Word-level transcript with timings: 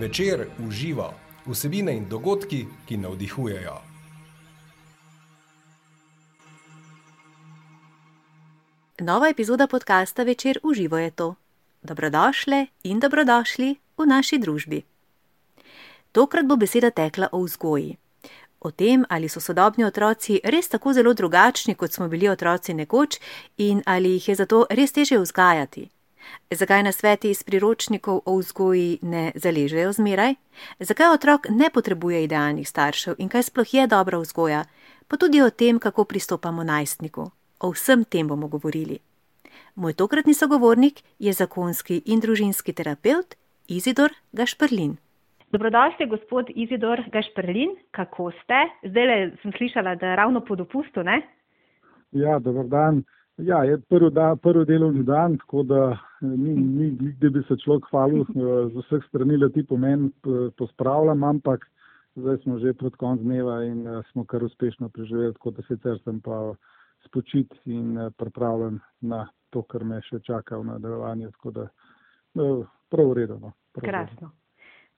Večer 0.00 0.46
uživa 0.68 1.12
vsebine 1.46 1.92
in 1.96 2.06
dogodki, 2.08 2.66
ki 2.88 2.96
navdihujejo. 2.96 3.74
Nova 9.00 9.28
epizoda 9.28 9.66
podcasta 9.66 10.22
Večer 10.22 10.58
uživo 10.62 10.98
je 10.98 11.10
to. 11.10 11.34
Dobrodošle 11.82 12.66
in 12.82 13.00
dobrodošli 13.00 13.76
v 13.98 14.06
naši 14.06 14.38
družbi. 14.38 14.82
Tokrat 16.12 16.46
bo 16.46 16.56
beseda 16.56 16.90
tekla 16.90 17.28
o 17.32 17.42
vzgoji. 17.42 17.96
O 18.60 18.70
tem, 18.70 19.04
ali 19.08 19.28
so 19.28 19.40
sodobni 19.40 19.84
otroci 19.84 20.40
res 20.44 20.68
tako 20.68 20.92
zelo 20.92 21.14
drugačni, 21.14 21.74
kot 21.74 21.92
smo 21.92 22.08
bili 22.08 22.28
otroci 22.28 22.74
nekoč, 22.74 23.20
in 23.58 23.82
ali 23.86 24.16
jih 24.16 24.28
je 24.28 24.34
zato 24.34 24.66
res 24.70 24.92
teže 24.92 25.18
vzgajati. 25.18 25.90
Zakaj 26.50 26.82
na 26.82 26.92
sveti 26.92 27.30
iz 27.30 27.42
priročnikov 27.42 28.22
o 28.26 28.36
vzgoji 28.36 28.98
ne 29.02 29.32
zaležejo 29.34 29.92
zmeraj? 29.92 30.34
Zakaj 30.78 31.14
otrok 31.14 31.46
ne 31.50 31.70
potrebuje 31.74 32.24
idealnih 32.24 32.68
staršev 32.68 33.14
in 33.18 33.28
kaj 33.28 33.42
sploh 33.42 33.74
je 33.74 33.86
dobra 33.86 34.18
vzgoja? 34.18 34.64
Pa 35.08 35.16
tudi 35.16 35.42
o 35.42 35.50
tem, 35.50 35.78
kako 35.78 36.04
pristopamo 36.04 36.64
najstniku. 36.64 37.30
O 37.60 37.70
vsem 37.70 38.04
tem 38.04 38.28
bomo 38.28 38.48
govorili. 38.48 38.98
Moj 39.74 39.92
tokratni 39.92 40.34
sogovornik 40.34 41.02
je 41.18 41.32
zakonski 41.32 42.02
in 42.06 42.20
družinski 42.20 42.72
terapeut 42.72 43.34
Izidor 43.68 44.10
Gašprlin. 44.32 44.96
Dobrodošli, 45.52 46.06
gospod 46.06 46.46
Izidor 46.54 47.02
Gašprlin, 47.12 47.76
kako 47.90 48.30
ste? 48.42 48.58
Zdaj 48.90 49.30
sem 49.42 49.52
slišala, 49.58 49.94
da 49.94 50.06
je 50.06 50.16
ravno 50.16 50.44
po 50.44 50.56
dopustu, 50.56 51.02
ne? 51.02 51.22
Ja, 52.12 52.38
dober 52.38 52.66
dan. 52.66 53.02
Ja, 53.42 53.64
je 53.64 53.78
prvi, 53.88 54.10
da, 54.10 54.36
prvi 54.42 54.64
delovni 54.64 55.02
dan, 55.02 55.36
tako 55.38 55.62
da 55.62 55.98
ni, 56.20 56.54
ni, 56.54 56.90
ni 57.00 57.30
bi 57.30 57.42
se 57.48 57.56
človek 57.64 57.84
hvalil 57.90 58.24
z 58.72 58.82
vseh 58.84 59.04
strani, 59.08 59.38
da 59.38 59.48
ti 59.48 59.64
pomen 59.66 60.10
pospravljam, 60.58 61.24
ampak 61.24 61.66
zdaj 62.16 62.36
smo 62.42 62.58
že 62.58 62.74
pred 62.74 62.96
konc 62.96 63.20
dneva 63.20 63.62
in 63.64 63.86
smo 64.10 64.24
kar 64.24 64.44
uspešno 64.44 64.88
preživeli, 64.88 65.34
tako 65.34 65.50
da 65.50 65.62
sicer 65.68 65.98
sem 66.04 66.20
pa 66.20 66.52
spočit 67.06 67.54
in 67.64 67.96
pripravljen 68.18 68.80
na 69.00 69.26
to, 69.50 69.62
kar 69.62 69.84
me 69.84 70.00
še 70.02 70.20
čaka 70.26 70.58
v 70.58 70.66
nadaljevanju, 70.74 71.30
tako 71.38 71.50
da 71.50 71.68
prav 72.90 73.10
v 73.10 73.18
redu. 73.22 73.38
No, 73.40 73.52
Krasno. 73.80 74.30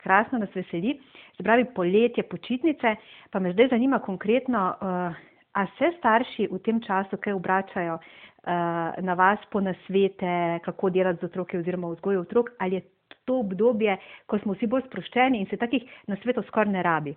Krasno 0.03 0.39
nas 0.43 0.55
veseli. 0.55 0.97
Se 1.37 1.45
pravi, 1.47 1.69
poletje, 1.75 2.25
počitnice, 2.27 2.97
pa 3.31 3.39
me 3.39 3.53
zdaj 3.53 3.69
zanima 3.71 4.01
konkretno, 4.03 4.73
uh, 4.75 5.21
a 5.53 5.67
se 5.79 5.93
starši 5.99 6.49
v 6.51 6.59
tem 6.65 6.81
času 6.81 7.19
kaj 7.21 7.37
obračajo 7.37 7.99
uh, 7.99 9.05
na 9.05 9.15
vas 9.15 9.39
po 9.51 9.61
nasvete, 9.61 10.61
kako 10.65 10.91
delati 10.91 11.21
z 11.21 11.31
otroki 11.31 11.59
oziroma 11.59 11.93
vzgojo 11.93 12.21
otrok, 12.21 12.51
ali 12.59 12.75
je 12.75 12.83
to 13.25 13.39
obdobje, 13.41 13.99
ko 14.27 14.39
smo 14.39 14.55
vsi 14.55 14.67
bolj 14.67 14.87
sproščeni 14.87 15.41
in 15.41 15.47
se 15.51 15.57
takih 15.57 15.85
nasvetov 16.09 16.49
skoraj 16.49 16.73
ne 16.73 16.83
rabi? 16.83 17.15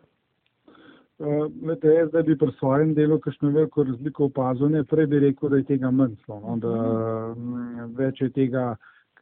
Uh, 1.17 1.47
jaz 1.83 2.09
zdaj 2.09 2.23
bi 2.28 2.38
pri 2.38 2.52
svojem 2.59 2.94
delu 2.94 3.19
kakšno 3.19 3.50
veliko 3.56 3.83
razliko 3.83 4.25
opazil, 4.25 4.69
ne, 4.69 4.83
prej 4.83 5.08
bi 5.08 5.19
rekel, 5.19 5.50
da 5.50 5.61
je 5.61 5.69
tega 5.72 5.91
manj, 5.91 6.17
no, 6.28 6.58
da 6.59 6.73
uh, 6.75 7.86
več 7.95 8.19
je 8.22 8.30
tega, 8.36 8.73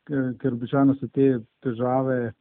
ker 0.10 0.56
običajno 0.58 0.96
se 0.98 1.08
te 1.14 1.36
težave 1.64 2.34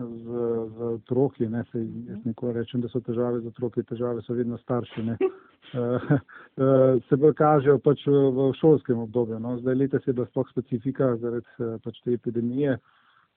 z, 0.00 0.42
z 0.76 0.88
otroki, 0.94 1.48
ne, 1.48 1.64
se, 1.72 1.80
jaz 2.08 2.24
nikoli 2.24 2.52
rečem, 2.52 2.80
da 2.80 2.88
so 2.88 3.00
težave 3.04 3.40
z 3.40 3.50
otroki, 3.50 3.84
težave 3.88 4.22
so 4.22 4.34
vedno 4.34 4.58
starši, 4.58 5.04
ne, 5.06 5.16
uh, 5.20 6.08
uh, 6.12 7.02
se 7.08 7.16
bolj 7.16 7.34
kažejo 7.38 7.78
pač 7.84 8.06
v, 8.06 8.48
šolskem 8.60 9.04
obdobju, 9.06 9.38
no, 9.42 9.58
zdaj 9.60 9.78
leta 9.82 10.00
se 10.00 10.10
je 10.10 10.16
bila 10.18 10.26
sploh 10.30 10.48
specifika 10.50 11.14
zaradi 11.22 11.70
pač 11.84 12.00
te 12.04 12.16
epidemije, 12.18 12.78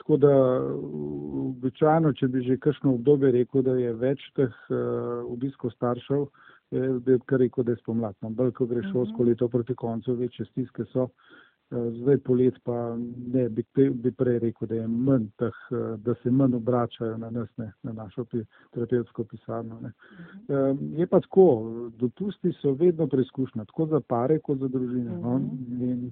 tako 0.02 0.18
da 0.18 0.34
običajno, 1.44 2.14
če 2.20 2.28
bi 2.28 2.42
že 2.48 2.60
kakšno 2.64 2.98
obdobje 2.98 3.32
rekel, 3.38 3.64
da 3.64 3.78
je 3.80 3.94
več 3.94 4.26
teh 4.40 4.52
uh, 4.70 5.24
obiskov 5.30 5.76
staršev, 5.78 6.28
je, 6.74 6.90
bi 7.06 7.20
kar 7.30 7.44
rekel, 7.44 7.64
da 7.64 7.76
je 7.76 7.84
spomladno, 7.84 8.34
bolj 8.34 8.52
ko 8.58 8.68
gre 8.68 8.84
šolsko 8.90 9.30
leto 9.30 9.48
proti 9.48 9.76
koncu, 9.76 10.18
večje 10.20 10.50
stiske 10.52 10.90
so. 10.92 11.10
Zdaj 11.72 12.18
polet 12.18 12.58
pa 12.64 12.96
ne, 13.34 13.48
bi, 13.50 13.64
bi 13.76 14.12
prej 14.12 14.40
rekel, 14.44 14.68
da 14.70 14.88
manj 14.88 15.26
teh, 15.42 15.56
da 16.06 16.14
se 16.22 16.32
manj 16.32 16.60
obračajo 16.60 17.18
na 17.18 17.30
nas, 17.34 17.50
ne, 17.58 17.72
na 17.84 17.94
našo 17.94 18.26
terapevtsko 18.74 19.24
pisarno. 19.24 19.80
Ne. 19.82 19.92
Je 21.00 21.08
pa 21.08 21.20
tako, 21.20 21.48
dopusti 21.98 22.54
so 22.62 22.76
vedno 22.78 23.08
preizkušnja, 23.08 23.66
tako 23.66 23.88
za 23.96 24.02
pare, 24.08 24.38
kot 24.40 24.60
za 24.62 24.70
družine. 24.70 25.18
No. 25.24 25.40
In 25.82 26.12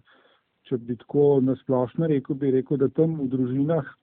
če 0.66 0.78
bi 0.78 0.98
tako 0.98 1.40
nasplošno 1.46 2.10
rekel, 2.10 2.36
bi 2.42 2.52
rekel, 2.58 2.82
da 2.82 2.90
tam 2.90 3.20
v 3.22 3.30
družinah, 3.30 3.96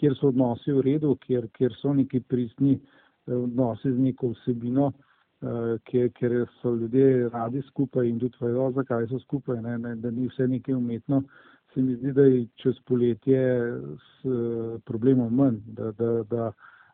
kjer 0.00 0.16
so 0.16 0.32
odnosi 0.32 0.72
v 0.72 0.86
redu, 0.88 1.16
kjer, 1.20 1.50
kjer 1.52 1.76
so 1.82 1.92
neki 1.92 2.22
pristni 2.24 2.78
odnosi 3.26 3.92
z 3.92 3.98
neko 4.08 4.32
vsebino, 4.32 4.92
ker, 5.84 6.10
ker 6.14 6.34
so 6.60 6.74
ljudje 6.74 7.28
radi 7.32 7.62
skupaj 7.68 8.08
in 8.08 8.18
tudi 8.22 8.38
vedo, 8.40 8.70
zakaj 8.76 9.08
so 9.10 9.18
skupaj, 9.18 9.60
ne, 9.62 9.78
ne, 9.78 9.94
da 9.96 10.10
ni 10.10 10.28
vse 10.28 10.46
nekaj 10.48 10.74
umetno, 10.74 11.22
se 11.74 11.82
mi 11.82 11.96
zdi, 11.96 12.12
da 12.12 12.22
je 12.22 12.44
čez 12.62 12.78
poletje 12.86 13.40
s 13.96 14.36
problemom 14.84 15.34
manj, 15.34 15.58
da, 15.66 15.90
da, 15.98 16.10
da, 16.30 16.50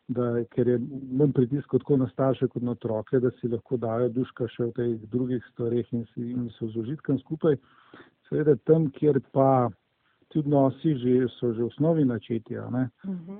da, 0.08 0.28
ker 0.54 0.68
je 0.68 0.78
manj 1.20 1.34
pritisk 1.36 1.74
tako 1.76 1.96
na 1.96 2.08
starše 2.08 2.48
kot 2.48 2.62
na 2.62 2.76
otroke, 2.76 3.20
da 3.20 3.30
si 3.40 3.48
lahko 3.48 3.76
dajo 3.76 4.08
duška 4.08 4.48
še 4.54 4.70
v 4.70 4.76
teh 4.76 5.10
drugih 5.12 5.44
stvareh 5.52 5.92
in, 5.92 6.06
si, 6.14 6.30
in 6.32 6.48
so 6.56 6.70
z 6.72 6.84
užitkom 6.84 7.18
skupaj. 7.24 7.58
Seveda 8.28 8.56
tam, 8.64 8.88
kjer 8.94 9.20
pa 9.32 9.68
ti 10.28 10.38
odnosi 10.38 10.94
že, 10.94 11.28
so 11.40 11.52
že 11.52 11.62
v 11.62 11.66
osnovi 11.66 12.04
načeti. 12.04 12.58
Uh 12.58 12.64
-huh. 12.64 12.88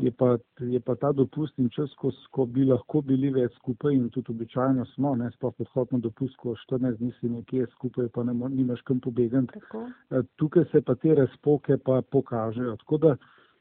je, 0.01 0.11
pa, 0.11 0.39
je 0.61 0.81
pa 0.81 0.95
ta 0.95 1.13
dopust 1.13 1.59
in 1.59 1.69
čas, 1.69 1.95
ko, 1.95 2.13
ko 2.31 2.47
bi 2.47 2.65
lahko 2.65 3.03
bili 3.03 3.31
več 3.31 3.53
skupaj 3.55 3.95
in 3.95 4.11
tudi 4.11 4.33
običajno 4.33 4.85
smo, 4.85 5.15
ne 5.17 5.31
sploh 5.31 5.55
podhodno 5.55 5.99
dopust, 5.99 6.37
ko 6.37 6.55
14 6.55 6.97
dni 6.97 7.13
si 7.21 7.29
nekje 7.29 7.67
skupaj, 7.67 8.09
pa 8.09 8.23
ne 8.23 8.33
nimaš 8.33 8.81
kam 8.81 9.01
pobegati. 9.01 9.61
Tukaj 10.37 10.65
se 10.73 10.81
pa 10.81 10.95
te 10.95 11.15
razpoke 11.15 11.77
pa 11.77 12.03
pokažejo. 12.11 12.77
Tako 12.77 12.99
da 12.99 13.17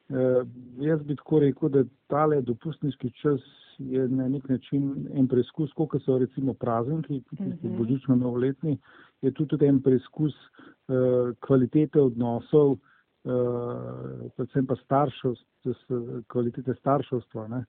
eh, 0.10 0.44
jaz 0.80 1.04
bi 1.04 1.16
tako 1.16 1.40
rekel, 1.40 1.70
da 1.70 1.84
tale 2.08 2.42
dopustniški 2.42 3.12
čas 3.12 3.42
je 3.78 4.08
na 4.08 4.28
nek 4.28 4.50
način 4.50 5.08
en 5.14 5.28
preizkus, 5.28 5.74
kot 5.74 6.02
so 6.06 6.18
recimo 6.18 6.54
prazniki, 6.54 7.22
tisti 7.30 7.44
uh 7.44 7.74
-huh. 7.74 7.78
božično 7.78 8.16
novoletni, 8.16 8.78
je 9.22 9.32
tudi 9.32 9.66
en 9.66 9.82
preizkus 9.82 10.34
eh, 10.34 11.34
kvalitete 11.40 12.02
odnosov, 12.02 12.72
uh, 12.72 12.78
predvsem 13.28 14.68
pa 14.68 14.76
staršev, 14.84 15.36
kvalitete 16.32 16.76
starševstva. 16.80 17.48
Ne. 17.52 17.66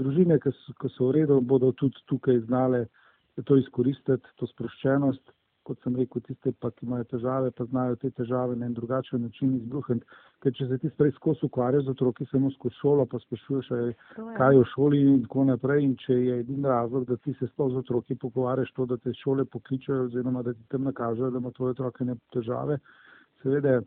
Družine, 0.00 0.38
ki 0.40 0.52
so, 0.54 0.76
ki 0.80 0.92
so 0.94 1.10
v 1.10 1.20
redu, 1.20 1.40
bodo 1.40 1.72
tudi 1.76 2.00
tukaj 2.08 2.40
znale 2.46 2.86
to 3.44 3.58
izkoristiti, 3.60 4.34
to 4.36 4.48
sproščenost. 4.54 5.36
Kot 5.68 5.76
sem 5.84 5.92
rekel, 5.94 6.22
tiste, 6.24 6.54
pa, 6.56 6.70
ki 6.72 6.86
imajo 6.86 7.04
težave, 7.10 7.50
pa 7.52 7.66
znajo 7.68 7.98
te 8.00 8.08
težave 8.16 8.56
na 8.56 8.64
en 8.66 8.72
drugačen 8.74 9.20
način 9.22 9.52
izbruhniti. 9.58 10.06
Ker 10.40 10.54
če 10.56 10.66
se 10.70 10.78
ti 10.80 10.88
prej 10.96 11.12
skozi 11.18 11.44
ukvarjajo 11.46 11.84
z 11.84 11.92
otroki, 11.92 12.26
samo 12.30 12.48
skozi 12.54 12.78
šolo, 12.78 13.04
pa 13.06 13.20
sprašuješ, 13.20 13.68
kaj 14.38 14.56
je 14.56 14.62
v 14.62 14.70
šoli 14.72 15.02
in 15.04 15.20
tako 15.26 15.44
naprej. 15.50 15.84
In 15.84 15.92
če 16.00 16.16
je 16.16 16.38
edini 16.40 16.64
razlog, 16.66 17.04
da 17.10 17.18
ti 17.20 17.36
se 17.38 17.50
sploh 17.52 17.74
z 17.74 17.84
otroki 17.84 18.16
pogovarjaš, 18.16 18.72
to, 18.78 18.88
da 18.88 18.96
te 18.96 19.12
šole 19.20 19.44
pokličajo, 19.44 20.08
oziroma 20.08 20.42
da 20.48 20.56
ti 20.56 20.64
tam 20.72 20.88
nakažejo, 20.88 21.30
da 21.30 21.44
ima 21.44 21.52
tvoje 21.52 21.76
otroke 21.76 22.08
ne 22.08 22.16
težave, 22.32 22.80
seveda, 23.42 23.80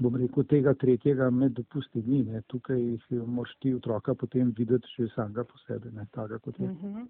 bom 0.00 0.16
rekel, 0.16 0.44
tega 0.44 0.74
tretjega 0.74 1.30
med 1.30 1.56
dopusti 1.56 2.02
ni. 2.06 2.22
Ne. 2.24 2.42
Tukaj 2.52 2.82
moraš 3.26 3.54
ti 3.60 3.74
otroka 3.74 4.14
potem 4.14 4.52
videti 4.56 4.88
že 4.96 5.08
samega 5.14 5.44
po 5.44 5.58
sebi, 5.66 5.92
ne 5.92 6.06
taga 6.12 6.38
kot 6.38 6.58
je. 6.60 6.70
Uh 6.70 6.82
-huh. 6.82 7.06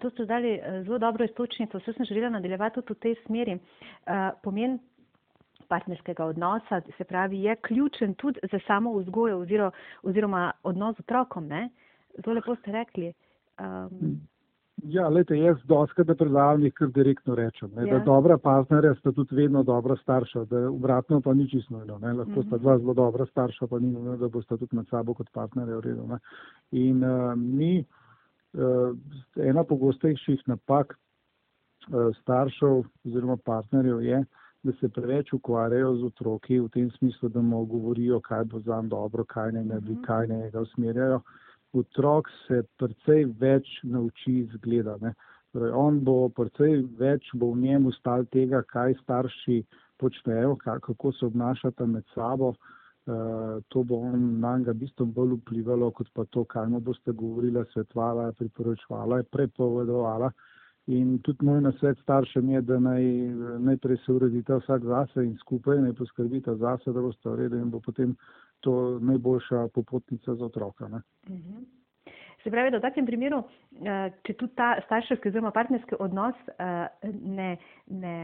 To 0.00 0.10
ste 0.10 0.24
dali 0.24 0.60
zelo 0.84 0.98
dobro 0.98 1.24
istočnico, 1.24 1.78
vse 1.78 1.92
sem 1.92 2.04
želela 2.04 2.30
nadaljevati 2.30 2.74
tudi 2.74 2.98
v 2.98 3.02
tej 3.02 3.14
smeri. 3.26 3.54
Uh, 3.54 4.40
pomen 4.42 4.78
partnerskega 5.68 6.24
odnosa, 6.24 6.80
se 6.96 7.04
pravi, 7.04 7.42
je 7.42 7.56
ključen 7.56 8.14
tudi 8.14 8.40
za 8.52 8.58
samo 8.66 8.92
vzgojo 8.98 9.38
oziroma, 9.38 9.70
oziroma 10.02 10.52
odnos 10.62 10.96
z 10.96 11.00
otrokom, 11.00 11.46
ne? 11.46 11.68
Zelo 12.24 12.34
lepo 12.34 12.56
ste 12.56 12.72
rekli. 12.72 13.12
Um, 13.60 14.20
Ja, 14.76 15.08
lejte, 15.08 15.36
jaz 15.36 15.60
doskrat 15.68 16.08
da 16.08 16.14
predavam 16.18 16.62
jih 16.64 16.72
kar 16.74 16.88
direktno 16.90 17.34
rečem, 17.38 17.70
ne, 17.76 17.84
ja. 17.86 17.98
da 17.98 18.04
dobra 18.04 18.38
partnerja 18.38 18.94
sta 18.98 19.12
tudi 19.12 19.36
vedno 19.36 19.62
dobra 19.62 19.96
starša, 20.00 20.44
da 20.50 20.62
obratno 20.70 21.20
pa 21.20 21.34
ni 21.34 21.46
čisto 21.50 21.76
nujno, 21.76 21.98
ne, 21.98 22.12
lahko 22.12 22.30
mm 22.30 22.34
-hmm. 22.34 22.46
sta 22.46 22.58
dva 22.58 22.78
zelo 22.78 22.94
dobra 22.94 23.26
starša, 23.26 23.66
pa 23.66 23.78
ni 23.78 23.90
nujno, 23.92 24.16
da 24.16 24.28
bosta 24.28 24.56
tudi 24.56 24.76
med 24.76 24.88
sabo 24.88 25.14
kot 25.14 25.30
partnerja 25.32 25.76
v 25.76 25.80
redu. 25.80 26.06
Ne. 26.06 26.18
In 26.70 27.04
uh, 27.04 27.34
mi, 27.36 27.84
uh, 28.52 28.96
ena 29.36 29.64
pogostejših 29.64 30.42
napak 30.46 30.96
uh, 30.96 32.16
staršev 32.22 32.82
oziroma 33.04 33.36
partnerjev 33.36 34.02
je, 34.02 34.24
da 34.62 34.72
se 34.80 34.88
preveč 34.88 35.32
ukvarjajo 35.32 35.96
z 35.96 36.04
otroki 36.04 36.60
v 36.60 36.68
tem 36.68 36.90
smislu, 36.90 37.28
da 37.28 37.40
mu 37.40 37.64
govorijo, 37.64 38.20
kaj 38.20 38.44
bo 38.44 38.60
za 38.60 38.80
njim 38.80 38.88
dobro, 38.88 39.24
kaj 39.24 39.52
ne 39.52 39.62
mm 39.62 39.70
-hmm. 39.70 40.02
kaj 40.02 40.26
ne 40.26 40.50
ga 40.50 40.60
usmerjajo 40.60 41.20
otrok 41.72 42.28
se 42.46 42.62
precej 42.78 43.24
več 43.40 43.68
nauči 43.84 44.42
izgleda. 44.44 44.98
Torej, 45.52 45.72
on 45.76 46.00
bo 46.04 46.28
precej 46.32 46.82
več 46.98 47.30
bo 47.34 47.52
v 47.52 47.64
njemu 47.66 47.92
stal 47.98 48.24
tega, 48.32 48.62
kaj 48.68 48.96
starši 49.02 49.62
počnejo, 50.00 50.56
kako 50.64 51.12
se 51.12 51.26
obnašata 51.26 51.86
med 51.86 52.04
sabo. 52.14 52.54
to 53.68 53.82
bo 53.82 53.96
on 53.98 54.40
na 54.40 54.58
njega 54.58 54.72
bistvo 54.72 55.06
bolj 55.06 55.32
vplivalo, 55.34 55.90
kot 55.90 56.08
pa 56.14 56.24
to, 56.24 56.44
kaj 56.44 56.68
mu 56.70 56.80
boste 56.80 57.12
govorila, 57.12 57.64
svetovala, 57.72 58.32
priporočevala, 58.38 59.22
prepovedovala. 59.22 60.30
In 60.86 61.18
tudi 61.22 61.46
moj 61.46 61.60
nasvet 61.60 61.98
staršem 62.02 62.48
je, 62.50 62.60
da 62.62 62.78
naj 62.78 63.02
najprej 63.58 63.98
se 64.04 64.12
uredite 64.12 64.54
vsak 64.54 64.84
zase 64.84 65.24
in 65.24 65.36
skupaj 65.42 65.80
naj 65.82 65.92
poskrbite 65.98 66.54
zase, 66.62 66.92
da 66.92 67.00
boste 67.00 67.28
v 67.28 67.36
redu 67.42 67.58
in 67.58 67.70
bo 67.70 67.80
potem 67.80 68.16
to 68.62 68.98
najboljša 69.02 69.68
popotnica 69.74 70.34
za 70.34 70.44
otroka. 70.46 70.88
Ne? 70.88 71.02
Mhm. 71.28 71.62
Se 72.42 72.50
pravi, 72.50 72.72
da 72.74 72.80
v 72.80 72.82
takem 72.82 73.06
primeru, 73.06 73.44
če 74.26 74.34
tudi 74.34 74.56
ta 74.58 74.72
starševski 74.82 75.30
oziroma 75.30 75.52
partnerski 75.54 75.94
odnos 76.02 76.34
ne, 76.58 77.52
ne, 77.86 78.14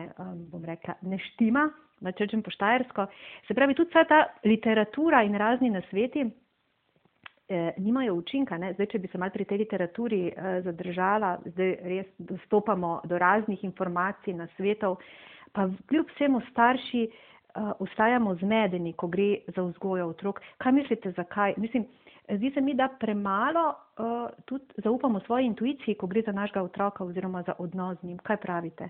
bom 0.50 0.64
rekla, 0.67 0.96
ne 1.06 1.20
štima, 1.23 1.69
da 2.00 2.12
čečem 2.12 2.43
po 2.43 2.50
štajersko, 2.50 3.06
se 3.46 3.55
pravi, 3.55 3.75
tudi 3.75 3.90
vsa 3.90 4.05
ta 4.08 4.20
literatura 4.44 5.23
in 5.23 5.35
razni 5.38 5.70
nasveti 5.70 6.25
eh, 7.49 7.73
nimajo 7.79 8.14
učinka. 8.14 8.58
Ne? 8.58 8.73
Zdaj, 8.75 8.87
če 8.93 8.99
bi 8.99 9.08
se 9.08 9.19
mal 9.19 9.31
pri 9.34 9.44
tej 9.44 9.62
literaturi 9.64 10.20
eh, 10.29 10.61
zadržala, 10.67 11.38
zdaj 11.46 11.75
res 11.84 12.12
dostopamo 12.19 13.00
do 13.05 13.19
raznih 13.19 13.64
informacij, 13.64 14.34
nasvetov, 14.34 14.99
pa 15.52 15.69
kljub 15.88 16.11
vsemu 16.14 16.43
starši 16.50 17.06
eh, 17.06 17.17
ostajamo 17.78 18.34
zmedeni, 18.34 18.93
ko 18.93 19.06
gre 19.06 19.37
za 19.56 19.62
vzgojo 19.62 20.08
otrok. 20.08 20.40
Kaj 20.58 20.72
mislite, 20.72 21.12
zakaj? 21.16 21.55
Mislim, 21.56 21.87
zdi 22.37 22.50
se 22.55 22.60
mi, 22.60 22.75
da 22.75 22.88
premalo 23.00 23.69
uh, 23.69 24.31
tudi 24.44 24.64
zaupamo 24.84 25.20
svoji 25.20 25.46
intuiciji, 25.46 25.94
ko 25.94 26.06
gre 26.06 26.22
za 26.26 26.32
našega 26.32 26.62
otroka 26.62 27.05
oziroma 27.05 27.43
za 27.43 27.52
odnos 27.58 27.99
z 28.00 28.06
njim. 28.06 28.19
Kaj 28.19 28.37
pravite? 28.37 28.88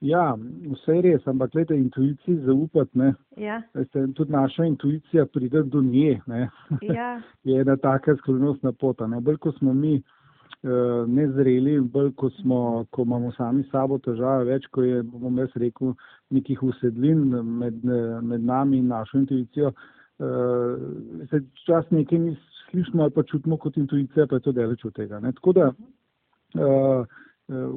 Ja, 0.00 0.34
vse 0.72 0.92
je 0.92 1.02
res, 1.02 1.26
ampak 1.26 1.52
gledajte, 1.52 1.76
intuiciji 1.80 2.36
zaupati, 2.44 2.98
ne. 2.98 3.14
Ja. 3.36 3.62
Veste, 3.74 4.06
tudi 4.14 4.32
naša 4.32 4.64
intuicija 4.64 5.24
pride 5.26 5.62
do 5.62 5.82
nje, 5.82 6.20
ne. 6.26 6.48
Ja. 6.82 7.20
je 7.48 7.60
ena 7.60 7.76
taka 7.76 8.16
skrivnostna 8.16 8.72
pota, 8.72 9.06
ne. 9.06 9.20
Bolj, 9.20 9.36
ko 9.36 9.52
smo 9.52 9.72
mi 9.72 10.02
nezreli, 11.08 11.80
bolj, 11.80 12.12
ko 12.18 12.30
smo, 12.40 12.86
ko 12.90 13.02
imamo 13.02 13.32
sami 13.36 13.64
sabo 13.70 13.98
težave, 14.02 14.44
več, 14.50 14.66
ko 14.74 14.82
je, 14.82 15.02
bom 15.02 15.38
jaz 15.38 15.52
rekel, 15.62 15.94
nekih 16.34 16.62
usedlin 16.62 17.22
med, 17.60 17.84
med 18.22 18.44
nami 18.44 18.80
in 18.82 18.88
našo 18.90 19.20
intuicijo, 19.20 19.70
uh, 19.70 20.86
se 21.30 21.42
čas 21.66 21.86
nekaj 21.90 22.18
mi 22.18 22.34
slišimo 22.70 23.02
ali 23.02 23.14
pa 23.14 23.22
čutimo 23.22 23.56
kot 23.56 23.76
intuicija, 23.76 24.26
pa 24.26 24.40
je 24.40 24.46
to 24.48 24.52
deleč 24.52 24.84
od 24.84 24.94
tega, 24.94 25.20
ne. 25.20 25.32
Tako 25.32 25.52
da, 25.52 25.70
uh, 26.58 27.06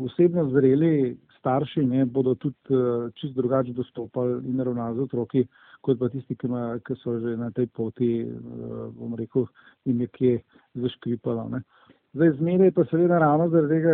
osebno 0.06 0.50
zreli 0.50 1.18
starši 1.40 1.86
ne, 1.86 2.06
bodo 2.06 2.36
tudi 2.36 2.74
uh, 2.74 3.12
čist 3.16 3.36
drugače 3.36 3.74
dostopali 3.74 4.42
in 4.50 4.60
ravnali 4.60 4.98
z 4.98 5.06
otroki, 5.06 5.46
kot 5.82 6.00
pa 6.00 6.10
tisti, 6.10 6.36
ki, 6.36 6.48
ima, 6.48 6.64
ki 6.86 6.98
so 7.04 7.20
že 7.20 7.38
na 7.38 7.52
tej 7.52 7.68
poti, 7.68 8.12
uh, 8.26 8.90
bom 8.98 9.14
rekel, 9.16 9.46
in 9.86 10.02
nekje 10.02 10.40
zaškripalo. 10.76 11.48
Ne. 11.54 11.62
Zdaj, 12.18 12.32
zmeraj 12.40 12.72
pa 12.74 12.84
seveda 12.90 13.20
ravno 13.22 13.50
zaradi 13.54 13.76
tega, 13.76 13.94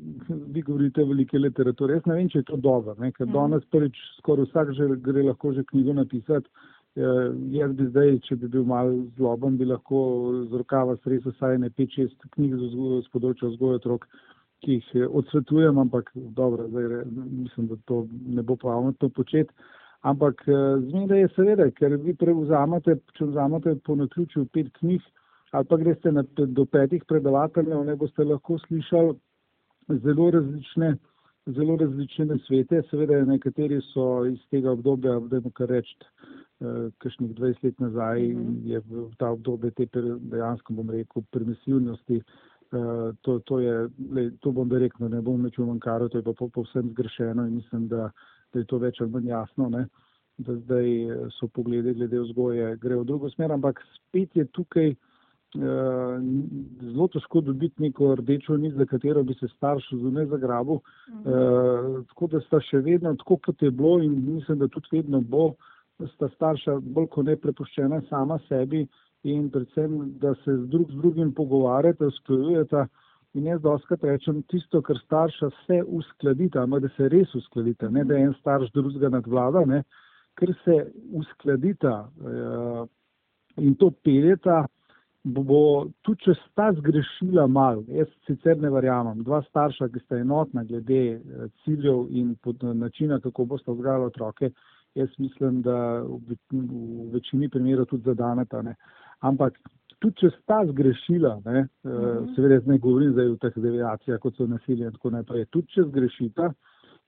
vi 0.54 0.62
govorite 0.62 1.04
velike 1.04 1.38
literature. 1.38 1.98
Jaz 1.98 2.06
ne 2.06 2.20
vem, 2.20 2.30
če 2.30 2.38
je 2.38 2.48
to 2.52 2.60
dobro, 2.62 2.94
ne, 2.98 3.10
ker 3.12 3.26
mm. 3.26 3.34
danes 3.34 3.66
prvič 3.74 3.98
skoraj 4.20 4.46
vsak 4.50 4.72
že 4.78 4.88
gre 5.08 5.26
lahko 5.26 5.52
že 5.52 5.66
knjigo 5.72 5.96
napisati. 5.98 6.50
Uh, 6.96 7.34
jaz 7.52 7.74
bi 7.76 7.90
zdaj, 7.90 8.14
če 8.24 8.38
bi 8.40 8.48
bil 8.48 8.62
mal 8.64 8.94
zloben, 9.18 9.58
bi 9.60 9.66
lahko 9.68 9.98
z 10.46 10.62
rokava 10.62 10.94
stresel 10.96 11.34
vsaj 11.34 11.58
ne 11.60 11.68
5-6 11.68 12.30
knjig 12.36 12.54
z 12.56 13.10
področja 13.12 13.50
vzgoja 13.50 13.82
otrok 13.82 14.06
ki 14.64 14.78
jih 14.78 14.90
eh, 14.94 15.06
odsvetujem, 15.06 15.78
ampak 15.78 16.10
dobro, 16.14 16.68
zdaj 16.68 17.04
mislim, 17.14 17.66
da 17.66 17.76
to 17.84 18.06
ne 18.26 18.42
bo 18.42 18.56
pametno 18.56 19.08
početi. 19.08 19.52
Ampak 20.00 20.42
eh, 20.48 20.54
zmeraj 20.90 21.20
je 21.20 21.28
seveda, 21.36 21.70
ker 21.78 21.96
vi 22.02 22.14
prevzamete, 22.14 22.98
če 23.18 23.30
vzamete 23.32 23.76
po 23.86 23.96
naključju 23.98 24.46
pet 24.54 24.72
knjig 24.80 25.02
ali 25.56 25.64
pa 25.64 25.76
greste 25.76 26.12
na, 26.12 26.22
do 26.36 26.64
petih 26.64 27.04
predavateljev, 27.08 27.84
ne 27.84 27.96
boste 27.96 28.24
lahko 28.24 28.58
slišali 28.58 29.14
zelo 30.04 30.30
različne, 30.30 30.96
zelo 31.56 31.76
različne 31.80 32.26
nasvete. 32.32 32.82
Seveda 32.90 33.22
nekateri 33.24 33.80
so 33.92 34.26
iz 34.28 34.42
tega 34.50 34.74
obdobja, 34.76 35.18
da 35.30 35.40
mu 35.40 35.52
kar 35.56 35.72
reči, 35.72 35.96
eh, 36.60 36.90
kakšnih 37.04 37.30
20 37.38 37.64
let 37.64 37.80
nazaj 37.80 38.28
mm 38.28 38.42
-hmm. 38.42 38.66
je 38.72 38.80
v 38.80 39.08
ta 39.18 39.30
obdobje 39.30 39.70
te 39.70 39.86
dejansko, 40.18 40.72
bom 40.72 40.90
rekel, 40.90 41.22
permisivnosti. 41.32 42.20
Eh, 42.72 43.12
to, 43.22 43.38
to, 43.38 43.60
je, 43.60 43.88
le, 44.12 44.30
to 44.40 44.52
bom 44.52 44.68
direktno, 44.68 45.08
ne 45.08 45.20
bom 45.20 45.42
nečel 45.42 45.66
manjkaro, 45.66 46.08
to 46.08 46.18
je 46.18 46.22
pa 46.22 46.32
povsem 46.52 46.90
zgrešeno 46.90 47.46
in 47.46 47.54
mislim, 47.54 47.88
da, 47.88 48.10
da 48.52 48.58
je 48.58 48.64
to 48.64 48.78
več 48.78 49.00
ali 49.00 49.10
manj 49.10 49.28
jasno, 49.28 49.68
ne? 49.68 49.86
da 50.38 50.56
zdaj 50.56 51.04
eh, 51.04 51.28
so 51.30 51.48
poglede 51.48 51.94
glede 51.94 52.20
vzgoje 52.20 52.76
gre 52.76 52.96
v 52.96 53.04
drugo 53.04 53.30
smer, 53.30 53.52
ampak 53.52 53.80
spet 53.94 54.36
je 54.36 54.44
tukaj 54.44 54.90
uh, 54.90 54.96
zelo 55.56 57.06
težko 57.12 57.40
dobiti 57.40 57.82
neko 57.82 58.14
rdečo 58.20 58.56
nit, 58.56 58.74
za 58.74 58.86
katero 58.86 59.22
bi 59.22 59.34
se 59.34 59.48
starš 59.48 59.88
zunaj 59.92 60.26
zagrabil, 60.32 60.80
uh, 60.80 62.04
tako 62.12 62.28
da 62.32 62.40
sta 62.46 62.60
še 62.60 62.82
vedno 62.84 63.14
tako, 63.16 63.38
kot 63.46 63.62
je 63.62 63.70
bilo 63.70 63.98
in 64.02 64.14
mislim, 64.34 64.58
da 64.58 64.68
tudi 64.68 64.98
vedno 64.98 65.20
bo, 65.20 65.54
sta 66.14 66.28
starša 66.34 66.78
bolj 66.80 67.10
kot 67.14 67.26
ne 67.26 67.36
prepuščena 67.40 68.02
sama 68.10 68.38
sebi, 68.48 68.86
in 69.26 69.50
predvsem, 69.50 69.98
da 70.22 70.34
se 70.44 70.56
drug 70.70 70.90
z 70.90 71.00
drugim 71.00 71.32
pogovarjate, 71.34 72.06
usklajujete. 72.06 72.86
In 73.36 73.46
jaz 73.50 73.60
doskrat 73.60 74.04
rečem 74.04 74.40
tisto, 74.48 74.80
kar 74.82 74.96
starša 75.04 75.50
se 75.66 75.82
uskladita, 75.82 76.62
ampak 76.62 76.86
da 76.86 76.90
se 76.96 77.08
res 77.12 77.34
uskladita, 77.34 77.90
ne 77.92 78.04
da 78.04 78.16
en 78.16 78.32
starš 78.40 78.70
drugega 78.72 79.10
nadvlada, 79.12 79.64
ne, 79.68 79.82
ker 80.40 80.54
se 80.64 80.76
uskladita 81.20 81.96
uh, 82.06 82.86
in 83.60 83.74
to 83.76 83.90
peljeta, 84.04 84.62
bo, 85.26 85.88
tudi 86.06 86.28
če 86.28 86.34
sta 86.44 86.70
zgrešila 86.76 87.46
mal, 87.50 87.82
jaz 87.90 88.10
sicer 88.28 88.60
ne 88.62 88.70
verjamem, 88.70 89.24
dva 89.26 89.40
starša, 89.48 89.88
ki 89.90 90.02
sta 90.04 90.20
enotna 90.22 90.62
glede 90.68 91.02
uh, 91.16 91.48
ciljev 91.64 92.06
in 92.14 92.36
uh, 92.36 92.68
načina, 92.74 93.18
kako 93.20 93.44
boste 93.44 93.72
vzgajali 93.72 94.06
otroke, 94.06 94.52
jaz 94.94 95.08
mislim, 95.18 95.62
da 95.66 96.02
v, 96.02 96.36
v 96.52 97.08
večini 97.16 97.48
primerov 97.48 97.90
tudi 97.90 98.06
zadaneta. 98.06 98.62
Ne. 98.62 98.76
Ampak 99.26 99.58
tudi 99.98 100.22
če 100.22 100.30
sta 100.36 100.60
zgrešila, 100.70 101.40
ne, 101.44 101.58
eh, 101.58 101.66
-huh. 101.90 102.22
Mhm. 102.22 102.34
seveda 102.34 102.60
ne 102.66 102.78
govorim 102.78 103.12
zdaj 103.12 103.28
o 103.32 103.36
teh 103.36 103.56
deviacijah, 103.56 104.20
kot 104.20 104.36
so 104.36 104.46
nasilje 104.46 104.86
in 104.86 104.92
tako 104.92 105.10
naprej, 105.10 105.44
tudi 105.50 105.66
če 105.74 105.82
zgrešita, 105.90 106.52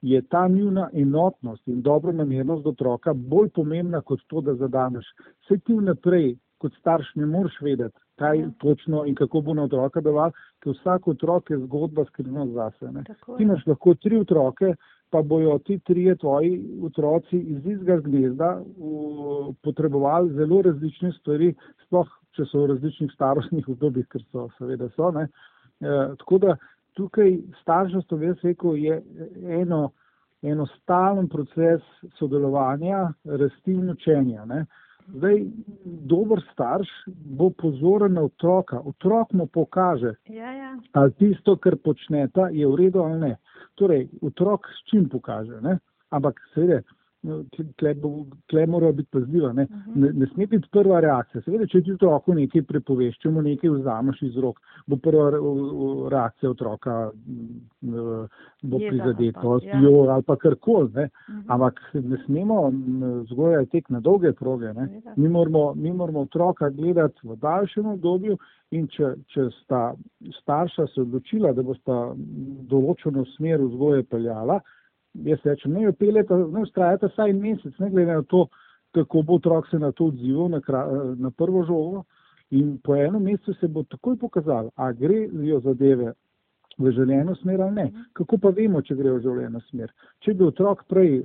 je 0.01 0.21
ta 0.21 0.47
njuna 0.47 0.89
enotnost 0.93 1.67
in 1.67 1.81
dobro 1.81 2.11
namernost 2.11 2.63
do 2.63 2.69
otroka 2.69 3.13
bolj 3.13 3.49
pomembna 3.49 4.01
kot 4.01 4.19
to, 4.27 4.41
da 4.41 4.55
zadaneš. 4.55 5.05
Vse 5.43 5.57
ti 5.57 5.73
vnaprej, 5.73 6.37
kot 6.57 6.73
starš, 6.79 7.15
ne 7.15 7.25
moreš 7.25 7.61
vedeti, 7.61 7.99
kaj 8.19 8.39
ja. 8.39 8.51
točno 8.59 9.05
in 9.07 9.15
kako 9.15 9.41
bo 9.41 9.53
na 9.55 9.65
otroka 9.69 10.03
deloval, 10.03 10.35
ker 10.63 10.75
vsak 10.75 11.07
otrok 11.07 11.49
je 11.49 11.59
zgodba 11.65 12.05
skrivno 12.11 12.45
zase. 12.53 12.91
Ti 13.07 13.43
imaš 13.43 13.65
lahko 13.67 13.95
tri 13.95 14.19
otroke, 14.19 14.73
pa 15.09 15.21
bojo 15.21 15.57
ti 15.65 15.79
trije 15.79 16.15
tvoji 16.15 16.59
otroci 16.85 17.39
iz 17.39 17.65
istega 17.65 17.99
gnezda 18.05 18.49
potrebovali 19.63 20.33
zelo 20.33 20.61
različne 20.61 21.11
stvari, 21.19 21.53
sploh 21.85 22.09
če 22.37 22.45
so 22.49 22.63
v 22.63 22.73
različnih 22.73 23.13
starostnih 23.15 23.69
obdobjih, 23.69 24.07
ker 24.11 24.23
so 24.29 24.47
seveda 24.57 24.89
so. 24.95 25.11
Ne. 25.15 25.25
E, 25.79 25.95
tako 26.21 26.39
da 26.43 26.55
tukaj 26.99 27.33
starševstvo, 27.61 28.19
jaz 28.23 28.43
rekel, 28.45 28.77
je 28.77 28.99
eno, 29.61 29.89
eno 30.43 30.67
stalen 30.77 31.29
proces 31.31 31.83
sodelovanja, 32.19 33.07
rasti 33.41 33.75
in 33.75 33.89
učenja. 33.95 34.45
Ne. 34.49 34.65
Zdaj, 35.13 35.43
dober 35.85 36.41
starš 36.53 36.89
bo 37.07 37.49
pozoren 37.49 38.13
na 38.13 38.21
otroka, 38.27 38.79
otrok 38.85 39.33
mu 39.33 39.47
pokaže, 39.47 40.13
ja, 40.29 40.51
ja. 40.53 40.77
ali 40.93 41.13
tisto, 41.17 41.55
kar 41.57 41.77
počneta, 41.83 42.49
je 42.53 42.67
v 42.67 42.75
redu 42.75 43.01
ali 43.03 43.19
ne. 43.19 43.35
Torej, 43.75 44.07
otrok 44.21 44.67
s 44.69 44.89
čim 44.89 45.09
pokaže, 45.09 45.61
ne? 45.61 45.79
ampak 46.09 46.39
seveda 46.53 46.81
No, 47.21 47.43
tle 48.47 48.65
mora 48.67 48.91
biti 48.91 49.09
pazljiva. 49.11 49.53
Ne? 49.53 49.63
Mhm. 49.63 50.01
Ne, 50.01 50.11
ne 50.13 50.25
sme 50.25 50.47
biti 50.47 50.67
prva 50.71 50.99
reakcija. 51.03 51.41
Seveda, 51.41 51.65
če 51.67 51.81
ti 51.83 51.91
otroku 51.91 52.33
nekaj 52.37 52.63
prepoveš, 52.69 53.17
če 53.19 53.31
mu 53.35 53.43
nekaj 53.43 53.73
vzameš 53.73 54.21
iz 54.29 54.37
rok, 54.39 54.61
bo 54.87 54.95
prva 55.03 55.25
reakcija 56.13 56.53
otroka 56.53 56.95
bo 57.81 58.79
prizadeto, 58.79 59.57
ja. 59.65 59.81
ali 60.13 60.23
pa 60.23 60.35
karkoli. 60.39 60.91
Ne? 60.95 61.09
Mhm. 61.29 61.43
Ampak 61.51 61.81
ne 61.93 62.21
smemo 62.25 62.61
zgojati 63.33 63.71
tek 63.71 63.89
na 63.89 63.99
dolge 63.99 64.31
proge. 64.33 64.71
Mi 65.15 65.29
moramo, 65.29 65.73
mi 65.75 65.91
moramo 65.91 66.21
otroka 66.21 66.69
gledati 66.69 67.27
v 67.27 67.35
daljšem 67.35 67.85
obdobju 67.97 68.37
in 68.71 68.87
če, 68.87 69.15
če 69.33 69.49
sta 69.59 69.93
starša 70.39 70.87
se 70.93 71.01
odločila, 71.01 71.51
da 71.57 71.63
bosta 71.65 71.99
določeno 72.69 73.25
smer 73.35 73.63
vzgoje 73.65 74.05
peljala, 74.07 74.59
jaz 75.25 75.39
rečem, 75.43 75.73
ne 75.73 75.89
upeljete, 75.89 76.33
ne 76.33 76.61
ustrajate 76.61 77.09
vsaj 77.11 77.33
mesec, 77.33 77.73
ne 77.79 77.89
glede 77.89 78.13
na 78.13 78.23
to, 78.23 78.47
kako 78.95 79.21
bo 79.21 79.35
otrok 79.35 79.67
se 79.69 79.79
na 79.79 79.91
to 79.91 80.05
odzival, 80.05 80.49
na, 80.49 80.61
na 81.15 81.31
prvo 81.31 81.63
žogo. 81.63 82.03
In 82.51 82.79
po 82.83 82.95
enem 82.95 83.23
mesecu 83.23 83.53
se 83.53 83.67
bo 83.67 83.83
takoj 83.83 84.17
pokazalo, 84.17 84.71
a 84.75 84.91
gre 84.91 85.27
jo 85.31 85.59
zadeve 85.59 86.13
v 86.79 86.91
željeno 86.91 87.35
smer 87.35 87.61
ali 87.61 87.75
ne. 87.75 87.91
Kako 88.13 88.37
pa 88.37 88.49
vemo, 88.49 88.81
če 88.81 88.95
gre 88.95 89.11
v 89.11 89.21
željeno 89.21 89.59
smer? 89.67 89.91
Če 90.25 90.33
bi 90.33 90.47
otrok 90.47 90.85
prej 90.89 91.19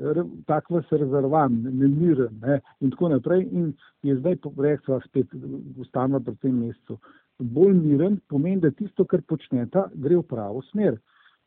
tak 0.47 0.71
vas 0.71 0.91
rezervan, 0.91 1.61
nemiren 1.65 2.41
ne, 2.43 2.61
in 2.81 2.91
tako 2.91 3.09
naprej 3.15 3.47
in 3.51 3.73
je 4.03 4.17
zdaj 4.19 4.39
rekla 4.59 5.01
spet 5.07 5.33
ustavno 5.81 6.21
pri 6.21 6.37
tem 6.43 6.59
mesecu, 6.59 6.99
bolj 7.39 7.75
miren 7.75 8.19
pomeni, 8.29 8.61
da 8.61 8.71
tisto, 8.71 9.05
kar 9.05 9.23
počneta, 9.23 9.89
gre 9.95 10.19
v 10.19 10.27
pravo 10.29 10.63
smer. 10.71 10.99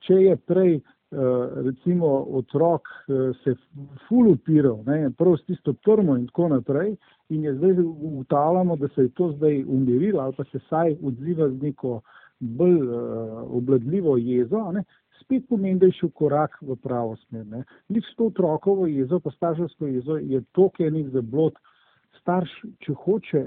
Če 0.07 0.21
je 0.21 0.35
prej 0.49 0.79
recimo 1.65 2.07
otrok 2.35 2.87
se 3.43 3.53
ful 4.07 4.27
upiral, 4.31 4.81
ne, 4.85 5.11
prav 5.17 5.37
s 5.37 5.45
tisto 5.47 5.73
prmo 5.73 6.17
in 6.17 6.25
tako 6.27 6.47
naprej 6.47 6.95
in 7.29 7.43
je 7.43 7.53
zdaj 7.55 7.79
ugotavljamo, 7.79 8.75
da 8.75 8.87
se 8.95 9.01
je 9.01 9.09
to 9.09 9.31
zdaj 9.37 9.63
umirilo 9.63 10.21
ali 10.21 10.33
pa 10.37 10.43
se 10.43 10.59
saj 10.69 10.95
odziva 11.03 11.49
z 11.49 11.61
neko 11.61 11.91
uh, 11.91 12.01
bolj 12.39 12.81
uh, 12.81 13.55
obladljivo 13.57 14.17
jezo, 14.17 14.71
ne, 14.71 14.83
spet 15.21 15.43
pomeni, 15.49 15.79
da 15.79 15.85
je 15.85 15.91
šel 15.91 16.09
korak 16.09 16.57
v 16.61 16.75
pravo 16.75 17.15
smer. 17.15 17.45
Nik 17.89 18.05
s 18.05 18.15
to 18.15 18.29
otrokovo 18.31 18.87
jezo, 18.87 19.19
pa 19.19 19.31
starševsko 19.31 19.87
jezo, 19.87 20.17
je 20.17 20.41
toliko 20.51 20.83
enih 20.83 21.09
zablod. 21.13 21.57
Starš, 22.27 22.53
če 22.83 22.93
hoče 23.05 23.41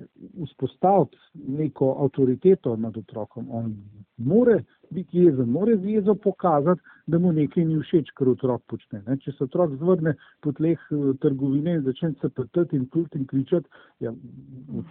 vzpostaviti 0.46 1.18
neko 1.52 1.90
avtoriteto 2.00 2.78
nad 2.80 2.94
otrokom, 2.96 3.50
on 3.52 3.74
more 4.16 4.62
biti 4.90 5.20
jezen, 5.26 5.50
more 5.52 5.74
z 5.76 5.98
jezo 5.98 6.14
pokazati, 6.14 6.80
da 7.06 7.18
mu 7.18 7.32
nekaj 7.36 7.66
ni 7.68 7.76
všeč, 7.82 8.08
kar 8.16 8.30
otrok 8.32 8.62
počne. 8.72 9.02
Ne? 9.04 9.18
Če 9.20 9.34
se 9.36 9.44
otrok 9.44 9.74
zvrne 9.82 10.14
po 10.40 10.54
tleh 10.56 10.80
eh, 10.96 11.12
trgovine 11.20 11.76
in 11.76 11.84
začne 11.84 12.14
se 12.22 12.32
petati 12.32 12.80
in 12.80 12.88
kult 12.88 13.20
in 13.20 13.28
kričati, 13.28 13.68
ja, 14.00 14.14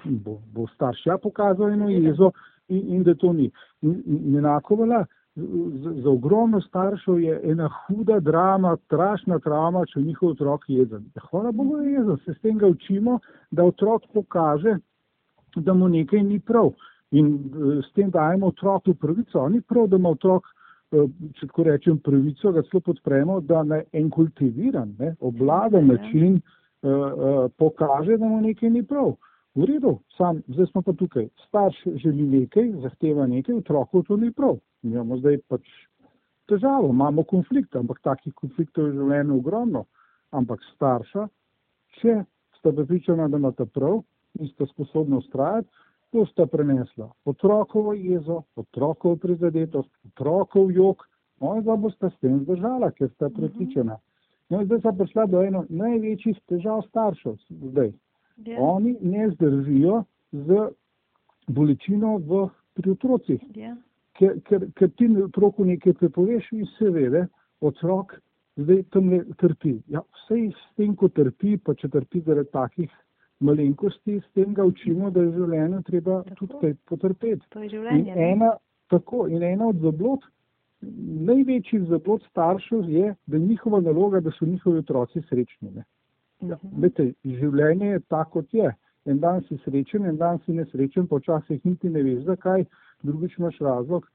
bo, 0.05 0.37
bo 0.53 0.67
starš 0.75 1.07
ja 1.09 1.17
pokazal 1.17 1.73
eno 1.73 1.89
jezo, 1.89 2.29
in, 2.69 2.85
in 2.99 3.03
da 3.09 3.17
to 3.17 3.33
ni. 3.33 3.49
In, 3.81 4.03
in 4.05 4.37
enako 4.43 4.83
velja, 4.83 5.01
za, 5.35 6.09
ogromno 6.09 6.61
staršev 6.61 7.19
je 7.19 7.41
ena 7.43 7.69
huda 7.69 8.19
drama, 8.19 8.77
strašna 8.85 9.37
drama, 9.37 9.85
če 9.85 10.01
njihov 10.01 10.29
otrok 10.29 10.65
jezen. 10.67 11.05
Ja, 11.15 11.21
hvala 11.29 11.51
Bogu 11.51 11.77
je 11.77 11.91
jezen, 11.91 12.17
se 12.25 12.33
s 12.33 12.41
tem 12.41 12.57
ga 12.57 12.67
učimo, 12.67 13.19
da 13.51 13.63
otrok 13.63 14.03
pokaže, 14.13 14.77
da 15.55 15.73
mu 15.73 15.89
nekaj 15.89 16.23
ni 16.23 16.39
prav. 16.39 16.71
In 17.11 17.33
uh, 17.35 17.85
s 17.85 17.93
tem 17.93 18.09
dajemo 18.11 18.47
otroku 18.47 18.93
pravico. 18.93 19.47
Ni 19.49 19.61
prav, 19.61 19.87
da 19.87 19.97
ima 19.97 20.09
otrok, 20.09 20.45
uh, 20.91 21.09
če 21.39 21.47
tako 21.47 21.63
rečem, 21.63 21.97
pravico, 21.97 22.51
ga 22.51 22.61
celo 22.69 22.81
podpremo, 22.85 23.39
da 23.41 23.63
na 23.63 23.81
en 23.93 24.09
kultiviran, 24.09 24.95
ne, 24.99 25.15
obladen 25.19 25.87
način 25.87 26.37
uh, 26.37 26.91
uh, 26.91 27.51
pokaže, 27.57 28.17
da 28.17 28.25
mu 28.25 28.41
nekaj 28.41 28.69
ni 28.69 28.83
prav. 28.83 29.15
V 29.55 29.65
redu, 29.65 29.97
sam, 30.17 30.43
zdaj 30.47 30.67
smo 30.69 30.81
pa 30.85 30.93
tukaj. 30.93 31.27
Starš 31.47 31.81
želi 32.03 32.27
nekaj, 32.27 32.71
zahteva 32.83 33.25
nekaj, 33.27 33.55
otroku 33.55 34.03
to 34.03 34.17
ni 34.17 34.31
prav. 34.31 34.59
Imamo 34.83 35.17
zdaj 35.19 35.37
pač 35.51 35.67
težavo, 36.49 36.89
imamo 36.89 37.23
konflikt, 37.23 37.75
ampak 37.75 37.99
takih 38.05 38.33
konfliktov 38.33 38.87
je 38.87 38.93
v 38.93 39.01
življenju 39.01 39.37
ogromno. 39.37 39.85
Ampak 40.31 40.63
starša, 40.75 41.27
če 41.99 42.21
sta 42.59 42.71
prepričana, 42.71 43.27
da 43.27 43.37
imata 43.37 43.65
prav 43.65 44.01
in 44.39 44.49
sta 44.53 44.67
sposobna 44.69 45.17
ustrajati, 45.17 45.69
to 46.13 46.25
sta 46.29 46.45
prenesla. 46.49 47.09
Otrokovo 47.25 47.93
jezo, 47.93 48.43
otrokovo 48.55 49.17
prizadetost, 49.21 49.89
otrokov 50.11 50.71
jok, 50.73 51.05
oni 51.39 51.63
pa 51.65 51.75
boste 51.75 52.09
s 52.09 52.21
tem 52.21 52.39
zdržala, 52.43 52.91
ker 52.91 53.09
sta 53.15 53.29
prepričana. 53.33 53.99
No, 54.49 54.63
zdaj 54.65 54.79
sta 54.79 54.93
prišla 54.97 55.25
do 55.29 55.43
eno 55.45 55.65
največjih 55.69 56.39
težav 56.49 56.81
staršev 56.89 57.37
zdaj. 57.49 57.91
Yeah. 58.39 58.55
Ja. 58.55 58.61
Oni 58.63 58.95
ne 59.01 59.29
zdržijo 59.35 60.03
z 60.31 60.71
bolečino 61.47 62.17
v, 62.17 62.47
pri 62.73 62.95
otrocih. 62.95 63.43
Yeah. 63.53 63.77
Ker, 64.19 64.39
ker, 64.47 64.65
ker 64.75 64.89
ti 64.99 65.07
otroku 65.23 65.65
nekaj 65.65 65.93
prepoveš 65.99 66.49
in 66.51 66.65
seveda 66.77 67.27
otrok 67.63 68.17
zdaj 68.59 68.83
tam 68.93 69.11
ne 69.13 69.21
trpi. 69.39 69.77
Ja, 69.87 70.01
vse 70.15 70.49
s 70.51 70.65
tem, 70.77 70.95
ko 70.95 71.09
trpi, 71.09 71.57
pa 71.57 71.75
če 71.77 71.89
trpi 71.93 72.21
zaradi 72.25 72.51
takih 72.53 72.89
malenkosti, 73.45 74.19
s 74.19 74.33
tem 74.35 74.53
ga 74.53 74.65
učimo, 74.67 75.11
da 75.15 75.23
je 75.23 75.31
življenje 75.37 75.83
treba 75.87 76.19
tako. 76.23 76.39
tudi 76.41 76.59
kaj 76.63 76.75
potrpeti. 76.91 77.45
To 77.55 77.63
je 77.63 77.69
življenje. 77.75 78.11
In 78.11 78.25
ena, 78.33 78.51
tako, 78.91 79.27
in 79.31 79.43
ena 79.43 79.69
od 79.71 79.79
zablod, 79.85 80.27
največjih 81.29 81.87
zablod 81.91 82.25
staršev 82.29 82.91
je, 82.91 83.13
da 83.27 83.37
je 83.37 83.45
njihova 83.45 83.81
naloga, 83.85 84.19
da 84.23 84.31
so 84.35 84.47
njihovi 84.47 84.83
otroci 84.83 85.23
srečni. 85.29 85.71
Ne? 85.75 85.87
Ja, 86.51 86.59
lete, 86.81 87.13
življenje 87.23 87.95
je 87.95 88.05
tako, 88.07 88.39
kot 88.39 88.53
je. 88.53 88.75
En 89.07 89.19
dan 89.19 89.39
si 89.47 89.55
srečen, 89.63 90.05
en 90.05 90.17
dan 90.19 90.39
si 90.43 90.53
nesrečen, 90.53 91.07
počasih 91.07 91.63
niti 91.65 91.89
ne 91.89 92.03
veš, 92.03 92.25
zakaj, 92.27 92.65
drugič 93.03 93.37
imaš 93.37 93.59
razlog. 93.59 94.07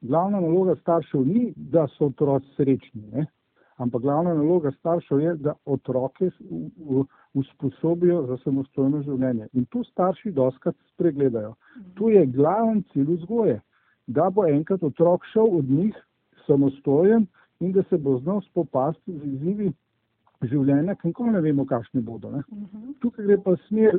Glavna 0.00 0.40
naloga 0.40 0.76
staršev 0.76 1.26
ni, 1.26 1.52
da 1.56 1.86
so 1.96 2.06
otroci 2.06 2.46
srečni, 2.56 3.02
ne? 3.12 3.26
ampak 3.78 4.02
glavna 4.02 4.34
naloga 4.34 4.70
staršev 4.70 5.20
je, 5.20 5.34
da 5.34 5.54
otroke 5.64 6.30
usposobijo 7.34 8.22
za 8.26 8.36
samostojno 8.44 9.02
življenje. 9.02 9.48
In 9.52 9.66
tu 9.70 9.84
starši 9.84 10.32
doskrat 10.34 10.76
spregledajo. 10.94 11.54
Tu 11.94 12.10
je 12.10 12.26
glaven 12.26 12.82
cilj 12.92 13.14
vzgoje, 13.16 13.60
da 14.06 14.30
bo 14.30 14.46
enkrat 14.46 14.82
otrok 14.82 15.26
šel 15.32 15.58
od 15.58 15.70
njih 15.70 15.94
samostojen 16.46 17.26
in 17.60 17.72
da 17.72 17.82
se 17.90 17.98
bo 17.98 18.18
znal 18.18 18.40
spopasti 18.50 19.18
z 19.18 19.24
izzivi 19.24 19.72
življenja, 20.46 20.94
ki 20.94 21.10
nikoli 21.10 21.32
ne 21.34 21.40
vemo, 21.42 21.64
kakšni 21.66 22.00
bodo. 22.04 22.28
Uh 22.28 22.34
mhm. 22.56 22.64
-huh. 22.64 22.94
Tukaj 23.02 23.24
gre 23.26 23.38
pa 23.42 23.56
smer, 23.68 23.98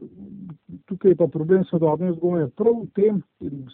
tukaj 0.87 1.11
je 1.11 1.15
pa 1.15 1.27
problem 1.27 1.63
sodobne 1.65 2.11
vzgoje. 2.11 2.47
Prav 2.55 2.73
v 2.81 2.87
tem 2.95 3.23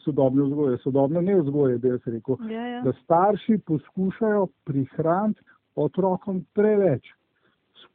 sodobne 0.04 0.44
vzgoje, 0.44 0.78
sodobne 0.78 1.22
ne 1.22 1.36
vzgoje, 1.42 1.78
bi 1.78 1.88
jaz 1.88 2.08
rekel, 2.08 2.38
ja, 2.50 2.68
ja. 2.68 2.82
da 2.82 2.94
starši 3.04 3.58
poskušajo 3.66 4.48
prihraniti 4.66 5.42
otrokom 5.76 6.46
preveč. 6.54 7.14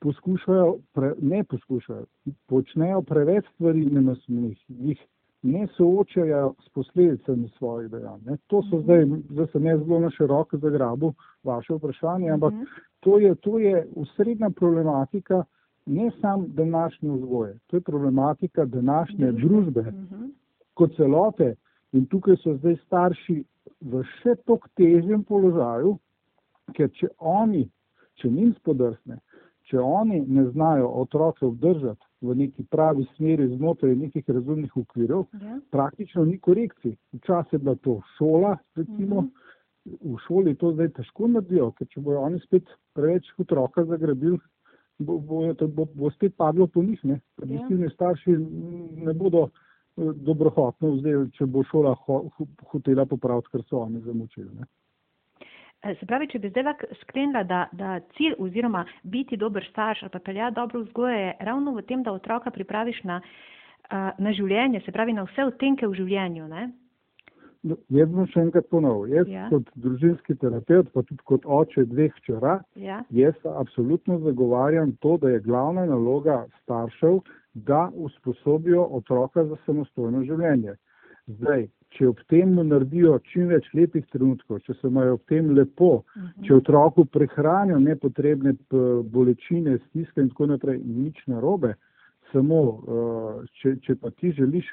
Poskušajo, 0.01 0.79
pre, 0.93 1.13
ne 1.21 1.45
poskušajo, 1.45 2.05
počnejo 2.49 3.03
preveč 3.03 3.45
stvari 3.55 3.85
nenosmenih, 3.85 4.59
jih 4.69 5.01
ne 5.43 5.67
soočajo 5.77 6.55
s 6.65 6.69
posledicami 6.69 7.49
svojih 7.59 7.91
dejanj. 7.91 8.37
To 8.47 8.63
so 8.63 8.77
mhm. 8.77 8.85
zdaj, 8.85 9.07
zdaj 9.31 9.47
se 9.53 9.61
ne 9.61 9.79
zelo 9.79 10.01
na 10.01 10.11
široko 10.11 10.57
zagrabu 10.57 11.15
vaše 11.45 11.75
vprašanje, 11.75 12.31
ampak 12.31 12.53
uh 12.53 12.59
-huh. 12.59 12.67
to, 13.01 13.19
je, 13.19 13.35
to 13.35 13.59
je 13.59 13.87
usrednja 13.95 14.51
problematika 14.51 15.45
ne 15.87 16.11
sam 16.21 16.45
današnje 16.49 17.11
vzgoje, 17.11 17.59
to 17.67 17.77
je 17.77 17.81
problematika 17.81 18.65
današnje 18.65 19.33
Družbe. 19.33 19.49
družbe 19.49 19.81
uh 19.81 19.87
mhm. 19.87 20.15
-huh. 20.15 20.31
kot 20.75 20.97
celote 20.97 21.55
in 21.93 22.07
tukaj 22.07 22.37
so 22.37 22.55
zdaj 22.55 22.77
starši 22.87 23.45
v 23.81 24.03
še 24.05 24.35
tok 24.45 24.69
težjem 24.77 25.25
položaju, 25.25 25.99
ker 26.73 26.91
če 26.91 27.09
oni, 27.19 27.69
če 28.15 28.31
njim 28.31 28.55
spodrsne, 28.55 29.19
če 29.63 29.81
oni 29.81 30.21
ne 30.21 30.45
znajo 30.51 30.89
otroke 30.89 31.47
obdržati 31.47 32.07
v 32.21 32.35
neki 32.37 32.65
pravi 32.71 33.07
smeri 33.17 33.49
znotraj 33.57 33.95
nekih 33.97 34.25
razumnih 34.29 34.77
okvirov, 34.77 35.25
ja. 35.33 35.59
praktično 35.71 36.25
ni 36.25 36.39
korekcij. 36.39 36.97
Včasih 37.13 37.53
je 37.53 37.59
bila 37.59 37.75
to 37.75 38.01
šola, 38.19 38.57
recimo, 38.77 39.17
uh 39.17 39.25
mhm. 39.25 39.31
-huh. 40.05 40.15
v 40.15 40.19
šoli 40.27 40.55
to 40.55 40.73
zdaj 40.73 40.89
težko 40.89 41.29
naredijo, 41.29 41.71
ker 41.73 41.87
če 41.87 42.01
bojo 42.01 42.21
oni 42.21 42.41
spet 42.41 42.65
preveč 42.95 43.33
otroka 43.39 43.85
zagrabili, 43.85 44.39
bo, 44.99 45.19
bo, 45.19 45.55
bo, 45.69 45.87
bo 45.95 46.11
spet 46.11 46.37
padlo 46.37 46.67
po 46.67 46.83
njih. 46.83 47.01
Predvsem 47.37 47.83
ja. 47.83 47.91
starši 47.91 48.37
ne 48.97 49.15
bodo 49.15 49.49
eh, 49.49 50.13
dobrohotno 50.15 50.91
vzeli, 50.91 51.31
če 51.31 51.47
bo 51.47 51.65
šola 51.65 51.95
ho, 51.95 52.31
hotela 52.67 53.07
popraviti, 53.07 53.49
kar 53.53 53.63
so 53.63 53.79
oni 53.79 54.01
zamučili. 54.01 54.49
Ne? 54.55 54.65
Eh, 55.83 55.95
se 55.97 56.07
pravi, 56.07 56.27
če 56.29 56.39
bi 56.43 56.51
zdaj 56.53 56.65
lahko 56.67 56.89
sklenila, 57.01 57.41
da, 57.49 57.63
da 57.73 57.95
cilj 58.19 58.35
oziroma 58.45 58.83
biti 59.03 59.39
dober 59.41 59.65
starš 59.71 60.03
ali 60.03 60.13
pa 60.13 60.19
peljati 60.19 60.55
dobro 60.55 60.83
vzgoje 60.83 61.21
je 61.21 61.31
ravno 61.41 61.73
v 61.73 61.83
tem, 61.89 62.03
da 62.03 62.13
otroka 62.13 62.51
pripraviš 62.51 63.01
na, 63.09 63.21
eh, 63.89 64.11
na 64.19 64.33
življenje, 64.37 64.83
se 64.85 64.93
pravi 64.93 65.17
na 65.17 65.25
vse 65.25 65.47
odtenke 65.49 65.89
v 65.89 65.97
življenju. 66.03 66.49
Ne? 66.49 66.69
No, 67.63 67.77
jaz 67.93 68.13
bom 68.13 68.29
še 68.29 68.45
enkrat 68.45 68.69
ponovil. 68.73 69.17
Jaz 69.23 69.33
ja. 69.33 69.49
kot 69.49 69.73
družinski 69.81 70.37
terapeut, 70.41 70.93
pa 70.93 71.05
tudi 71.09 71.25
kot 71.29 71.49
oče 71.49 71.87
dveh 71.89 72.15
čera, 72.29 72.59
ja. 72.77 73.01
jaz 73.17 73.41
absolutno 73.45 74.21
zagovarjam 74.25 74.95
to, 75.01 75.17
da 75.21 75.33
je 75.33 75.43
glavna 75.49 75.87
naloga 75.89 76.43
staršev, 76.61 77.23
da 77.55 77.89
usposobijo 77.97 78.85
otroka 79.01 79.45
za 79.49 79.57
samostojno 79.65 80.23
življenje. 80.29 80.77
Zdaj, 81.41 81.69
če 81.97 82.09
ob 82.09 82.21
tem 82.31 82.55
naredijo 82.55 83.17
čim 83.33 83.51
več 83.51 83.67
lepih 83.75 84.05
trenutkov, 84.13 84.61
če 84.67 84.77
se 84.79 84.89
imajo 84.89 85.17
ob 85.19 85.23
tem 85.29 85.51
lepo, 85.57 85.93
uh 86.01 86.17
mhm. 86.17 86.27
-huh. 86.27 86.47
če 86.47 86.55
otroku 86.55 87.05
prehranijo 87.05 87.79
nepotrebne 87.79 88.55
bolečine, 89.05 89.79
stiske 89.89 90.21
in 90.21 90.29
tako 90.29 90.47
naprej, 90.47 90.81
nič 90.85 91.27
narobe, 91.27 91.75
samo 92.33 92.61
uh, 92.63 93.45
če, 93.61 93.77
če 93.83 93.97
pa 93.97 94.11
ti 94.11 94.33
želiš 94.33 94.67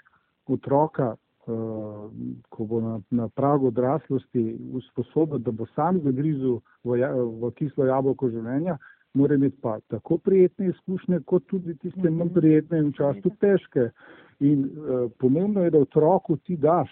otroka, 0.47 1.15
uh, 1.47 2.11
ko 2.49 2.65
bo 2.65 2.81
na, 2.81 2.99
na 3.09 3.27
pragu 3.29 3.67
odraslosti 3.67 4.57
usposoben, 4.73 5.41
da 5.43 5.51
bo 5.51 5.65
sam 5.75 5.99
zagrizel 6.03 6.59
v, 6.83 6.99
ja, 6.99 7.11
v 7.13 7.51
kislo 7.57 7.85
jabolko 7.85 8.29
življenja, 8.29 8.77
mora 9.13 9.35
imeti 9.35 9.57
pa 9.61 9.79
tako 9.89 10.17
prijetne 10.17 10.69
izkušnje, 10.69 11.19
kot 11.25 11.47
tudi 11.47 11.75
tiste 11.81 12.09
manj 12.09 12.29
mhm. 12.29 12.33
prijetne 12.39 12.79
in 12.83 12.93
včasih 12.93 13.33
težke. 13.41 13.89
In 14.39 14.67
uh, 14.69 15.09
pomembno 15.17 15.63
je, 15.63 15.73
da 15.73 15.79
otroku 15.81 16.37
ti 16.37 16.57
daš 16.57 16.91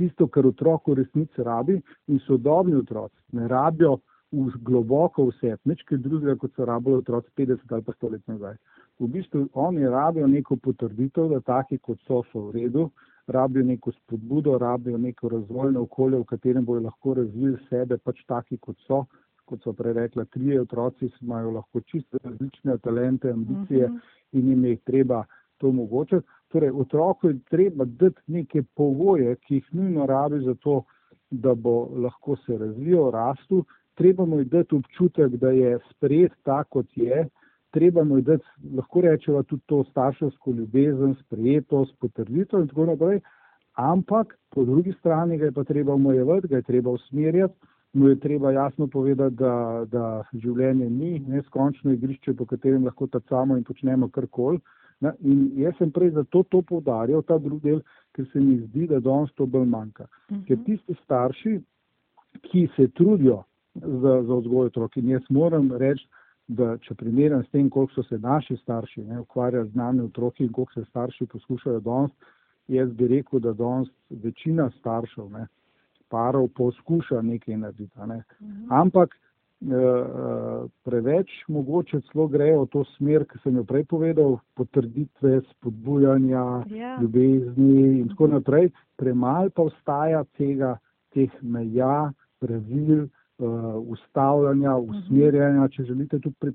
tisto, 0.00 0.28
kar 0.28 0.48
otrok 0.48 0.88
v 0.88 1.00
resnici 1.02 1.44
rabi 1.44 1.76
in 2.08 2.22
sodobni 2.26 2.74
otroci 2.80 3.36
ne 3.36 3.48
rabijo 3.48 3.98
v 4.32 4.50
globoko 4.62 5.26
vse, 5.30 5.56
nič 5.66 5.82
kaj 5.88 5.98
drugega, 6.04 6.36
kot 6.38 6.54
so 6.54 6.66
rabili 6.66 7.02
otroci 7.02 7.30
50 7.36 7.72
ali 7.74 7.82
pa 7.86 7.92
100 7.98 8.10
let 8.12 8.28
nazaj. 8.30 8.58
V 9.00 9.08
bistvu 9.10 9.48
oni 9.54 9.88
rabijo 9.88 10.26
neko 10.30 10.56
potrditev, 10.56 11.32
da 11.32 11.40
taki, 11.40 11.78
kot 11.78 11.98
so, 12.06 12.22
so 12.30 12.44
v 12.46 12.52
redu, 12.58 12.90
rabijo 13.26 13.64
neko 13.66 13.92
spodbudo, 13.92 14.58
rabijo 14.58 14.98
neko 14.98 15.28
razvojno 15.34 15.82
okolje, 15.82 16.20
v 16.20 16.28
katerem 16.30 16.64
bojo 16.64 16.84
lahko 16.86 17.14
razvili 17.14 17.58
sebe, 17.68 17.98
pač 17.98 18.22
taki, 18.26 18.58
kot 18.58 18.78
so. 18.86 19.04
Kot 19.50 19.64
so 19.66 19.72
prej 19.74 19.96
rekla, 19.96 20.24
trije 20.30 20.60
otroci 20.60 21.10
imajo 21.20 21.50
lahko 21.56 21.80
čisto 21.80 22.18
različne 22.22 22.78
talente, 22.78 23.30
ambicije 23.30 23.86
uh 23.86 23.90
-huh. 23.90 24.00
in 24.32 24.48
jim 24.48 24.64
je 24.64 24.76
treba 24.76 25.24
to 25.58 25.68
omogočiti. 25.68 26.26
Torej, 26.50 26.70
otroku 26.70 27.28
je 27.28 27.38
treba 27.50 27.84
dati 27.84 28.20
neke 28.26 28.62
pogoje, 28.74 29.36
ki 29.36 29.54
jih 29.54 29.66
nujno 29.72 30.06
rabi 30.06 30.40
za 30.44 30.54
to, 30.54 30.82
da 31.30 31.54
bo 31.54 31.88
lahko 31.94 32.36
se 32.36 32.58
razvijal, 32.58 33.10
rastel. 33.10 33.62
Treba 33.94 34.26
mu 34.26 34.38
je 34.38 34.44
dati 34.44 34.74
občutek, 34.74 35.36
da 35.36 35.50
je 35.50 35.78
sprejet 35.90 36.32
tak, 36.42 36.68
kot 36.68 36.86
je. 36.96 37.28
Treba 37.70 38.04
mu 38.04 38.16
je 38.18 38.22
dati, 38.22 38.44
lahko 38.76 39.00
rečemo, 39.00 39.42
tudi 39.42 39.62
to 39.66 39.84
starševsko 39.90 40.50
ljubezen, 40.50 41.14
sprejetost, 41.20 41.94
potrditev 42.00 42.60
in 42.60 42.68
tako 42.68 42.86
naprej. 42.86 43.20
Ampak 43.78 44.34
po 44.50 44.64
drugi 44.64 44.92
strani 44.98 45.38
ga 45.38 45.44
je 45.44 45.52
pa 45.52 45.64
treba 45.64 45.94
omejevati, 45.94 46.48
ga 46.48 46.56
je 46.56 46.62
treba 46.62 46.90
usmerjati, 46.90 47.54
mu 47.92 48.08
je 48.08 48.18
treba 48.20 48.50
jasno 48.52 48.86
povedati, 48.86 49.36
da, 49.36 49.84
da 49.86 50.22
življenje 50.32 50.90
ni 50.90 51.18
neskončno 51.18 51.92
igrišče, 51.92 52.34
po 52.34 52.44
katerem 52.44 52.84
lahko 52.84 53.06
tacamo 53.06 53.56
in 53.56 53.64
počnemo 53.64 54.08
karkoli. 54.08 54.58
Na, 55.00 55.14
in 55.24 55.52
jaz 55.56 55.76
sem 55.78 55.90
prej 55.90 56.10
zato 56.12 56.42
to 56.52 56.62
povdarjal, 56.62 57.22
ta 57.24 57.38
drugi 57.38 57.70
del, 57.70 57.82
ker 58.12 58.26
se 58.32 58.40
mi 58.40 58.58
zdi, 58.66 58.86
da 58.86 59.00
danes 59.00 59.32
to 59.34 59.46
bolj 59.46 59.68
manjka. 59.68 60.04
Uh 60.04 60.36
-huh. 60.36 60.46
Ker 60.46 60.58
tisti 60.64 60.94
starši, 61.04 61.60
ki 62.42 62.68
se 62.76 62.88
trudijo 62.88 63.42
za, 63.74 64.22
za 64.22 64.34
vzgoj 64.34 64.66
otrok, 64.66 64.96
in 64.96 65.08
jaz 65.08 65.22
moram 65.28 65.72
reči, 65.72 66.06
da 66.48 66.76
če 66.78 66.94
primerjam 66.94 67.44
s 67.44 67.50
tem, 67.50 67.70
koliko 67.70 67.94
so 67.94 68.02
se 68.02 68.18
naši 68.18 68.56
starši 68.56 69.04
ne, 69.04 69.20
ukvarjali 69.20 69.70
z 69.70 69.74
nami 69.74 70.00
otroki 70.00 70.44
in 70.44 70.52
koliko 70.52 70.72
se 70.72 70.84
starši 70.84 71.26
poskušajo 71.26 71.80
danes, 71.80 72.10
jaz 72.68 72.92
bi 72.92 73.08
rekel, 73.08 73.40
da 73.40 73.52
danes 73.52 73.88
večina 74.10 74.70
staršev, 74.78 75.30
ne, 75.30 75.46
parov 76.08 76.48
poskuša 76.48 77.22
nekaj 77.22 77.56
narediti. 77.56 77.98
Ne. 78.06 78.22
Uh 78.40 78.48
-huh. 78.48 78.80
Ampak 78.82 79.16
preveč 80.84 81.30
mogoče 81.48 82.00
celo 82.08 82.26
grejo 82.28 82.64
v 82.64 82.68
to 82.72 82.84
smer, 82.96 83.26
ki 83.28 83.38
sem 83.42 83.56
jo 83.56 83.64
prej 83.64 83.84
povedal, 83.84 84.38
potrditve, 84.56 85.40
spodbujanja. 85.50 86.64
Ja. 86.72 86.96
ljubezni 87.00 88.00
in 88.00 88.08
tako 88.08 88.26
naprej. 88.26 88.70
Premal 88.96 89.50
pa 89.50 89.62
ostaja 89.68 90.24
tega, 90.38 90.78
teh 91.12 91.30
meja, 91.42 92.12
pravil, 92.40 93.04
uh, 93.04 93.76
ustavljanja, 93.92 94.76
mhm. 94.78 94.90
usmerjanja, 94.90 95.68
če 95.68 95.84
želite 95.84 96.18
tudi 96.18 96.52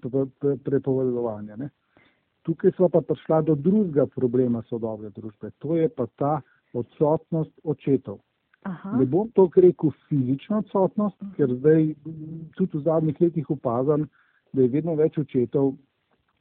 prepovedovanja. 0.63 1.55
Ne. 1.55 1.69
Tukaj 2.45 2.71
smo 2.77 2.89
pa 2.89 3.01
prišla 3.01 3.41
do 3.41 3.55
drugega 3.55 4.05
problema 4.05 4.61
sodobne 4.69 5.09
družbe, 5.09 5.49
to 5.59 5.77
je 5.77 5.89
pa 5.89 6.05
ta 6.15 6.41
odsotnost 6.73 7.53
očetov. 7.63 8.19
Aha. 8.65 8.97
Ne 8.97 9.05
bom 9.05 9.29
to 9.37 9.45
rekel 9.55 9.91
fizično 10.09 10.57
odsotnost, 10.57 11.21
uh 11.21 11.27
-huh. 11.27 11.35
ker 11.35 11.53
zdaj 11.55 11.93
tudi 12.55 12.77
v 12.77 12.81
zadnjih 12.81 13.21
letih 13.21 13.49
opazam, 13.49 14.07
da 14.53 14.61
je 14.61 14.67
vedno 14.67 14.95
več 14.95 15.17
očetov, 15.17 15.73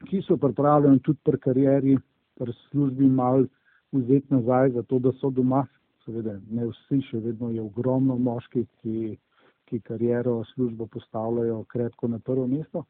ki 0.09 0.23
so 0.23 0.37
pripravljeni 0.37 0.99
tudi 0.99 1.19
pri 1.25 1.39
karieri, 1.39 1.99
pri 2.39 2.53
službi 2.71 3.09
mal 3.09 3.45
vzeti 3.93 4.35
nazaj, 4.35 4.71
zato 4.71 4.99
da 4.99 5.13
so 5.13 5.31
doma. 5.31 5.67
Seveda, 6.05 6.39
ne 6.51 6.67
vsi, 6.67 7.01
še 7.01 7.19
vedno 7.19 7.51
je 7.51 7.63
ogromno 7.63 8.17
moških, 8.17 8.67
ki, 8.83 9.19
ki 9.65 9.81
kariero, 9.81 10.45
službo 10.45 10.87
postavljajo 10.87 11.65
krepko 11.65 12.09
na 12.09 12.19
prvo 12.19 12.47
mesto. 12.47 12.85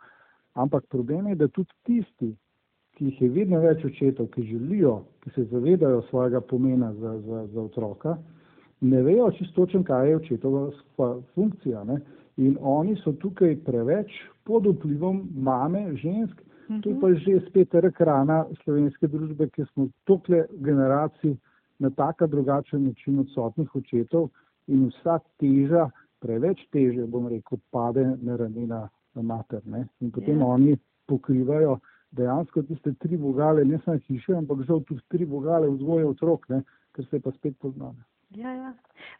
Ampak 0.54 0.86
problem 0.90 1.26
je, 1.26 1.34
da 1.34 1.48
tudi 1.48 1.70
tisti, 1.82 2.36
ki 2.94 3.04
jih 3.04 3.22
je 3.22 3.28
vedno 3.28 3.60
več 3.60 3.84
očetov, 3.84 4.26
ki 4.34 4.42
želijo, 4.42 4.96
ki 5.22 5.30
se 5.30 5.44
zavedajo 5.44 6.02
svojega 6.10 6.40
pomena 6.40 6.92
za, 6.94 7.18
za, 7.20 7.47
za 7.47 7.60
otroka, 7.62 8.16
ne 8.80 9.02
vejo 9.02 9.30
čisto 9.30 9.54
točno, 9.54 9.84
kaj 9.84 10.08
je 10.08 10.17
očetova 10.17 10.71
funkcija. 11.34 11.84
Ne? 11.84 12.00
In 12.37 12.56
oni 12.60 12.97
so 13.04 13.13
tukaj 13.13 13.56
preveč 13.65 14.13
pod 14.45 14.67
vplivom 14.67 15.28
mame, 15.34 15.97
žensk, 15.97 16.41
uh 16.41 16.76
-huh. 16.76 16.82
to 16.82 16.91
je 16.91 17.00
pa 17.00 17.15
že 17.15 17.41
spet 17.49 17.75
rekrana 17.75 18.45
slovenske 18.65 19.06
družbe, 19.06 19.49
ki 19.49 19.65
smo 19.73 19.89
tokle 20.04 20.47
generacij 20.50 21.37
na 21.78 21.91
taka 21.91 22.26
drugačen 22.26 22.84
način 22.84 23.19
odsotnih 23.19 23.76
očetov 23.76 24.28
in 24.67 24.87
vsa 24.89 25.19
teža, 25.39 25.91
preveč 26.21 26.69
teže, 26.73 27.06
bom 27.06 27.28
rekel, 27.28 27.58
pade 27.71 28.17
na 28.23 28.37
ramena 28.37 28.89
na 29.15 29.23
mater. 29.23 29.60
Ne? 29.67 29.89
In 30.00 30.10
potem 30.10 30.37
yeah. 30.37 30.41
Ja. 30.41 30.47
oni 30.47 30.76
pokrivajo 31.06 31.78
dejansko 32.10 32.63
tiste 32.63 32.93
tri 32.93 33.17
vogale, 33.17 33.65
ne 33.65 33.78
samo 33.84 33.99
hiše, 33.99 34.34
ampak 34.34 34.63
žal 34.67 34.80
tudi 34.80 35.00
tri 35.08 35.25
vogale 35.25 35.69
vzgoje 35.69 36.06
otrok, 36.06 36.49
ne? 36.49 36.63
ker 36.93 37.06
se 37.10 37.21
pa 37.21 37.30
spet 37.30 37.56
poznajo. 37.58 37.95
Ja, 38.34 38.52
ja. 38.52 38.73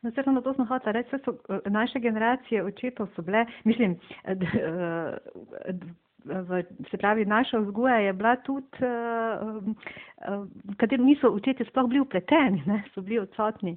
No, 0.03 0.11
se 0.11 0.22
na 0.27 0.40
to 0.40 0.55
smo 0.55 0.64
hoteli 0.64 0.92
reči, 0.92 1.16
so 1.24 1.35
eh, 1.48 1.70
naše 1.70 2.00
generacije 2.00 2.64
očetov 2.64 3.09
so 3.16 3.22
bile, 3.22 3.46
mislim, 3.64 3.98
d, 4.27 4.35
d, 4.35 4.46
d, 5.72 5.87
v, 6.24 6.62
se 6.90 6.96
pravi, 6.96 7.24
naša 7.24 7.59
vzgoja 7.59 7.96
je 7.96 8.12
bila 8.12 8.37
tudi, 8.37 8.68
v 10.64 10.77
katerem 10.77 11.07
niso 11.07 11.29
očetje 11.29 11.66
sploh 11.66 11.88
bili 11.88 12.00
upleteni, 12.00 12.62
ne, 12.66 12.83
so 12.94 13.00
bili 13.00 13.18
odsotni. 13.18 13.77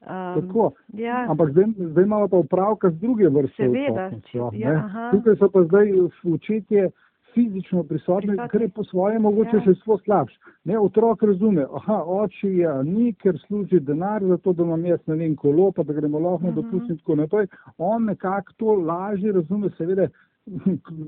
Um, 0.00 0.46
Tako, 0.46 0.72
ja. 0.92 1.24
ampak 1.28 1.50
zdaj, 1.50 1.64
zdaj 1.78 2.04
imamo 2.04 2.28
pa 2.28 2.36
upravka 2.36 2.90
z 2.90 2.98
druge 3.00 3.28
vrste. 3.28 3.62
Seveda, 3.62 4.10
ja, 4.52 5.10
tukaj 5.10 5.36
so 5.36 5.48
pa 5.50 5.62
zdaj 5.64 5.88
očetje 6.34 6.90
fizično 7.36 7.82
prisotni, 7.84 8.36
kar 8.50 8.62
je 8.62 8.68
po 8.68 8.84
svoje 8.84 9.18
mogoče 9.18 9.56
ja. 9.56 9.62
še 9.64 9.74
svoj 9.82 9.98
slabš. 10.04 10.36
Ne, 10.64 10.78
otrok 10.80 11.22
razume, 11.28 11.66
aha, 11.80 11.98
oči 12.18 12.48
je 12.62 12.72
ni, 12.88 13.12
ker 13.20 13.36
služi 13.46 13.80
denar 13.84 14.24
za 14.24 14.38
to, 14.44 14.54
da 14.56 14.64
imam 14.64 14.86
jaz 14.88 15.02
ne 15.06 15.18
vem 15.20 15.36
kolo, 15.36 15.68
pa 15.76 15.84
da 15.84 15.92
gremo 15.92 16.18
lahko 16.18 16.46
uh 16.46 16.50
-huh. 16.50 16.54
dopustiti 16.54 16.92
in 16.92 16.98
tako 16.98 17.16
naprej. 17.22 17.46
On 17.78 18.04
nekako 18.04 18.52
to 18.56 18.78
lažje 18.90 19.32
razume, 19.32 19.70
seveda 19.78 20.08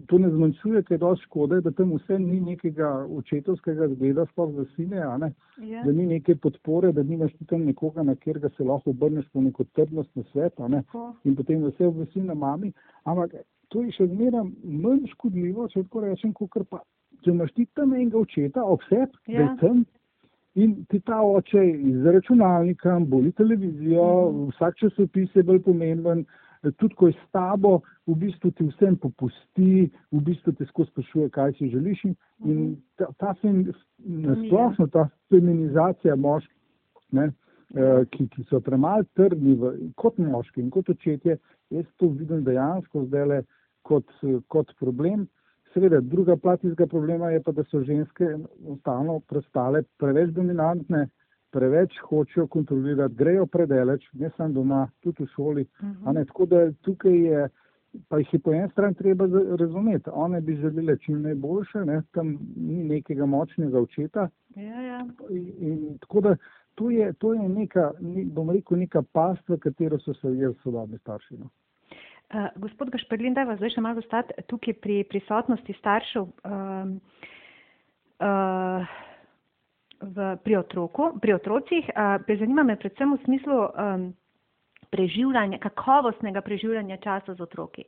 to 0.07 0.19
ne 0.19 0.31
zmanjšuje, 0.31 0.83
ker 0.83 0.95
je 0.97 0.99
dosti 0.99 1.25
škode, 1.25 1.61
da 1.63 1.71
tam 1.71 1.93
vse 1.95 2.19
ni 2.19 2.41
nekega 2.41 2.89
očetovskega 3.19 3.89
zgleda, 3.95 4.27
sploh 4.33 4.51
za 4.55 4.65
sine, 4.75 4.97
ja. 4.97 5.19
da 5.85 5.93
ni 5.93 6.07
neke 6.07 6.35
podpore, 6.37 6.93
da 6.93 7.03
nimaš 7.03 7.33
tam 7.47 7.63
nekoga, 7.65 8.03
na 8.03 8.17
kjer 8.19 8.41
ga 8.43 8.51
se 8.57 8.67
lahko 8.67 8.91
obrneš 8.91 9.29
po 9.33 9.41
neko 9.41 9.65
trdnost 9.79 10.11
na 10.17 10.25
svet, 10.33 10.59
in 11.25 11.37
potem 11.37 11.63
vse 11.65 11.87
obvesi 11.87 12.21
na 12.21 12.35
mami. 12.35 12.73
Ampak 13.05 13.37
to 13.69 13.83
je 13.83 13.95
še 13.95 14.09
zmeraj 14.11 14.51
manj 14.65 15.07
škodljivo, 15.13 15.69
če 15.69 15.85
tako 15.87 16.03
rečem, 16.09 16.33
kot 16.35 16.59
pa, 16.71 16.83
če 17.23 17.31
imaš 17.31 17.55
ti 17.55 17.69
tam 17.79 17.95
enega 17.95 18.19
očeta, 18.19 18.65
obseb, 18.65 19.15
ja. 19.27 19.39
da 19.39 19.45
je 19.45 19.57
tam 19.63 19.87
in 20.59 20.75
ti 20.91 20.99
ta 21.07 21.21
oče 21.23 21.63
iz 21.71 22.05
računalnika, 22.05 22.99
boli 23.07 23.31
televizijo, 23.39 24.07
mm. 24.33 24.51
vsak 24.57 24.81
časopis 24.81 25.37
je 25.37 25.47
bolj 25.47 25.63
pomemben, 25.63 26.25
tudi 26.77 26.95
ko 26.95 27.09
je 27.09 27.13
s 27.13 27.31
tabo, 27.33 27.81
v 28.07 28.15
bistvu 28.19 28.51
ti 28.51 28.67
vsem 28.69 28.97
popusti, 28.97 29.89
v 30.13 30.21
bistvu 30.25 30.53
te 30.59 30.67
skozi 30.71 30.91
sprašuje, 30.91 31.31
kaj 31.35 31.53
si 31.59 31.71
želiš 31.73 32.05
in, 32.05 32.15
in 32.45 32.63
ta, 32.97 33.11
ta 33.19 33.35
fem, 33.43 33.65
nasplošno 33.99 34.89
ta 34.93 35.09
feminizacija 35.31 36.17
moških, 36.17 36.57
ne, 37.13 37.31
eh, 37.75 38.05
ki, 38.11 38.29
ki 38.35 38.47
so 38.51 38.61
premalo 38.65 39.07
trdni 39.19 39.55
v, 39.61 39.73
kot 39.97 40.19
moški 40.19 40.65
in 40.65 40.71
kot 40.75 40.91
očetje, 40.91 41.39
jaz 41.71 41.89
to 41.97 42.11
vidim 42.17 42.45
dejansko 42.45 43.05
zdaj 43.09 43.27
le 43.33 43.43
kot, 43.83 44.09
kot 44.49 44.73
problem. 44.81 45.27
Seveda, 45.75 46.01
druga 46.01 46.37
plat 46.41 46.61
tega 46.65 46.87
problema 46.89 47.31
je 47.31 47.43
pa, 47.45 47.53
da 47.53 47.63
so 47.69 47.83
ženske 47.85 48.25
enostavno 48.25 49.21
prestale 49.29 49.85
preveč 50.01 50.33
dominantne, 50.37 51.07
preveč 51.59 51.97
hočejo 52.09 52.47
kontrolirati, 52.47 53.15
grejo 53.19 53.47
predeleč, 53.47 54.07
ne 54.13 54.31
samo 54.37 54.55
doma, 54.55 54.83
tudi 55.03 55.25
v 55.25 55.33
šoli. 55.35 55.65
Uh 55.81 55.89
-huh. 55.89 56.15
ne, 56.15 56.25
tako 56.25 56.47
da 56.47 56.73
tukaj 56.87 57.19
je, 57.27 57.49
pa 58.09 58.19
jih 58.19 58.35
je 58.35 58.39
po 58.39 58.53
eni 58.53 58.71
strani 58.71 58.95
treba 58.95 59.27
razumeti. 59.59 60.11
One 60.13 60.41
bi 60.41 60.57
želele 60.57 60.97
čim 60.99 61.23
najboljše, 61.23 61.85
ne, 61.85 62.03
tam 62.13 62.39
ni 62.57 62.85
nekega 62.85 63.27
močnega 63.27 63.81
očeta. 63.81 64.29
Ja, 64.57 64.81
ja. 64.81 65.07
In, 65.31 65.53
in, 65.59 65.99
tako 65.99 66.21
da 66.21 66.37
to 66.75 66.91
je, 66.91 67.13
to 67.13 67.35
je 67.35 67.49
neka, 67.49 67.93
bom 68.33 68.51
rekel, 68.51 68.79
neka 68.79 69.03
past, 69.13 69.49
v 69.49 69.59
katero 69.59 69.99
so 69.99 70.15
se 70.15 70.29
jaz 70.39 70.55
sodobni 70.63 70.99
starši. 70.99 71.35
No. 71.39 71.51
Uh, 72.29 72.47
gospod 72.57 72.91
Gašperlin, 72.91 73.35
da 73.35 73.45
vas 73.49 73.57
zdaj 73.57 73.71
še 73.71 73.81
malo 73.81 74.03
ostati 74.05 74.35
tukaj 74.47 74.75
pri 74.85 75.05
prisotnosti 75.11 75.75
staršev 75.79 76.23
um, 76.23 76.91
uh, 78.21 78.99
v, 80.01 80.37
pri, 80.45 80.57
otroku, 80.57 81.13
pri 81.21 81.35
otrocih. 81.35 81.91
Uh, 81.91 82.39
zanima 82.39 82.63
me 82.63 82.77
predvsem 82.77 83.13
v 83.17 83.21
smislu 83.25 83.59
um, 83.67 84.09
preživljanja, 84.91 85.59
kakovostnega 85.59 86.41
preživljanja 86.41 86.97
časa 86.97 87.35
z 87.35 87.41
otroki. 87.41 87.85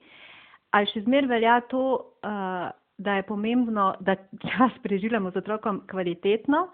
Ali 0.70 0.86
še 0.92 1.02
zmer 1.06 1.26
velja 1.26 1.60
to, 1.70 1.82
uh, 2.22 2.70
da 3.00 3.16
je 3.16 3.26
pomembno, 3.26 3.94
da 4.00 4.16
čas 4.44 4.76
preživljamo 4.82 5.30
z 5.30 5.40
otrokom 5.40 5.82
kvalitetno, 5.88 6.68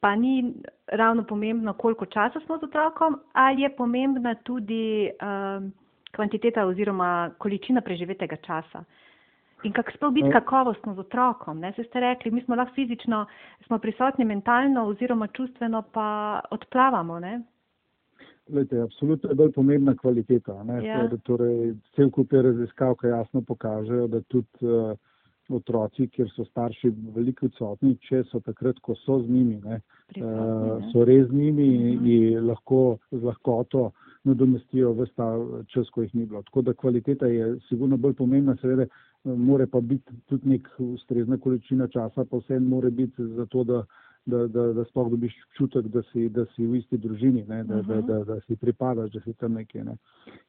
pa 0.00 0.14
ni 0.14 0.54
ravno 0.86 1.24
pomembno, 1.24 1.72
koliko 1.72 2.06
časa 2.06 2.40
smo 2.44 2.58
z 2.58 2.66
otrokom, 2.68 3.20
ali 3.32 3.62
je 3.62 3.70
pomembna 3.76 4.34
tudi 4.44 5.10
um, 5.22 5.72
kvantiteta 6.12 6.66
oziroma 6.66 7.30
količina 7.38 7.80
preživetega 7.80 8.36
časa. 8.36 8.84
In 9.66 9.72
kako 9.74 9.90
sploh 9.96 10.12
biti 10.14 10.30
kakovostno 10.30 10.94
z 10.94 11.02
otrokom? 11.02 11.58
Ne? 11.60 11.72
Se 11.76 11.84
ste 11.84 12.00
rekli, 12.00 12.30
mi 12.30 12.42
smo 12.44 12.54
lahko 12.54 12.74
fizično, 12.74 13.24
smo 13.66 13.78
prisotni 13.78 14.24
mentalno 14.24 14.86
oziroma 14.86 15.26
čustveno, 15.26 15.82
pa 15.92 16.40
odplavamo. 16.50 17.18
Ne? 17.20 17.40
Lejte, 18.48 18.78
absolutno 18.80 19.30
je 19.30 19.34
bolj 19.34 19.52
pomembna 19.52 19.96
kvaliteta. 19.96 20.54
Ja. 20.82 21.08
Torej, 21.26 21.74
cel 21.96 22.10
kup 22.14 22.32
je 22.32 22.42
raziskav, 22.42 22.94
ki 23.00 23.10
jasno 23.10 23.42
pokažejo, 23.42 24.06
da 24.06 24.20
tudi 24.30 24.62
uh, 24.62 24.92
otroci, 25.48 26.06
kjer 26.14 26.30
so 26.30 26.44
starši 26.44 26.92
veliko 27.16 27.46
odsotni, 27.50 27.96
če 28.06 28.22
so 28.30 28.38
takrat, 28.46 28.78
ko 28.82 28.94
so 29.02 29.18
z 29.24 29.30
njimi, 29.30 29.58
ne, 29.64 29.80
Prisotni, 30.06 30.30
uh, 30.30 30.78
ne. 30.78 30.92
so 30.92 31.04
res 31.04 31.26
z 31.26 31.34
njimi 31.34 31.68
Mhm. 31.96 32.06
in 32.06 32.46
lahko 32.46 32.98
z 33.10 33.22
lahkoto 33.22 33.90
nadomestijo 34.26 34.92
vse 34.98 35.12
ta 35.16 35.28
čas, 35.72 35.90
ko 35.94 36.02
jih 36.02 36.14
ni 36.14 36.26
bilo. 36.26 36.42
Tako 36.42 36.62
da 36.62 36.74
kvaliteta 36.74 37.26
je 37.30 37.52
sigurno 37.68 37.96
bolj 37.96 38.14
pomembna, 38.18 38.56
seveda 38.60 38.86
more 39.24 39.66
pa 39.66 39.80
biti 39.80 40.12
tudi 40.26 40.48
nek 40.48 40.68
ustrezna 40.78 41.38
količina 41.38 41.88
časa, 41.88 42.24
pa 42.24 42.38
vse 42.42 42.58
more 42.60 42.90
biti 42.90 43.26
za 43.38 43.46
to, 43.46 43.64
da, 43.64 43.84
da, 44.26 44.46
da, 44.46 44.66
da 44.72 44.84
sploh 44.84 45.10
dobiš 45.10 45.34
občutek, 45.48 45.86
da 45.94 46.02
si, 46.12 46.28
da 46.28 46.44
si 46.54 46.66
v 46.66 46.80
isti 46.82 46.98
družini, 46.98 47.44
ne, 47.48 47.64
da, 47.64 47.82
da, 47.82 47.96
Mhm. 47.98 48.06
da, 48.06 48.24
da 48.24 48.40
si 48.40 48.56
pripadaš, 48.56 49.10
da 49.12 49.20
si 49.20 49.34
tam 49.34 49.52
nekje. 49.52 49.84
Ne. 49.84 49.96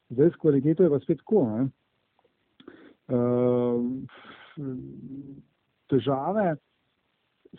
Zdaj 0.09 0.29
s 0.29 0.35
kvaliteto 0.41 0.83
je 0.83 0.89
pa 0.89 0.99
spet 0.99 1.17
tako. 1.17 1.45
Ne. 1.49 1.67
Uh, 3.07 3.81
težave 5.87 6.55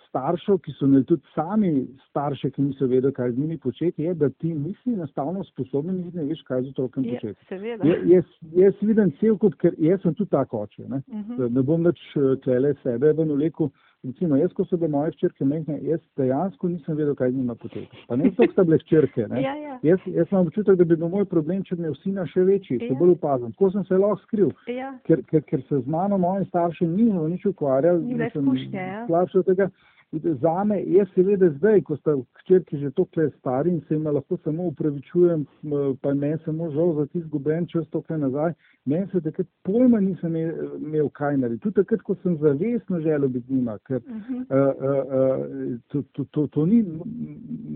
staršev, 0.08 0.58
ki 0.58 0.72
so 0.72 0.86
imeli 0.86 1.04
tudi 1.04 1.22
sami 1.34 1.70
starše, 2.08 2.50
ki 2.50 2.62
niso 2.62 2.86
vedeli, 2.86 3.12
kaj 3.12 3.32
z 3.32 3.38
njimi 3.38 3.58
početi, 3.58 4.02
je, 4.02 4.14
da 4.14 4.28
ti 4.30 4.54
nisi 4.54 4.92
enostavno 4.92 5.44
sposoben 5.44 5.96
in 5.96 6.10
ne 6.14 6.24
veš, 6.24 6.42
kaj 6.42 6.62
z 6.62 6.68
otrokom 6.68 7.04
početi. 7.06 7.44
seveda. 7.48 7.84
Je- 7.84 8.02
Jaz, 8.06 8.24
jaz 8.54 8.74
vidim 8.82 9.12
cel 9.12 9.38
kup, 9.38 9.54
ker 9.54 9.74
jaz 9.78 10.00
sem 10.02 10.14
tudi 10.14 10.30
tako 10.30 10.58
oče. 10.60 10.88
Ne, 10.88 11.02
Mhm. 11.08 11.46
ne 11.50 11.62
bom 11.62 11.84
več 11.84 12.00
tlele 12.42 12.74
sebe 12.82 13.12
ven 13.12 13.28
vlekel. 13.30 13.70
Recimo, 14.04 14.36
jaz, 14.38 14.52
ko 14.54 14.62
so 14.64 14.76
bile 14.78 14.92
moje 14.92 15.10
ščerke 15.16 15.42
mehne, 15.44 15.80
jaz 15.82 15.98
dejansko 16.16 16.68
nisem 16.70 16.94
vedel, 16.94 17.16
kaj 17.18 17.32
z 17.32 17.40
njima 17.40 17.56
poteka. 17.58 17.96
Pa 18.06 18.14
ne 18.16 18.28
zato, 18.30 18.44
ker 18.44 18.52
sta 18.52 18.64
bile 18.68 18.78
ščerke. 18.78 19.24
Ne. 19.32 19.40
Ja, 19.42 19.54
ja. 19.58 19.78
Jaz, 19.82 20.04
jaz 20.06 20.30
imam 20.30 20.46
občutek, 20.46 20.78
da 20.78 20.84
bi 20.86 20.94
bil 20.96 21.10
moj 21.10 21.24
problem, 21.26 21.64
če 21.66 21.74
bi 21.74 21.82
imel 21.82 21.96
sina 21.98 22.22
še 22.30 22.44
večji, 22.46 22.78
še 22.78 22.92
Ja. 22.92 22.98
bolj 23.00 23.16
opazen. 23.16 23.50
Tako 23.58 23.70
sem 23.74 23.84
se 23.90 23.98
lahko 23.98 24.20
skril 24.22 24.52
Ja. 24.70 24.92
ker, 25.04 25.22
ker, 25.26 25.42
ker 25.42 25.62
se 25.68 25.80
z 25.82 25.86
mano 25.90 26.18
moji 26.18 26.46
starši 26.46 26.86
niso 26.86 27.26
nič 27.28 27.46
ukvarjali. 27.50 28.04
Ni 28.04 28.14
nisem 28.14 28.46
izkušnje, 28.46 28.78
ja. 28.86 29.06
slabši 29.10 29.38
od 29.38 29.46
tega. 29.50 29.70
Za 30.12 30.64
me 30.64 30.78
je 30.82 31.04
seveda 31.14 31.50
zdaj, 31.58 31.82
ko 31.84 31.96
sta 31.96 32.14
hčerki 32.40 32.78
že 32.78 32.90
toliko 32.90 33.28
stari 33.38 33.70
in 33.70 33.80
se 33.88 33.94
jim 33.94 34.06
lahko 34.06 34.36
samo 34.44 34.62
upravičujem, 34.70 35.46
m, 35.62 35.96
pa 36.02 36.14
meni 36.14 36.38
samo 36.44 36.70
žal 36.70 36.94
za 36.96 37.06
ti 37.06 37.18
izgubljen 37.18 37.66
čas 37.66 37.88
toliko 37.90 38.16
nazaj, 38.16 38.52
meni 38.84 39.06
se 39.12 39.20
takrat 39.20 39.46
pojma 39.62 40.00
nisem 40.00 40.36
imel, 40.36 41.08
kaj 41.12 41.36
narediti. 41.36 41.62
Tudi 41.62 41.74
takrat, 41.74 42.02
ko 42.02 42.14
sem 42.22 42.36
zavestno 42.40 43.00
želel 43.00 43.28
biti 43.28 43.52
njima, 43.54 43.78
ker 43.84 44.00
Mhm. 44.08 44.34
uh, 44.34 44.44
uh, 44.48 45.02
uh, 45.06 45.78
to, 45.88 46.02
to, 46.12 46.24
to, 46.30 46.46
to 46.46 46.66
ni 46.66 46.84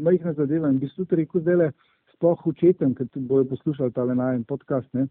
majhna 0.03 0.33
zadeva 0.33 0.69
in 0.69 0.79
bi 0.79 0.89
se 0.89 0.97
tudi 0.97 1.17
rekel 1.17 1.41
zdaj 1.41 1.57
le 1.57 1.71
sploh 2.15 2.47
učetem, 2.47 2.95
ker 2.95 3.07
bojo 3.17 3.45
poslušali 3.45 3.93
tale 3.93 4.15
najen 4.15 4.45
podcast, 4.45 4.89
ne, 4.95 5.07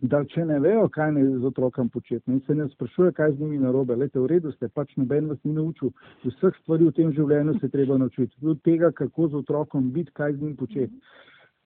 da 0.00 0.20
če 0.30 0.44
ne 0.46 0.58
vejo, 0.62 0.86
kaj 0.94 1.12
naj 1.16 1.24
z 1.40 1.46
otrokom 1.48 1.88
početi 1.90 2.30
in 2.30 2.40
se 2.46 2.54
ne 2.54 2.68
sprašuje, 2.68 3.12
kaj 3.16 3.32
z 3.32 3.40
njimi 3.40 3.58
narobe, 3.62 3.96
lete, 3.96 4.20
v 4.20 4.28
redu 4.30 4.52
ste, 4.54 4.68
pač 4.68 4.92
noben 4.96 5.30
vas 5.30 5.38
ni 5.44 5.54
naučil, 5.56 5.90
vseh 6.24 6.54
stvari 6.62 6.86
v 6.86 6.94
tem 6.96 7.10
življenju 7.16 7.58
se 7.58 7.70
treba 7.72 7.98
naučiti, 7.98 8.34
tudi 8.40 8.60
tega, 8.64 8.92
kako 8.92 9.28
z 9.28 9.40
otrokom 9.42 9.90
biti, 9.92 10.14
kaj 10.14 10.36
z 10.36 10.42
njim 10.42 10.54
početi. 10.56 10.94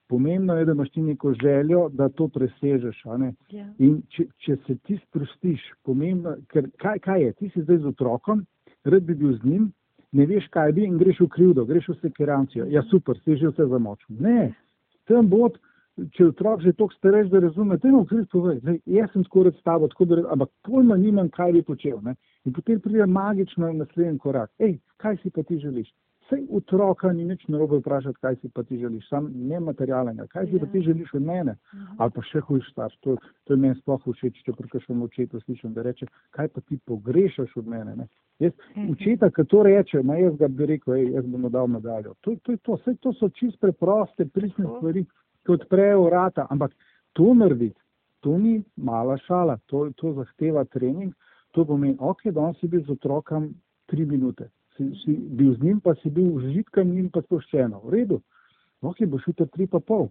Pomembno 0.09 0.57
je, 0.57 0.65
da 0.65 0.73
imaš 0.75 0.89
ti 0.93 1.01
neko 1.01 1.33
željo, 1.41 1.87
da 1.89 2.09
to 2.09 2.27
presežeš. 2.27 3.03
ne. 3.17 3.33
Ja. 3.49 3.67
In 3.79 4.01
če, 4.09 4.25
če 4.45 4.57
se 4.67 4.75
ti 4.83 4.97
sprostiš, 5.07 5.61
pomembno, 5.83 6.35
ker 6.49 6.69
kaj, 6.77 6.99
kaj 6.99 7.23
je, 7.23 7.33
ti 7.33 7.49
si 7.53 7.63
zdaj 7.63 7.77
z 7.77 7.93
otrokom, 7.93 8.45
rad 8.83 9.03
bi 9.03 9.15
bil 9.15 9.37
z 9.37 9.43
njim, 9.43 9.71
ne 10.11 10.25
veš, 10.25 10.47
kaj 10.53 10.73
bi 10.73 10.85
in 10.85 10.97
greš 10.97 11.23
v 11.23 11.29
krivdo, 11.29 11.65
greš 11.65 11.87
v 11.93 11.99
sekerancijo. 12.01 12.67
Ja, 12.69 12.83
super, 12.91 13.17
si 13.23 13.37
že 13.37 13.49
vse 13.49 13.65
zamočil. 13.69 14.19
Ne, 14.19 14.53
tam 15.09 15.29
bod, 15.29 15.57
če 16.11 16.25
otrok 16.25 16.61
že 16.61 16.73
toliko 16.73 16.95
stareš, 16.97 17.27
da 17.29 17.39
razume, 17.39 17.77
te 17.77 17.91
mu 17.91 18.05
kriv 18.05 18.25
povej, 18.31 18.59
zdaj, 18.63 18.79
jaz 18.85 19.11
sem 19.13 19.23
skoraj 19.23 19.53
s 19.53 19.63
tabo, 19.63 19.87
tako 19.87 20.05
da, 20.05 20.21
ampak 20.33 20.49
pojma 20.65 20.97
nimam, 20.97 21.29
kaj 21.29 21.53
bi 21.53 21.61
počel. 21.63 21.99
Ne? 22.01 22.15
In 22.45 22.53
potem 22.53 22.79
pride 22.81 23.05
magično 23.05 23.73
naslednji 23.73 24.17
korak. 24.19 24.49
Ej, 24.59 24.79
kaj 24.97 25.17
si 25.21 25.29
pa 25.29 25.43
ti 25.43 25.59
želiš? 25.61 25.91
Sej 26.29 26.45
otroka 26.55 27.11
ni 27.13 27.25
nič 27.27 27.41
narobe 27.51 27.77
vprašati, 27.81 28.17
kaj 28.21 28.35
si 28.41 28.49
pa 28.49 28.63
ti 28.63 28.77
želiš, 28.79 29.09
sam 29.09 29.27
nematerialnega, 29.35 30.27
kaj 30.31 30.47
si 30.47 30.59
pa 30.59 30.65
Ja. 30.65 30.71
ti 30.71 30.81
želiš 30.81 31.13
od 31.13 31.21
mene. 31.21 31.55
Ali 31.97 32.11
pa 32.15 32.21
še 32.21 32.39
hujš 32.39 32.69
starš, 32.71 32.95
to, 33.03 33.17
to 33.43 33.53
je 33.53 33.57
meni 33.59 33.75
sploh 33.75 33.99
všeč, 34.07 34.39
če 34.45 34.53
prekašem 34.55 35.01
očetu 35.03 35.39
slišim, 35.43 35.73
da 35.73 35.83
reče, 35.83 36.07
kaj 36.31 36.47
pa 36.47 36.61
ti 36.61 36.79
pogrešaš 36.87 37.51
od 37.59 37.67
mene. 37.67 37.95
Ne? 37.95 38.07
Jaz, 38.39 38.53
učeta, 38.89 39.29
ki 39.29 39.45
to 39.45 39.63
reče, 39.63 40.01
ma 40.03 40.15
jaz 40.15 40.35
ga 40.39 40.47
bi 40.47 40.65
rekel, 40.65 40.93
ej, 40.95 41.11
jaz 41.13 41.25
bom 41.27 41.51
dal 41.51 41.67
medaljo. 41.67 42.15
To, 42.21 42.35
to, 42.41 42.51
je 42.51 42.57
to, 42.57 42.77
Saj 42.85 42.95
to 43.03 43.13
so 43.13 43.29
čist 43.29 43.59
preproste, 43.59 44.25
pristne 44.25 44.63
Tako. 44.65 44.77
stvari, 44.77 45.05
ki 45.45 45.55
odprejo 45.57 46.07
vrata, 46.07 46.47
ampak 46.49 46.73
to 47.13 47.33
narediti, 47.37 47.79
to 48.23 48.37
ni 48.37 48.63
mala 48.75 49.17
šala, 49.27 49.57
to, 49.67 49.89
to 49.99 50.13
zahteva 50.17 50.63
trening, 50.65 51.13
to 51.51 51.65
pomeni, 51.65 51.97
ok, 51.99 52.29
danes 52.31 52.59
si 52.59 52.67
bil 52.71 52.83
z 52.87 52.95
otrokom 52.95 53.51
tri 53.91 54.05
minute, 54.05 54.49
si, 54.77 54.89
si 55.03 55.15
bil 55.15 55.53
z 55.57 55.63
njim, 55.63 55.81
pa 55.83 55.95
si 56.01 56.09
bil 56.09 56.31
užitkan 56.39 56.87
njim 56.89 57.09
pa 57.13 57.21
sproščeno, 57.25 57.83
v 57.83 57.97
redu, 57.97 58.21
ok, 58.81 59.03
boš 59.11 59.27
jutri 59.27 59.49
tri 59.53 59.67
pa 59.67 59.79
pol. 59.79 60.09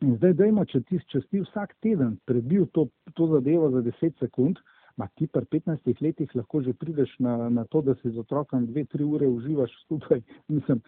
In 0.00 0.14
zdaj, 0.16 0.36
dajmo, 0.38 0.64
če 0.64 0.80
ti, 0.88 1.00
si 1.12 1.40
vsak 1.42 1.74
teden 1.84 2.14
prebil 2.28 2.64
to, 2.76 2.86
to 3.16 3.26
zadevo 3.34 3.68
za 3.74 3.82
10 3.84 4.16
sekund, 4.22 4.60
ma 4.96 5.08
ti 5.16 5.26
pri 5.26 5.44
15 5.44 6.00
letih 6.00 6.32
lahko 6.36 6.62
že 6.62 6.72
prideš 6.72 7.12
na, 7.18 7.48
na 7.48 7.64
to, 7.64 7.82
da 7.82 7.94
si 8.00 8.10
z 8.10 8.20
otrokom 8.20 8.66
2-3 8.68 9.04
ure 9.04 9.28
uživaš 9.28 9.72
skupaj. 9.84 10.22
Mislim, 10.54 10.80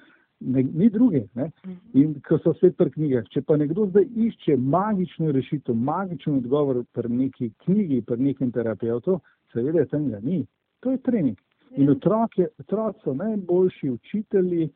ne, 0.45 0.63
ni 0.63 0.89
druge. 0.91 1.25
Ne? 1.35 1.51
In 1.95 2.15
ko 2.27 2.39
so 2.43 2.55
spet 2.59 2.77
pri 2.77 2.91
knjigah. 2.95 3.29
Če 3.33 3.43
pa 3.47 3.57
nekdo 3.61 3.87
zdaj 3.91 4.09
išče 4.27 4.57
magično 4.57 5.33
rešitev, 5.35 5.77
magičen 5.77 6.41
odgovor 6.43 6.83
pri 6.93 7.13
neki 7.13 7.53
knjigi, 7.65 8.03
pri 8.07 8.21
nekem 8.31 8.53
terapeutu, 8.53 9.21
seveda 9.53 9.87
tam 9.91 10.11
ga 10.11 10.21
ni. 10.23 10.43
To 10.83 10.95
je 10.95 11.03
trening. 11.07 11.39
In 11.77 11.91
otroci 11.91 12.47
otrok 12.61 12.99
so 13.05 13.15
najboljši 13.17 13.91
učitelji 13.91 14.67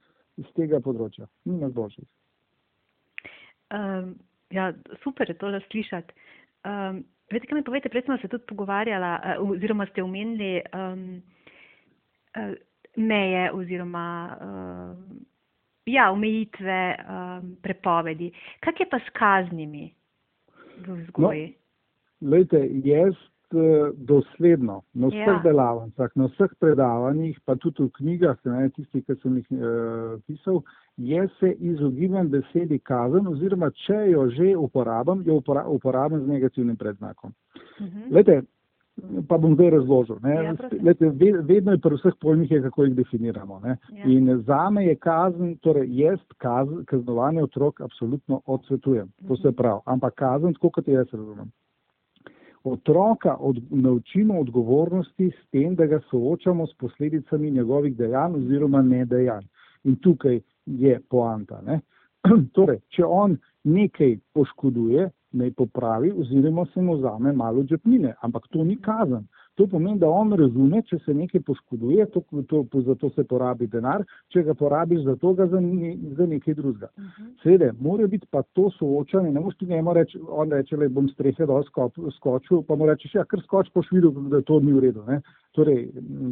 iz 0.40 0.46
tega 0.56 0.80
področja. 0.84 1.26
Ni 1.48 1.58
najboljših. 1.60 2.06
Um, 3.76 4.14
ja, 4.54 4.70
super 5.02 5.28
je 5.28 5.36
tole 5.40 5.60
slišati. 5.70 6.14
Um, 6.64 7.04
Veste, 7.26 7.48
kaj 7.50 7.58
mi 7.58 7.64
povete, 7.66 7.90
prej 7.90 8.04
smo 8.06 8.14
se 8.22 8.28
tudi 8.30 8.46
pogovarjala, 8.46 9.16
uh, 9.18 9.48
oziroma 9.50 9.88
ste 9.90 10.04
omenili 10.04 10.60
um, 10.70 11.00
uh, 12.38 12.52
meje 12.96 13.48
oziroma 13.52 14.06
uh, 14.30 15.16
ja, 15.86 16.10
omejitve, 16.10 16.96
um, 17.08 17.56
prepovedi. 17.62 18.32
Kak 18.60 18.80
je 18.80 18.86
pa 18.90 18.98
s 18.98 19.10
kaznimi 19.12 19.90
v 20.86 21.02
vzgoji? 21.02 21.54
Lejte, 22.20 22.58
jaz 22.84 23.14
eh, 23.14 23.92
dosledno 23.94 24.82
na 24.94 25.06
vseh 25.06 25.26
Ja. 25.26 25.40
delavnicah, 25.44 26.10
na 26.14 26.26
vseh 26.26 26.50
predavanjih, 26.58 27.38
pa 27.44 27.54
tudi 27.54 27.82
v 27.82 27.90
knjigah, 27.90 28.36
ne, 28.44 28.70
tisti, 28.74 29.02
ki 29.02 29.14
sem 29.22 29.36
jih 29.36 29.46
uh, 29.52 30.18
pisal, 30.26 30.62
jaz 30.96 31.30
se 31.38 31.52
izogibam 31.60 32.28
besedi 32.28 32.78
kazen 32.78 33.26
oziroma 33.26 33.70
če 33.70 34.10
jo 34.10 34.26
že 34.30 34.56
uporabim, 34.56 35.22
jo 35.26 35.38
upora, 35.38 35.66
uporabim 35.68 36.24
z 36.24 36.28
negativnim 36.28 36.76
predznakom. 36.76 37.32
Mhm. 37.80 38.10
Lejte, 38.10 38.42
pa 39.28 39.38
bom 39.38 39.54
zdaj 39.54 39.70
razložil. 39.70 40.16
Ja, 40.24 40.54
ve- 40.82 41.42
vedno 41.42 41.72
je 41.72 41.78
pri 41.78 41.96
vseh 41.96 42.14
pojmih, 42.20 42.50
je, 42.50 42.62
kako 42.62 42.84
jih 42.84 42.94
definiramo. 42.96 43.60
Ne. 43.60 43.76
Ja. 43.92 44.04
In 44.06 44.42
zame 44.46 44.86
je 44.86 44.94
kazen, 44.96 45.56
torej 45.56 45.88
jaz 45.98 46.18
kazen, 46.38 46.84
kaznovanje 46.84 47.42
otrok 47.42 47.80
absolutno 47.80 48.40
odsvetujem. 48.46 49.12
To 49.28 49.36
se 49.36 49.52
pravi. 49.52 49.80
Ampak 49.84 50.14
kazen, 50.14 50.54
tako 50.54 50.70
kot 50.70 50.88
jaz 50.88 51.06
razumem. 51.12 51.52
Otroka 52.64 53.36
od, 53.40 53.60
naučimo 53.70 54.40
odgovornosti 54.40 55.30
s 55.30 55.50
tem, 55.50 55.74
da 55.74 55.86
ga 55.86 56.00
soočamo 56.10 56.66
s 56.66 56.74
posledicami 56.74 57.50
njegovih 57.50 57.96
dejanj 57.96 58.34
oziroma 58.34 58.82
nedejanj. 58.82 59.44
In 59.84 59.96
tukaj 59.96 60.40
je 60.66 61.00
poanta. 61.10 61.60
Ne? 61.66 61.80
torej, 62.56 62.80
če 62.88 63.04
on 63.04 63.36
nekaj 63.64 64.18
poškoduje, 64.34 65.10
naj 65.36 65.52
popravi 65.56 66.12
oziroma 66.12 66.66
se 66.74 66.82
mu 66.82 66.96
vzame 66.96 67.32
malo 67.32 67.64
žepnine, 67.70 68.14
ampak 68.22 68.48
to 68.50 68.64
ni 68.64 68.76
kazen. 68.76 69.26
To 69.56 69.64
pomeni, 69.66 69.96
da 69.98 70.08
on 70.12 70.34
razume, 70.36 70.82
če 70.84 70.98
se 71.04 71.14
nekaj 71.16 71.40
poškoduje, 71.46 72.04
to, 72.12 72.20
to, 72.48 72.80
zato 72.84 73.08
se 73.14 73.24
porabi 73.24 73.64
denar, 73.72 74.02
če 74.32 74.42
ga 74.44 74.54
porabiš 74.54 75.00
za 75.06 75.14
to, 75.22 75.32
ga 75.38 75.46
za, 75.48 75.62
ne, 75.64 75.94
za 76.18 76.26
nekaj 76.28 76.58
drugega. 76.58 76.90
Seveda, 77.40 77.70
mora 77.80 78.04
biti 78.12 78.28
pa 78.30 78.42
to 78.58 78.68
soočanje, 78.76 79.32
ne 79.32 79.40
moreš 79.40 79.56
ti 79.62 79.70
njemu 79.70 79.94
reči, 79.96 80.20
on 80.28 80.52
reče, 80.52 80.76
le 80.76 80.90
bom 80.92 81.08
strehe 81.14 81.48
dol 81.48 81.64
skop, 81.70 81.96
skočil, 82.18 82.60
pa 82.68 82.76
mu 82.76 82.90
rečeš, 82.90 83.16
ja, 83.16 83.24
kar 83.24 83.40
skoč, 83.46 83.72
boš 83.74 83.88
videl, 83.96 84.12
da 84.28 84.42
to 84.44 84.60
ni 84.60 84.76
v 84.76 84.84
redu. 84.90 85.06
Ne? 85.08 85.22
Torej, 85.56 85.86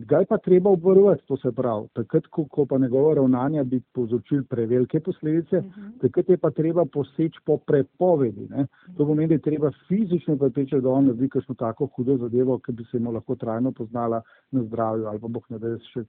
ga 0.04 0.18
je 0.20 0.26
pa 0.28 0.37
treba 0.38 0.70
obvarovati, 0.70 1.22
to 1.26 1.37
se 1.40 1.48
pravi, 1.52 1.87
takrat, 1.96 2.26
ko, 2.28 2.42
ko 2.44 2.66
pa 2.68 2.78
njegova 2.78 3.14
ravnanja 3.14 3.62
bi 3.64 3.80
povzročili 3.96 4.44
prevelike 4.44 5.00
posledice, 5.00 5.58
uh 5.58 5.64
-huh. 5.64 6.00
takrat 6.00 6.28
je 6.28 6.37
pa 6.37 6.50
treba 6.50 6.84
poseči 6.84 7.40
po 7.44 7.56
prepovedi. 7.56 8.46
Ne? 8.50 8.66
To 8.96 9.06
pomeni, 9.06 9.28
da 9.28 9.34
je 9.34 9.40
treba 9.40 9.70
fizično 9.88 10.37
prepričati, 10.37 10.82
da 10.82 10.90
on 10.90 11.06
naredi 11.06 11.28
kakšno 11.28 11.54
tako 11.54 11.87
hudo 11.87 12.16
zadevo, 12.16 12.58
ki 12.58 12.72
bi 12.72 12.84
se 12.84 12.98
mu 12.98 13.12
lahko 13.12 13.34
trajno 13.34 13.72
poznala 13.72 14.22
na 14.50 14.62
zdravju 14.62 15.06
ali 15.06 15.20
pa 15.20 15.28
boh 15.28 15.44
ne 15.48 15.58
da, 15.58 15.78
še, 15.78 16.04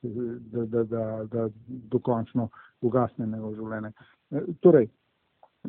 da, 0.52 0.66
da, 0.66 0.84
da, 0.84 1.24
da 1.32 1.50
dokončno 1.66 2.50
ugasne 2.82 3.28
njegov 3.28 3.56
življenje. 3.56 3.92
E, 4.32 4.42
torej, 4.60 4.88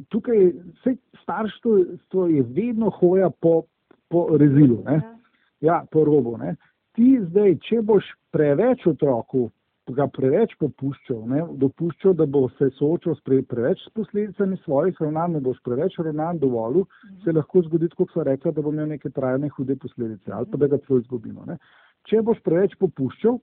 tukaj 0.08 0.52
vse 0.74 0.96
starštvo 1.22 2.26
je 2.26 2.42
vedno 2.42 2.90
hoja 2.90 3.30
po, 3.30 3.62
po 4.08 4.28
rezilu, 4.36 4.82
ne? 4.84 5.02
ja, 5.60 5.84
po 5.90 6.04
robu. 6.04 6.36
Ne? 6.38 6.56
Ti 6.96 7.12
zdaj, 7.28 7.58
če 7.68 7.82
boš 7.84 8.08
preveč 8.34 8.86
otroku, 8.88 9.50
ga 9.94 10.08
preveč 10.10 10.56
popuščal, 10.58 11.18
ne, 11.30 11.42
dopuščal, 11.60 12.16
da 12.18 12.26
bo 12.26 12.46
se 12.56 12.72
soočal 12.74 13.14
s 13.14 13.22
pre, 13.26 13.38
preveč 13.46 13.84
s 13.84 13.92
posledicami 13.94 14.58
svojih 14.64 14.98
ravnanj, 15.04 15.36
ne 15.36 15.42
boš 15.44 15.60
preveč 15.66 15.98
ravnanj 16.00 16.40
dovolil, 16.42 16.86
mhm. 16.86 17.20
se 17.24 17.34
lahko 17.36 17.62
zgodi, 17.68 17.92
kot 17.98 18.14
so 18.14 18.24
rekla, 18.26 18.54
da 18.56 18.64
bo 18.64 18.74
imel 18.74 18.90
neke 18.96 19.12
trajne 19.14 19.52
hude 19.54 19.76
posledice 19.82 20.32
ali 20.34 20.50
pa 20.50 20.62
da 20.62 20.72
ga 20.72 20.80
celo 20.86 20.98
izgubimo. 21.04 21.46
Ne. 21.46 21.60
Če 22.10 22.24
boš 22.26 22.42
preveč 22.46 22.74
popuščal, 22.82 23.38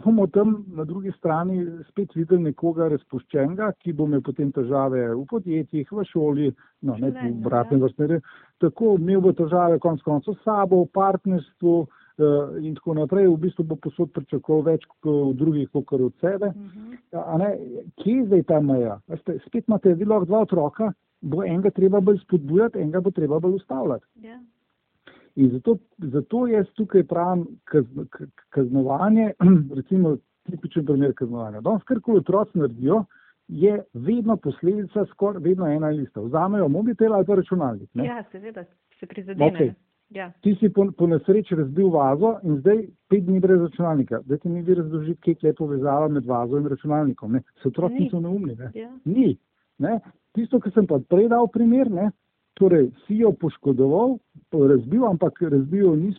bomo 0.00 0.28
tam 0.32 0.60
na 0.78 0.84
drugi 0.88 1.10
strani 1.16 1.58
spet 1.90 2.14
videli 2.14 2.52
nekoga 2.52 2.86
razpuščenega, 2.92 3.72
ki 3.82 3.92
bo 3.98 4.06
imel 4.08 4.22
potem 4.24 4.52
težave 4.54 5.08
v 5.10 5.24
podjetjih, 5.28 5.90
v 5.90 6.04
šoli, 6.08 6.52
no, 6.86 6.96
ne 7.02 7.10
v 7.10 7.32
obratnem 7.32 7.82
vrstnem 7.82 8.14
redu. 8.14 8.36
Tako 8.62 8.94
imel 9.00 9.24
bo 9.24 9.34
težave 9.36 9.80
konc 9.82 10.04
koncev 10.06 10.38
s 10.38 10.46
sabo, 10.46 10.84
v 10.84 10.92
partnerstvu, 10.94 11.74
uh, 11.82 12.01
in 12.60 12.74
tako 12.74 12.94
naprej, 12.94 13.26
v 13.28 13.36
bistvu 13.46 13.64
bo 13.64 13.76
posod 13.76 14.12
pričakoval 14.12 14.62
več 14.62 14.84
kot 14.88 15.36
drugih, 15.36 15.68
kot 15.72 15.92
od 15.92 16.14
sebe. 16.20 16.46
Uh 16.46 16.72
-huh. 17.12 17.86
Kje 18.02 18.16
je 18.16 18.26
zdaj 18.26 18.42
ta 18.42 18.60
meja? 18.60 19.00
Veste, 19.08 19.38
spet 19.46 19.68
imate 19.68 19.94
vi 19.94 20.04
lahko 20.04 20.24
dva 20.24 20.40
otroka, 20.40 20.92
bo 21.20 21.44
enega 21.44 21.70
treba 21.70 22.00
bolj 22.00 22.18
spodbujati, 22.18 22.78
enega 22.78 23.00
bo 23.00 23.10
treba 23.10 23.40
bolj 23.40 23.54
ustavljati. 23.54 24.06
Yeah. 24.16 24.26
Ja. 24.26 24.40
In 25.34 25.50
zato, 25.50 25.76
zato 25.98 26.46
jaz 26.46 26.66
tukaj 26.76 27.04
pravim 27.04 27.46
kaznovanje, 28.48 29.32
recimo 29.78 30.16
tipičen 30.50 30.86
primer 30.86 31.14
kaznovanja. 31.14 31.60
Danes, 31.60 31.82
kar 31.82 32.00
koli 32.00 32.18
otroci 32.18 32.58
naredijo, 32.58 33.04
je 33.48 33.82
vedno 33.92 34.36
posledica 34.36 35.04
skoraj 35.10 35.42
vedno 35.42 35.66
ena 35.66 35.88
lista. 35.88 36.20
Vzamejo 36.20 36.68
mobitel 36.68 37.14
ali 37.14 37.26
pa 37.26 37.34
računalnik. 37.34 37.94
Ne? 37.94 38.06
Ja, 38.06 38.24
seveda, 38.32 38.64
se 39.00 39.06
prizadene. 39.06 39.50
Okay. 39.50 39.72
Ja. 40.14 40.30
Ti 40.44 40.54
si 40.60 40.68
po, 40.68 40.86
po 40.98 41.06
nesreči 41.06 41.56
razbil 41.56 41.88
vazo 41.90 42.34
in 42.44 42.58
zdaj 42.60 42.82
pet 43.08 43.24
dni 43.26 43.40
brez 43.40 43.60
računalnika. 43.60 44.20
Zdaj 44.26 44.38
ti 44.38 44.48
mi 44.48 44.62
vi 44.62 44.74
razložiti, 44.74 45.34
kje 45.34 45.48
je 45.48 45.54
povezava 45.54 46.08
med 46.08 46.26
vazo 46.26 46.58
in 46.60 46.66
računalnikom. 46.68 47.32
Ne? 47.32 47.42
Se 47.62 47.68
otroci 47.68 48.04
niso 48.04 48.20
neumni. 48.20 48.56
Ne? 48.58 48.70
Ja. 48.74 48.90
Ni. 49.04 49.36
Ne? 49.78 50.00
Tisto, 50.32 50.60
kar 50.60 50.72
sem 50.72 50.86
pa 50.86 51.00
prej 51.08 51.28
dal 51.32 51.48
primer, 51.52 51.90
ne? 51.90 52.10
torej 52.54 52.90
si 53.06 53.16
jo 53.16 53.32
poškodoval, 53.32 54.18
razbil, 54.52 55.06
ampak 55.08 55.40
razbil 55.40 55.86
jo 55.86 55.94
nis, 55.96 56.18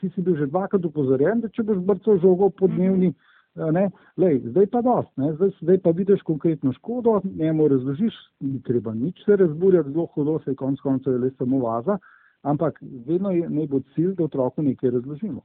ti 0.00 0.10
si 0.10 0.22
bil 0.22 0.36
že 0.36 0.48
dvakrat 0.50 0.84
upozorjen, 0.84 1.44
da 1.44 1.48
če 1.48 1.62
boš 1.62 1.78
brcal 1.86 2.18
žogo 2.22 2.50
po 2.50 2.66
dnevni, 2.68 3.12
ne? 3.54 3.84
Lej, 4.18 4.40
zdaj 4.50 4.66
pa 4.72 4.82
dost, 4.82 5.12
ne? 5.20 5.30
Zdaj, 5.36 5.52
zdaj 5.62 5.78
pa 5.84 5.94
vidiš 5.94 6.24
konkretno 6.26 6.72
škodo, 6.80 7.20
njemu 7.24 7.68
razložiš, 7.70 8.18
ni 8.40 8.60
treba 8.66 8.94
nič 8.94 9.22
se 9.24 9.36
razburjati, 9.36 9.94
zelo 9.94 10.08
hudo 10.14 10.40
se 10.44 10.50
je 10.50 10.58
konc 10.58 10.80
koncev 10.82 11.20
le 11.22 11.30
samo 11.38 11.62
vaza 11.62 11.98
ampak 12.44 12.78
vedno 13.06 13.30
je 13.30 13.48
naj 13.50 13.66
bo 13.66 13.80
cilj, 13.94 14.14
da 14.14 14.24
otroku 14.24 14.62
nekaj 14.62 14.90
razložimo. 14.90 15.42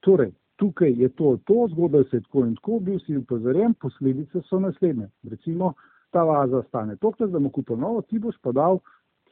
Torej, 0.00 0.32
tukaj 0.56 0.92
je 1.02 1.08
to, 1.08 1.36
to 1.44 1.66
zgodba 1.70 2.04
se 2.10 2.16
je 2.16 2.20
tako 2.20 2.46
in 2.46 2.54
tako, 2.54 2.78
bil 2.80 2.98
si 3.06 3.16
upozorjen, 3.16 3.74
posledice 3.74 4.42
so 4.48 4.60
naslednje. 4.60 5.08
Recimo, 5.30 5.72
ta 6.10 6.24
vaza 6.24 6.62
stane 6.68 6.96
toliko, 6.96 7.26
da 7.26 7.38
mu 7.38 7.50
kupil 7.50 7.76
novo, 7.76 8.02
ti 8.02 8.18
boš 8.18 8.36
pa 8.42 8.52
dal 8.52 8.78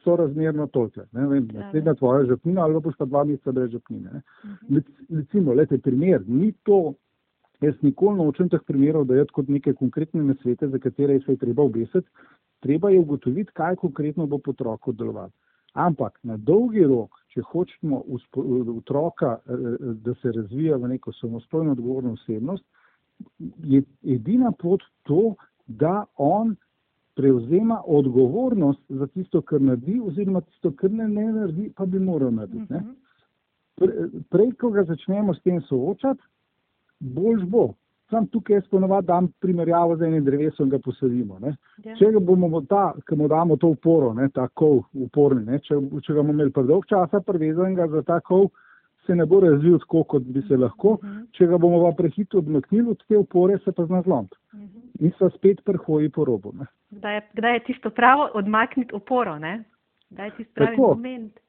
sorazmerno 0.03 0.67
toliko. 0.67 1.05
Ne 1.11 1.27
vem, 1.27 1.47
ja, 1.53 1.59
naslednja 1.59 1.93
tvoja 1.93 2.25
žepnina 2.25 2.63
ali 2.65 2.81
boš 2.81 2.97
pa 2.97 3.05
dva 3.05 3.23
meseca 3.23 3.51
brez 3.51 3.71
žepnine. 3.71 4.09
Uh 4.09 4.49
mhm. 4.49 4.75
-huh. 4.75 4.83
Recimo, 5.17 5.53
lete 5.53 5.77
primer, 5.77 6.23
ni 6.27 6.51
to, 6.63 6.93
jaz 7.61 7.75
nikoli 7.81 8.17
nočem 8.17 8.49
teh 8.49 8.61
primerov 8.67 9.05
dajati 9.05 9.31
kot 9.31 9.47
neke 9.47 9.73
konkretne 9.73 10.23
nasvete, 10.23 10.67
za 10.67 10.79
katere 10.79 11.19
se 11.19 11.31
je 11.31 11.37
treba 11.37 11.63
obesiti, 11.63 12.07
treba 12.59 12.89
je 12.89 12.99
ugotoviti, 12.99 13.51
kaj 13.53 13.75
konkretno 13.75 14.27
bo 14.27 14.37
po 14.37 14.51
otroku 14.51 14.91
delovati. 14.91 15.33
Ampak 15.73 16.19
na 16.23 16.37
dolgi 16.37 16.83
rok, 16.83 17.15
če 17.31 17.41
hočemo 17.47 18.01
otroka, 18.77 19.37
eh, 19.45 19.53
eh, 19.53 19.77
da 20.03 20.13
se 20.21 20.31
razvija 20.31 20.77
v 20.77 20.87
neko 20.95 21.13
samostojno 21.13 21.71
odgovorno 21.71 22.13
osebnost, 22.13 22.63
je 23.63 23.83
edina 24.03 24.51
pot 24.51 24.81
to, 25.03 25.35
da 25.67 26.05
on 26.17 26.55
prevzema 27.15 27.81
odgovornost 27.85 28.81
za 28.89 29.07
tisto, 29.07 29.41
kar 29.41 29.61
naredi, 29.61 29.99
oziroma 30.03 30.41
tisto, 30.41 30.71
kar 30.71 30.91
ne, 30.91 31.07
ne 31.07 31.25
naredi, 31.31 31.71
pa 31.75 31.85
bi 31.85 31.99
moral 31.99 32.33
narediti. 32.33 32.73
Ne? 32.73 32.79
Mhm. 32.79 34.19
Prej, 34.29 34.51
ko 34.59 34.69
ga 34.69 34.83
začnemo 34.83 35.33
s 35.33 35.41
tem 35.41 35.61
soočati, 35.61 36.21
boljš 36.99 37.45
bo. 37.49 37.71
Sam 38.11 38.27
tukaj 38.27 38.55
jaz 38.55 38.65
ponovadi 38.67 39.07
dam 39.07 39.27
primerjavo 39.39 39.95
z 39.95 40.03
enim 40.03 40.25
drevesom 40.25 40.69
ga 40.69 40.79
posadimo. 40.83 41.37
Ja. 41.43 41.95
Če 41.95 42.09
ga 42.11 42.19
bomo 42.19 42.61
ta, 42.67 42.91
ki 43.07 43.15
mu 43.15 43.29
damo 43.31 43.55
to 43.57 43.69
uporo, 43.71 44.11
ne, 44.13 44.27
ta 44.35 44.49
kov 44.53 44.81
uporni, 44.93 45.45
ne, 45.47 45.59
če, 45.63 45.77
če 46.03 46.13
ga 46.13 46.19
bomo 46.19 46.35
imeli 46.35 46.51
predolg 46.51 46.89
časa 46.91 47.21
prevezanega 47.23 47.87
za 47.93 48.01
ta 48.09 48.19
kov, 48.19 48.49
se 49.07 49.15
ne 49.15 49.25
bo 49.25 49.39
razvil 49.39 49.79
tako, 49.79 50.03
kot 50.15 50.27
bi 50.27 50.43
se 50.47 50.57
lahko. 50.57 50.97
Uh 50.99 51.03
mhm. 51.03 51.13
-huh. 51.17 51.27
Če 51.37 51.47
ga 51.47 51.57
bomo 51.57 51.79
pa 51.85 51.91
prehitro 52.03 52.39
odmaknili 52.39 52.89
od 52.89 53.03
te 53.07 53.17
upore, 53.17 53.57
se 53.63 53.71
pa 53.71 53.85
zna 53.85 54.01
zlomiti. 54.01 54.35
Uh 54.53 54.59
mhm. 54.59 54.67
-huh. 54.67 55.05
In 55.05 55.11
so 55.19 55.29
spet 55.29 55.63
prhoji 55.65 56.09
po 56.09 56.25
robu. 56.25 56.53
Kdaj 56.89 57.15
je, 57.15 57.21
kdaj 57.33 57.53
je 57.53 57.63
tisto 57.63 57.89
pravo 57.89 58.29
odmakniti 58.33 58.95
oporo? 58.95 59.39
Kdaj 60.09 60.27
je 60.27 60.31
tisto 60.37 60.53
pravi 60.53 60.75
tako. 60.75 60.87
moment? 60.87 61.39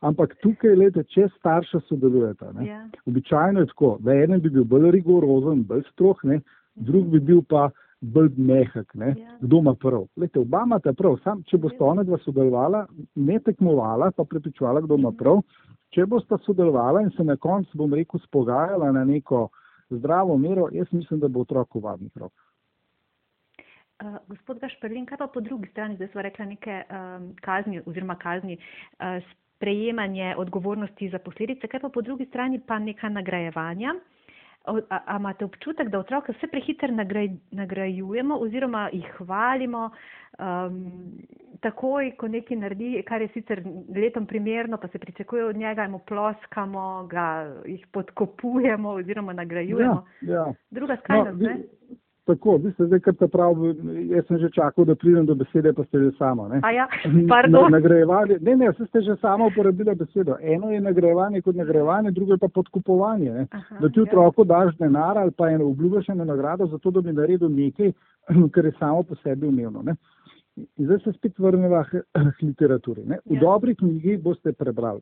Ampak 0.00 0.36
tukaj, 0.42 0.74
gledajte, 0.76 1.04
če 1.14 1.28
starša 1.38 1.80
sodelujeta, 1.88 2.52
ja. 2.64 2.82
običajno 3.06 3.64
je 3.64 3.72
tako, 3.72 3.96
da 4.00 4.14
eden 4.14 4.40
bi 4.44 4.52
bil 4.52 4.64
bolj 4.68 4.90
rigorozen, 4.98 5.64
bolj 5.66 5.82
stroh, 5.92 6.20
ne, 6.24 6.40
drug 6.88 7.10
bi 7.14 7.20
bil 7.20 7.42
pa 7.48 7.68
bolj 8.00 8.34
mehak, 8.36 8.94
ne, 8.94 9.14
ja. 9.16 9.36
kdo 9.40 9.62
ima 9.64 9.74
prav. 9.74 10.06
Gledajte, 10.16 10.40
oba 10.44 10.62
imata 10.66 10.92
prav, 10.92 11.16
sam, 11.24 11.42
če 11.48 11.60
boste 11.62 11.84
ona 11.84 12.04
dva 12.04 12.18
sodelovala, 12.24 12.86
ne 13.16 13.38
tekmovala, 13.40 14.10
pa 14.16 14.24
prepričovala, 14.28 14.84
kdo 14.84 15.00
ima 15.00 15.12
prav, 15.16 15.40
če 15.96 16.06
boste 16.06 16.38
sodelovala 16.44 17.02
in 17.06 17.12
se 17.16 17.24
na 17.24 17.38
koncu, 17.40 17.78
bom 17.78 17.94
rekel, 17.96 18.20
spogajala 18.28 18.92
na 18.92 19.04
neko 19.08 19.48
zdravo 19.90 20.36
mero, 20.38 20.68
jaz 20.72 20.92
mislim, 20.92 21.20
da 21.20 21.28
bo 21.28 21.46
otrok 21.46 21.74
v 21.74 21.86
varnih 21.88 22.12
rokah. 22.16 22.46
Uh, 23.96 24.18
gospod 24.28 24.58
Gašperlin, 24.60 25.06
kaj 25.08 25.16
pa 25.22 25.26
po 25.32 25.40
drugi 25.40 25.70
strani, 25.70 25.96
zdaj 25.96 26.10
smo 26.12 26.22
rekli 26.22 26.46
neke 26.46 26.82
um, 26.84 27.30
kazni 27.40 27.80
oziroma 27.86 28.18
kazni 28.20 28.58
uh, 29.00 29.22
sprejemanje 29.56 30.34
odgovornosti 30.36 31.08
za 31.08 31.18
posledice, 31.18 31.68
kaj 31.68 31.80
pa 31.80 31.88
po 31.88 32.02
drugi 32.02 32.26
strani 32.26 32.60
pa 32.66 32.78
neka 32.78 33.08
nagrajevanja. 33.08 33.94
A, 34.66 34.80
a 34.90 35.16
imate 35.16 35.44
občutek, 35.44 35.88
da 35.88 35.98
otroke 35.98 36.32
vse 36.34 36.48
prehiter 36.50 36.92
nagraj, 36.92 37.28
nagrajujemo 37.54 38.38
oziroma 38.42 38.88
jih 38.92 39.06
hvalimo 39.18 39.90
um, 40.38 40.80
takoj, 41.62 42.10
ko 42.18 42.28
nekaj 42.28 42.58
naredi, 42.58 43.02
kar 43.06 43.22
je 43.22 43.28
sicer 43.34 43.62
letom 43.94 44.26
primerno, 44.26 44.78
pa 44.82 44.88
se 44.88 44.98
pričakuje 44.98 45.44
od 45.44 45.56
njega, 45.56 45.86
mu 45.88 45.98
ploskamo, 45.98 47.06
ga 47.10 47.54
jih 47.66 47.86
podkopujemo 47.92 48.90
oziroma 48.90 49.32
nagrajujemo. 49.32 50.04
Ja, 50.20 50.34
ja. 50.34 50.52
Druga 50.70 50.96
skrajnost, 50.96 51.40
no, 51.40 51.48
ne? 51.48 51.58
Tako, 52.26 52.56
vi 52.56 52.72
ste 52.72 52.86
zdaj 52.86 53.00
kar 53.00 53.14
ta 53.14 53.28
prav, 53.30 53.54
jaz 54.10 54.24
sem 54.26 54.38
že 54.42 54.48
čakal, 54.50 54.84
da 54.84 54.94
pridem 54.98 55.26
do 55.26 55.34
besede, 55.38 55.70
pa 55.72 55.84
ste 55.84 55.98
že 55.98 56.10
sama. 56.18 56.48
Ne? 56.48 56.58
Ja, 56.74 56.88
Na, 57.48 57.68
nagrajevali, 57.68 58.38
ne, 58.40 58.56
ne, 58.56 58.72
ste 58.74 59.00
že 59.00 59.14
sama 59.20 59.46
uporabila 59.46 59.94
besedo. 59.94 60.34
Eno 60.42 60.72
je 60.74 60.80
nagrajevanje 60.80 61.40
kot 61.46 61.54
nagrajevanje, 61.54 62.10
drugo 62.10 62.34
je 62.34 62.42
pa 62.42 62.48
podkupovanje. 62.48 63.46
Aha, 63.50 63.78
da 63.80 63.88
ti 63.88 64.00
ja. 64.00 64.02
otroku 64.02 64.44
daš 64.44 64.74
denar 64.76 65.18
ali 65.18 65.30
pa 65.30 65.50
eno 65.50 65.70
obljubiš 65.70 66.08
eno 66.08 66.24
nagrado 66.24 66.66
za 66.66 66.78
to, 66.78 66.90
da 66.90 67.00
bi 67.00 67.12
naredil 67.12 67.48
nekaj, 67.48 67.92
kar 68.54 68.64
je 68.64 68.72
samo 68.78 69.02
po 69.02 69.14
sebi 69.22 69.46
umevno. 69.46 69.82
In 70.56 70.86
zdaj 70.86 70.98
se 71.04 71.12
spet 71.12 71.38
vrnemo 71.38 71.82
k 72.38 72.42
literaturi. 72.42 73.02
Ne? 73.04 73.18
V 73.24 73.34
ja. 73.34 73.40
dobri 73.40 73.74
knjigi 73.76 74.16
boste 74.24 74.52
prebrali, 74.52 75.00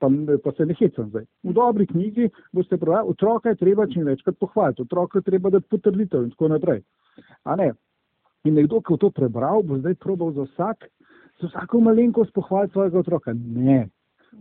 pa, 0.00 0.08
pa 0.44 0.52
se 0.56 0.66
ne 0.66 0.74
hecam 0.78 1.10
zdaj. 1.10 1.26
V 1.44 1.52
dobri 1.52 1.86
knjigi 1.86 2.30
boste 2.52 2.78
prebrali, 2.78 3.10
otroka 3.12 3.52
je 3.52 3.60
treba 3.60 3.86
čim 3.86 4.06
večkrat 4.08 4.38
pohvaliti, 4.40 4.82
otroka 4.82 5.18
je 5.18 5.28
treba 5.28 5.50
dati 5.50 5.68
potrditev 5.68 6.24
in 6.24 6.30
tako 6.30 6.48
naprej. 6.48 6.80
In 8.46 8.54
nekdo, 8.54 8.80
ki 8.80 8.94
je 8.94 9.02
to 9.04 9.10
prebral, 9.10 9.62
bo 9.62 9.78
zdaj 9.78 9.98
probal 10.00 10.32
za 10.32 10.46
vsak, 10.46 10.88
za 11.40 11.48
vsako 11.48 11.80
malenkost 11.80 12.32
pohvaliti 12.32 12.72
svojega 12.72 12.98
otroka. 12.98 13.34
Ne. 13.34 13.88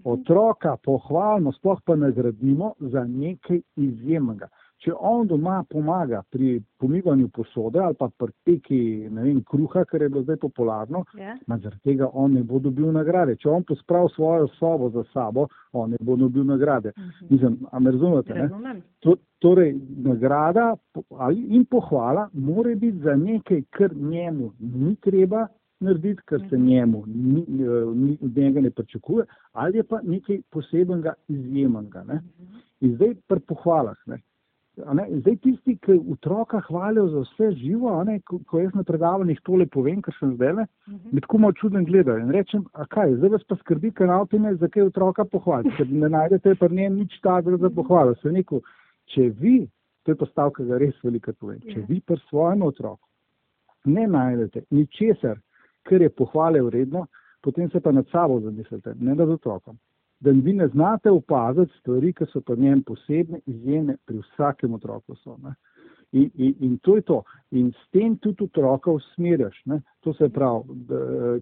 Otroka 0.03 0.77
pohvalimo, 0.83 1.51
sploh 1.51 1.81
pa 1.85 1.95
nagradimo 1.95 2.73
za 2.79 3.03
nekaj 3.03 3.61
izjemnega. 3.75 4.47
Če 4.83 4.91
on 4.93 5.27
doma 5.27 5.63
pomaga 5.69 6.21
pri 6.29 6.59
pomivanju 6.77 7.29
posode 7.33 7.79
ali 7.79 7.95
pa 7.95 8.09
pri 8.17 8.31
peki 8.45 9.07
vem, 9.07 9.39
kruha, 9.47 9.85
kar 9.85 10.01
je 10.01 10.09
bilo 10.09 10.23
zdaj 10.23 10.37
popularno, 10.37 11.03
Ja. 11.17 11.37
ma 11.47 11.57
zaradi 11.57 11.81
tega 11.83 12.09
on 12.13 12.33
ne 12.33 12.43
bo 12.43 12.59
dobil 12.59 12.91
nagrade. 12.91 13.35
Če 13.35 13.49
on 13.49 13.63
pospravi 13.63 14.09
svojo 14.15 14.47
sobo 14.59 14.89
za 14.89 15.03
sabo, 15.13 15.47
on 15.73 15.89
ne 15.95 15.97
bo 16.01 16.15
dobil 16.15 16.43
nagrade. 16.43 16.91
Mislim, 17.29 17.57
a 17.71 17.79
me 17.79 17.91
razumete? 17.91 18.33
Ne? 18.33 18.41
Razumem. 18.41 18.81
To, 18.99 19.15
torej, 19.39 19.75
nagrada 20.03 20.75
ali 21.17 21.41
in 21.55 21.65
pohvala 21.65 22.29
mora 22.33 22.75
biti 22.75 22.99
za 22.99 23.15
nekaj, 23.15 23.63
kar 23.69 23.95
njemu 23.95 24.51
ni 24.59 24.95
treba 24.95 25.47
narediti, 25.79 26.21
kar 26.25 26.39
se 26.49 26.57
njemu 26.57 27.03
ni, 27.07 27.45
ni, 27.95 28.17
njega 28.35 28.61
ne 28.61 28.71
pričakuje, 28.71 29.25
ali 29.51 29.77
je 29.77 29.83
pa 29.83 29.99
nekaj 30.03 30.41
posebenega, 30.49 31.13
izjemnega. 31.27 32.03
Ne? 32.03 32.21
In 32.81 32.95
zdaj 32.95 33.15
pri 33.27 33.39
pohvalah. 33.39 33.97
Ne? 34.05 34.19
Zdaj 34.75 35.35
tisti, 35.43 35.77
ki 35.85 35.93
otroka 36.11 36.59
hvalijo 36.67 37.07
za 37.13 37.21
vse 37.23 37.51
živo, 37.61 37.93
ne, 38.03 38.19
ko, 38.27 38.39
ko 38.49 38.59
jaz 38.59 38.73
na 38.75 38.83
predavanjih 38.83 39.39
tole 39.47 39.65
povem, 39.71 40.01
kar 40.03 40.15
sem 40.19 40.33
zdaj 40.35 40.53
le, 40.59 40.65
me 41.11 41.23
tako 41.23 41.39
malo 41.45 41.55
čuden 41.55 41.87
gledajo 41.87 42.19
in 42.19 42.33
rečem, 42.35 42.65
a 42.73 42.83
kaj, 42.91 43.15
zdaj 43.21 43.33
vas 43.37 43.47
pa 43.47 43.55
skrbi 43.61 43.93
kanal 43.95 44.27
time, 44.27 44.51
zakaj 44.59 44.89
otroka 44.89 45.25
pohvaliti, 45.31 45.77
ker 45.77 45.87
ne 45.87 46.11
najdete 46.11 46.57
pri 46.59 46.75
njem 46.75 46.99
nič 46.99 47.19
takega 47.23 47.61
za 47.63 47.71
pohvalo. 47.71 48.15
Sem 48.19 48.35
rekel, 48.35 48.61
če 49.15 49.29
vi, 49.39 49.57
to 50.03 50.11
je 50.11 50.19
postavka, 50.25 50.63
ki 50.63 50.69
ga 50.69 50.83
res 50.83 51.03
veliko 51.03 51.33
povem, 51.39 51.59
če 51.71 51.79
Ja. 51.79 51.85
vi 51.87 52.01
pri 52.01 52.19
svojem 52.27 52.67
otroku 52.67 53.05
ne 53.85 54.07
najdete 54.07 54.61
ničesar, 54.69 55.39
kar 55.83 56.01
je 56.01 56.09
pohvale 56.09 56.61
vredno, 56.61 57.05
potem 57.41 57.69
se 57.69 57.79
pa 57.79 57.91
nad 57.91 58.05
sabo 58.11 58.39
zamislite, 58.39 58.95
ne 58.99 59.15
nad 59.15 59.29
otrokom. 59.29 59.77
Da 60.19 60.31
vi 60.31 60.53
ne 60.53 60.67
znate 60.67 61.11
opaziti 61.11 61.73
stvari, 61.79 62.13
ki 62.13 62.25
so 62.31 62.41
pri 62.41 62.55
njem 62.61 62.83
posebne, 62.83 63.39
izjemne, 63.45 63.97
pri 64.05 64.21
vsakem 64.23 64.73
otroku 64.73 65.15
so. 65.15 65.37
Ne? 65.43 65.55
In, 66.11 66.29
in, 66.33 66.53
in 66.59 66.77
to 66.77 66.95
je 66.95 67.01
to. 67.01 67.23
In 67.51 67.71
s 67.71 67.89
tem 67.91 68.17
tudi 68.17 68.43
otroka 68.43 68.91
usmerjaš. 68.91 69.61
Ne? 69.65 69.81
To 70.07 70.13
se 70.13 70.29
pravi, 70.29 70.79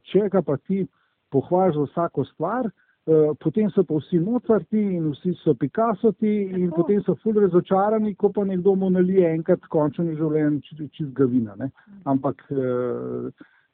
če 0.10 0.30
ga 0.34 0.42
pa 0.42 0.58
ti 0.58 0.88
pohvališ 1.34 1.76
za 1.76 1.86
vsako 1.92 2.26
stvar, 2.26 2.66
eh, 2.66 3.32
potem 3.44 3.70
so 3.70 3.84
pa 3.84 4.00
vsi 4.00 4.20
Mozarti 4.20 4.82
in 4.98 5.10
vsi 5.12 5.34
so 5.44 5.54
Picassoti 5.54 6.36
in 6.42 6.70
Tako. 6.70 6.82
potem 6.82 7.02
so 7.04 7.16
ful 7.24 7.40
razočarani, 7.46 8.16
ko 8.16 8.32
pa 8.32 8.46
nekdo 8.46 8.76
mu 8.76 8.90
nalije 8.90 9.34
enkrat 9.36 9.66
končno 9.70 10.06
v 10.06 10.16
življenju 10.16 10.62
čist, 10.92 11.14
gavina. 11.14 11.56
Ne? 11.56 11.70
Ampak 12.06 12.46
eh, 12.52 13.30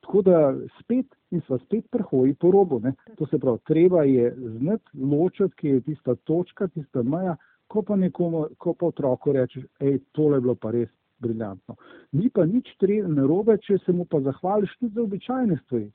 tako 0.10 0.22
da 0.22 0.56
spet 0.80 1.06
in 1.32 1.42
sva 1.42 1.58
spet 1.58 1.86
prehoji 1.92 2.34
po 2.34 2.52
robu. 2.52 2.80
Ne? 2.80 2.94
To 3.18 3.26
se 3.26 3.40
pravi, 3.40 3.58
treba 3.64 4.04
je 4.04 4.36
znati 4.58 4.84
ločiti, 5.12 5.56
kje 5.56 5.70
je 5.70 5.82
tista 5.82 6.16
točka, 6.16 6.68
tista 6.68 7.04
meja, 7.04 7.36
ko 7.68 7.82
pa 7.82 7.96
nekomu, 7.96 8.48
ko 8.58 8.74
pa 8.74 8.86
otroku 8.86 9.32
rečeš, 9.32 9.64
hej, 9.80 10.00
tole 10.12 10.38
je 10.38 10.42
bilo 10.42 10.56
pa 10.56 10.72
res 10.72 10.90
briljantno. 11.20 11.76
Ni 12.12 12.30
pa 12.30 12.46
nič 12.46 12.74
narobe, 13.08 13.58
če 13.58 13.78
se 13.86 13.92
mu 13.92 14.06
pa 14.06 14.20
zahvališ 14.20 14.78
tudi 14.80 14.94
za 14.96 15.02
običajne 15.02 15.60
stvari. 15.66 15.92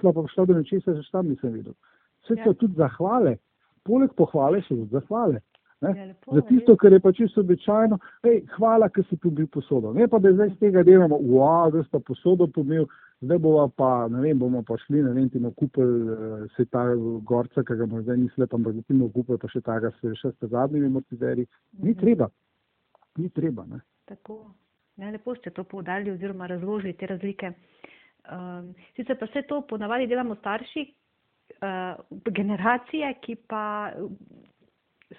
Sva 0.00 0.12
pa 0.12 0.24
šla 0.32 0.46
do 0.46 0.54
nečesa, 0.54 0.94
že 0.94 1.10
tam 1.12 1.28
nisem 1.28 1.52
videl. 1.52 1.74
Vse 2.24 2.34
so 2.34 2.50
Ja. 2.50 2.54
tudi 2.54 2.74
zahvale. 2.74 3.36
Poleg 3.84 4.10
pohvale 4.16 4.62
so 4.62 4.74
tudi 4.74 4.90
zahvale. 4.90 5.40
Ne? 5.80 5.92
Ja, 5.96 6.04
lepo, 6.04 6.34
Za 6.34 6.40
tisto, 6.40 6.76
kar 6.76 6.92
je 6.92 7.00
pa 7.00 7.12
čisto 7.12 7.40
običajno, 7.40 7.98
hej, 8.24 8.40
hvala, 8.56 8.88
ker 8.88 9.04
si 9.10 9.16
pobil 9.16 9.46
posodo. 9.46 9.92
Ne 9.92 10.08
pa, 10.08 10.18
da 10.18 10.32
zdaj 10.32 10.50
z 10.56 10.58
tega 10.58 10.82
delamo, 10.82 11.18
wow, 11.18 11.70
da 11.72 11.82
si 11.82 11.90
pa 11.90 12.00
posodo 12.00 12.46
pomil, 12.46 12.88
zdaj 13.20 13.38
bova 13.38 13.68
pa, 13.68 13.90
ne 14.10 14.20
vem, 14.22 14.38
bomo 14.38 14.62
pa 14.62 14.76
šli, 14.84 15.02
ne 15.02 15.12
vem, 15.16 15.28
ti 15.30 15.38
bomo 15.38 15.52
kupili 15.58 16.12
uh, 16.12 16.44
se 16.56 16.66
ta 16.70 16.84
gorca, 17.26 17.64
ki 17.64 17.78
ga 17.80 17.86
bomo 17.86 18.02
zdaj 18.02 18.20
nisle, 18.22 18.46
pa 18.46 18.56
bomo 18.56 18.82
ti 18.82 18.94
bomo 18.94 19.10
kupili 19.14 19.38
pa 19.42 19.50
še 19.52 19.62
taga, 19.66 19.90
se 20.00 20.14
še 20.20 20.32
s 20.34 20.50
zadnjimi 20.54 20.90
amortizerji. 20.90 21.48
Ni 21.84 21.94
treba. 21.98 22.30
Ni 23.18 23.30
treba, 23.34 23.66
ne. 23.66 23.82
Tako. 24.08 24.38
Ne, 24.98 25.12
lepo 25.14 25.34
ste 25.38 25.50
to 25.54 25.64
poudarili 25.64 26.10
oziroma 26.10 26.46
razložili 26.50 26.96
te 26.98 27.06
razlike. 27.06 27.52
Um, 28.28 28.72
sicer 28.96 29.18
pa 29.18 29.28
vse 29.28 29.44
to 29.48 29.60
ponavadi 29.70 30.08
delamo 30.10 30.34
starši, 30.40 30.84
uh, 31.62 32.00
generacije, 32.34 33.12
ki 33.22 33.36
pa 33.48 33.62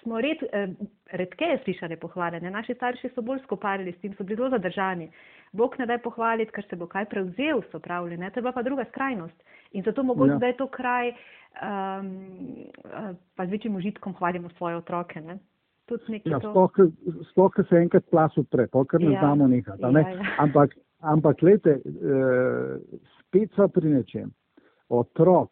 smo 0.02 0.20
red, 0.20 0.38
uh, 0.42 0.86
redkeje 1.12 1.58
slišali 1.64 1.96
pohvale. 1.96 2.40
Ne? 2.40 2.50
Naši 2.50 2.74
starši 2.74 3.08
so 3.14 3.22
bolj 3.22 3.40
skoparili 3.42 3.92
s 3.92 4.00
tem, 4.00 4.14
so 4.14 4.24
bili 4.24 4.36
zelo 4.36 4.50
zadržani. 4.50 5.10
Bog 5.52 5.74
ne 5.78 5.86
daj 5.86 5.98
pohvaliti, 5.98 6.52
ker 6.52 6.64
se 6.70 6.76
bo 6.76 6.86
kaj 6.86 7.04
prevzel, 7.04 7.62
so 7.72 7.78
pravili. 7.78 8.16
Ne? 8.16 8.30
To 8.30 8.38
je 8.38 8.42
bila 8.42 8.52
pa 8.52 8.62
druga 8.62 8.84
skrajnost. 8.84 9.34
In 9.72 9.82
zato 9.82 10.02
mogoče 10.02 10.32
Ja. 10.32 10.38
da 10.38 10.46
je 10.46 10.56
to 10.56 10.66
kraj, 10.66 11.08
um, 11.08 12.10
pa 13.36 13.46
z 13.46 13.50
večjim 13.50 13.76
užitkom 13.76 14.14
hvalimo 14.14 14.48
svoje 14.50 14.76
otroke. 14.76 15.20
Ne? 15.20 15.38
Ja, 16.24 16.38
to. 16.38 16.50
sploh, 16.50 16.70
ko- 16.72 16.92
sploh, 17.30 17.50
ko 17.52 17.62
se 17.64 17.76
enkrat 17.76 18.04
plas 18.10 18.38
odpre, 18.38 18.66
pa 18.66 18.84
kar 18.84 19.00
ne 19.00 19.12
Ja. 19.12 19.20
znamo 19.20 19.46
nehati. 19.46 19.82
Ne? 19.84 20.00
Ja, 20.00 20.08
ja. 20.10 20.22
Ampak, 20.38 20.70
ampak 21.00 21.42
lejte, 21.42 21.70
eh, 21.70 22.78
spet 23.18 23.50
so 23.56 23.68
pri 23.68 23.88
nečem. 23.88 24.30
Otrok, 24.88 25.50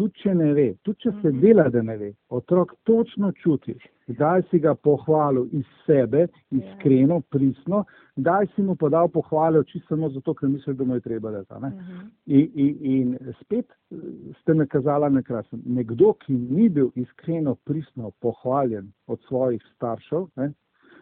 tudi 0.00 0.22
če 0.22 0.32
ne 0.34 0.52
ve, 0.56 0.74
tudi 0.82 1.02
če 1.04 1.10
se 1.20 1.28
Mhm. 1.28 1.40
dela, 1.40 1.68
da 1.68 1.82
ne 1.82 1.96
ve, 1.96 2.12
otrok 2.30 2.72
točno 2.84 3.32
čuti, 3.32 3.74
kdaj 4.08 4.42
si 4.50 4.58
ga 4.58 4.74
pohvalil 4.74 5.46
iz 5.52 5.64
sebe, 5.86 6.26
iskreno, 6.50 7.20
pristno, 7.20 7.84
kdaj 8.16 8.46
si 8.54 8.62
mu 8.62 8.76
pa 8.76 8.88
dal 8.88 9.08
pohvale 9.08 9.64
čisto 9.64 9.88
samo 9.94 10.08
zato, 10.08 10.34
ker 10.34 10.48
misli, 10.48 10.74
da 10.74 10.84
mu 10.84 10.94
je 10.94 11.00
treba 11.00 11.30
dati. 11.30 11.52
a 11.52 11.58
ne. 11.58 11.68
Mhm. 11.68 12.08
In, 12.26 12.50
in, 12.54 12.76
in 12.82 13.34
spet 13.42 13.66
eh, 13.90 13.96
ste 14.40 14.54
nakazala 14.54 15.08
na 15.08 15.22
krasen. 15.22 15.62
Nekdo, 15.66 16.12
ki 16.12 16.32
ni 16.32 16.68
bil 16.68 16.90
iskreno, 16.94 17.54
pristno 17.64 18.10
pohvaljen 18.20 18.92
od 19.06 19.20
svojih 19.28 19.62
staršev, 19.76 20.26
ne, 20.36 20.52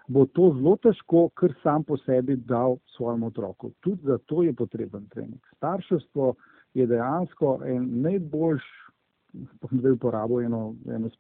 bo 0.09 0.27
to 0.27 0.55
zelo 0.57 0.77
težko, 0.77 1.29
kar 1.35 1.53
sam 1.63 1.85
po 1.85 1.97
sebi 1.97 2.37
dal 2.37 2.77
svojemu 2.97 3.27
otroku. 3.27 3.71
Tudi 3.81 4.03
zato 4.03 4.43
je 4.43 4.53
potreben 4.53 5.07
trening. 5.09 5.41
Starševstvo 5.57 6.35
je 6.75 6.87
dejansko 6.87 7.61
en 7.65 8.01
najboljš, 8.03 8.63
bom 8.63 8.88
zdaj 9.71 9.93
uporabil 9.93 10.41
eno, 10.41 10.75
eno 10.87 11.11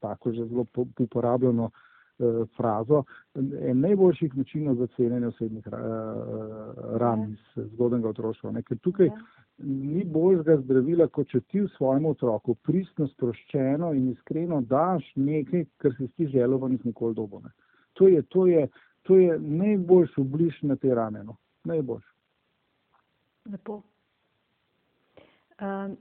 tako 0.00 0.32
že 0.32 0.46
zelo 0.46 0.64
po- 0.64 0.86
uporabljeno 0.98 1.70
eh, 2.18 2.24
frazo, 2.56 3.04
en 3.34 3.80
najboljših 3.80 4.36
načinov 4.36 4.74
za 4.74 4.86
cenjenje 4.96 5.26
osebnih 5.26 5.68
ra, 5.68 5.78
eh, 5.78 6.98
ran 6.98 7.32
iz 7.32 7.38
zgodnega 7.72 8.08
otroštva. 8.08 8.50
ne. 8.52 8.62
Ker 8.62 8.78
tukaj 8.78 9.06
Ja. 9.06 9.16
ni 9.58 10.04
boljšega 10.04 10.56
zdravila, 10.56 11.08
kot 11.08 11.28
če 11.28 11.40
ti 11.40 11.66
svojemu 11.76 12.10
otroku 12.10 12.54
pristno, 12.54 13.08
sproščeno 13.08 13.92
in 13.94 14.10
iskreno 14.12 14.60
daš 14.60 15.12
nekaj, 15.16 15.64
kar 15.76 15.94
si 15.98 16.08
ti 16.08 16.26
želel, 16.26 16.60
pa 16.60 16.68
nisi 16.68 16.88
nikoli 16.88 17.14
dobo. 17.14 17.40
Ne. 17.40 17.50
To 17.92 18.08
je, 18.08 18.22
to 18.22 18.46
je, 18.46 18.68
to 19.02 19.16
je 19.16 19.38
najboljši 19.38 20.20
obliž 20.20 20.62
na 20.62 20.76
te 20.76 20.94
rane. 20.94 21.24
No. 21.24 21.36
Najboljši. 21.64 22.08
Lepo. 23.52 23.82
Um, 25.60 25.96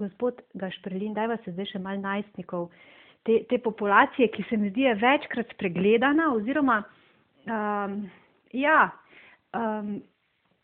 gospod 0.00 0.40
Gašprlin, 0.54 1.14
dajva 1.14 1.36
se 1.44 1.52
zdaj 1.54 1.74
še 1.74 1.82
malo 1.82 2.00
najstnikov. 2.02 2.70
Te, 3.28 3.42
te 3.50 3.58
populacije, 3.60 4.30
ki 4.32 4.46
se 4.48 4.56
mi 4.56 4.70
zdi 4.72 4.86
je 4.86 4.94
večkrat 4.96 5.52
spregledana, 5.52 6.30
oziroma 6.32 6.78
um, 7.44 7.98
ja, 8.56 8.78
um, 9.52 9.98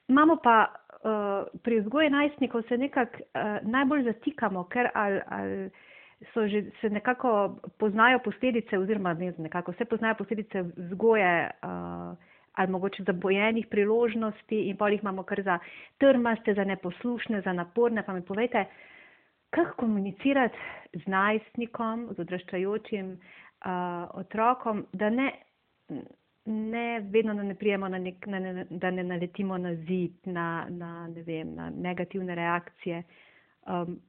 imamo 0.08 0.38
pa 0.42 0.56
uh, 0.66 1.60
pri 1.62 1.82
vzgoji 1.82 2.14
najstnikov 2.14 2.64
se 2.68 2.78
nekako 2.80 3.20
uh, 3.20 3.58
najbolj 3.62 4.06
zatikamo, 4.08 4.64
ker 4.72 4.88
ali, 4.94 5.20
ali 5.28 5.68
so 6.32 6.46
že 6.48 6.64
se 6.80 6.90
nekako 6.90 7.58
poznajo 7.78 8.22
posledice, 8.24 8.78
oziroma 8.78 9.12
ne, 9.14 9.34
nekako 9.38 9.76
se 9.76 9.84
poznajo 9.84 10.16
posledice 10.22 10.64
vzgoje. 10.76 11.50
Uh, 11.62 12.16
ali 12.56 12.72
mogoče 12.72 13.02
za 13.02 13.12
bojenih 13.12 13.66
priložnosti 13.66 14.60
in 14.68 14.76
pol 14.76 14.92
jih 14.92 15.02
imamo 15.02 15.22
kar 15.22 15.42
za 15.42 15.58
trmaste, 15.98 16.54
za 16.54 16.64
neposlušne, 16.64 17.40
za 17.40 17.52
naporne. 17.52 18.02
Pa 18.02 18.12
mi 18.12 18.22
povejte, 18.24 18.64
kako 19.56 19.76
komunicirati 19.76 20.56
z 20.92 21.06
najstnikom, 21.06 22.08
z 22.16 22.20
odraščajočim 22.20 23.12
uh, 23.12 23.70
otrokom, 24.14 24.84
da 24.92 25.10
ne, 25.10 25.30
ne 26.44 26.88
vedno 27.12 27.34
da 27.34 27.42
ne 27.42 27.54
prijemo 27.54 27.88
na 27.88 27.98
nek, 27.98 28.26
na, 28.26 28.38
ne, 28.38 28.66
da 28.70 28.90
ne 28.90 29.04
naletimo 29.04 29.58
na 29.58 29.74
zid, 29.74 30.18
na, 30.24 30.66
na, 30.70 31.08
ne 31.08 31.22
vem, 31.22 31.54
na 31.54 31.70
negativne 31.70 32.34
reakcije. 32.34 33.02
Um, 33.66 34.00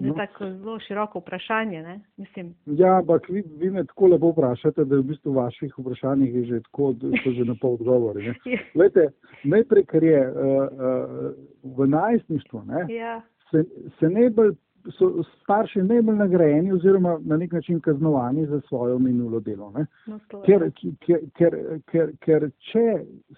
No. 0.00 0.14
Tako 0.14 0.46
zelo 0.50 0.78
široko 0.80 1.18
vprašanje. 1.18 1.82
Ne? 1.82 2.00
Mislim, 2.16 2.54
Ja, 2.66 2.98
ampak 2.98 3.28
vi, 3.28 3.42
vi 3.58 3.70
me 3.70 3.82
tako 3.86 4.06
lepo 4.06 4.28
vprašate, 4.30 4.84
da 4.84 4.96
v 4.96 5.02
bistvu 5.02 5.32
v 5.32 5.36
vaših 5.36 5.72
vprašanjih 5.78 6.34
je 6.34 6.42
že 6.44 6.60
tako, 6.68 6.92
da 6.92 7.10
so 7.24 7.32
že 7.34 7.44
na 7.44 7.56
pol 7.60 7.74
odgovori. 7.74 8.26
ne. 8.26 8.34
Glejte, 8.74 9.08
najprej, 9.44 9.84
kar 9.90 10.04
je 10.04 10.20
uh, 10.30 10.36
uh, 10.36 11.74
v 11.78 11.88
najstništvu, 11.90 12.62
ne, 12.66 12.84
ja, 12.94 13.16
se, 13.50 13.64
se 13.98 14.10
najbolj, 14.10 14.54
so 14.98 15.22
starši 15.42 15.82
najbolj 15.82 16.16
nagrajeni 16.16 16.72
oziroma 16.72 17.18
na 17.24 17.36
nek 17.36 17.52
način 17.52 17.80
kaznovani 17.80 18.46
za 18.46 18.60
svojo 18.68 18.98
minulo 18.98 19.40
delo. 19.40 19.70
Ne. 19.76 19.86
no, 20.06 20.18
Ker, 20.46 20.70
ker, 21.06 21.20
ker, 21.36 21.56
ker, 21.90 22.12
ker 22.24 22.50
če 22.72 22.86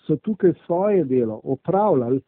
so 0.06 0.16
tukaj 0.16 0.52
svoje 0.66 1.04
delo 1.04 1.40
opravljali 1.44 2.20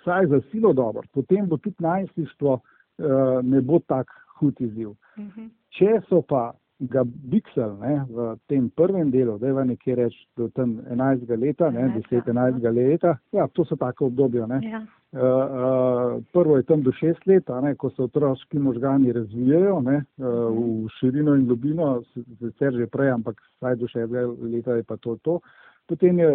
vsaj 0.00 0.26
za 0.26 0.40
silo 0.50 0.72
dobro, 0.72 1.02
potem 1.12 1.48
bo 1.48 1.56
tudi 1.56 1.76
najstništvo 1.78 2.52
uh, 2.52 3.08
ne 3.42 3.60
bo 3.60 3.78
tak 3.78 4.10
hud 4.38 4.60
izziv. 4.60 4.90
Mhm. 5.18 5.46
Če 5.78 6.00
so 6.08 6.22
pa 6.28 6.52
ga 6.90 7.04
biksal 7.04 7.76
ne, 7.80 7.94
v 8.08 8.26
tem 8.48 8.68
prvem 8.76 9.10
delu, 9.10 9.38
da 9.38 9.48
je 9.48 9.64
nekje 9.70 9.96
reč 9.96 10.14
do 10.36 10.48
tam 10.54 10.78
11. 10.90 11.30
leta, 11.40 11.70
ne, 11.70 11.88
10-11. 12.10 12.68
leta, 12.74 13.16
ja, 13.32 13.46
to 13.48 13.64
so 13.64 13.76
take 13.76 14.04
obdobja. 14.04 14.46
Ja. 14.62 14.82
Uh, 15.14 15.20
uh, 15.20 16.22
prvo 16.32 16.56
je 16.56 16.66
tam 16.66 16.82
do 16.82 16.92
šest 16.92 17.26
let, 17.26 17.50
ne, 17.62 17.74
ko 17.74 17.90
se 17.90 18.02
otroški 18.02 18.58
možgani 18.58 19.12
razvijajo 19.12 19.80
ne, 19.80 20.00
uh, 20.18 20.24
v 20.50 20.88
širino 20.98 21.36
in 21.38 21.46
globino, 21.46 22.02
sicer 22.40 22.74
že 22.74 22.88
prej, 22.90 23.12
ampak 23.14 23.38
vsaj 23.58 23.76
do 23.76 23.88
šestega 23.88 24.26
leta 24.42 24.80
je 24.80 24.82
pa 24.82 24.96
to 24.96 25.16
to. 25.22 25.38
Potem 25.86 26.18
je 26.18 26.30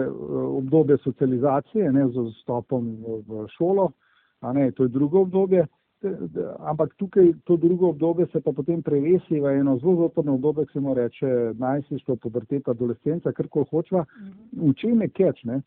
obdobje 0.61 0.97
socializacije 1.03 1.91
ne, 1.91 2.07
z 2.07 2.23
vstopom 2.29 2.87
v, 3.27 3.45
šolo, 3.57 3.89
ne, 4.53 4.71
to 4.71 4.85
je 4.85 4.93
drugo 4.93 5.25
obdobje 5.25 5.65
ampak 6.59 6.93
tukaj 6.95 7.33
to 7.43 7.57
drugo 7.57 7.89
obdobje 7.89 8.27
se 8.31 8.41
pa 8.41 8.51
potem 8.51 8.81
prevesi 8.81 9.39
v 9.39 9.59
eno 9.59 9.77
zelo 9.77 9.95
zoprno 9.95 10.33
obdobje, 10.33 10.65
ki 10.65 10.73
se 10.73 10.79
mu 10.79 10.93
reče 10.93 11.53
najstništvo, 11.57 12.15
puberteta, 12.15 12.71
adolescenca, 12.71 13.31
kar 13.31 13.47
koli 13.47 13.65
hočeva. 13.71 14.05
V 14.51 14.73
čem 14.73 15.01
je 15.01 15.09
keč? 15.09 15.43
Ne? 15.43 15.61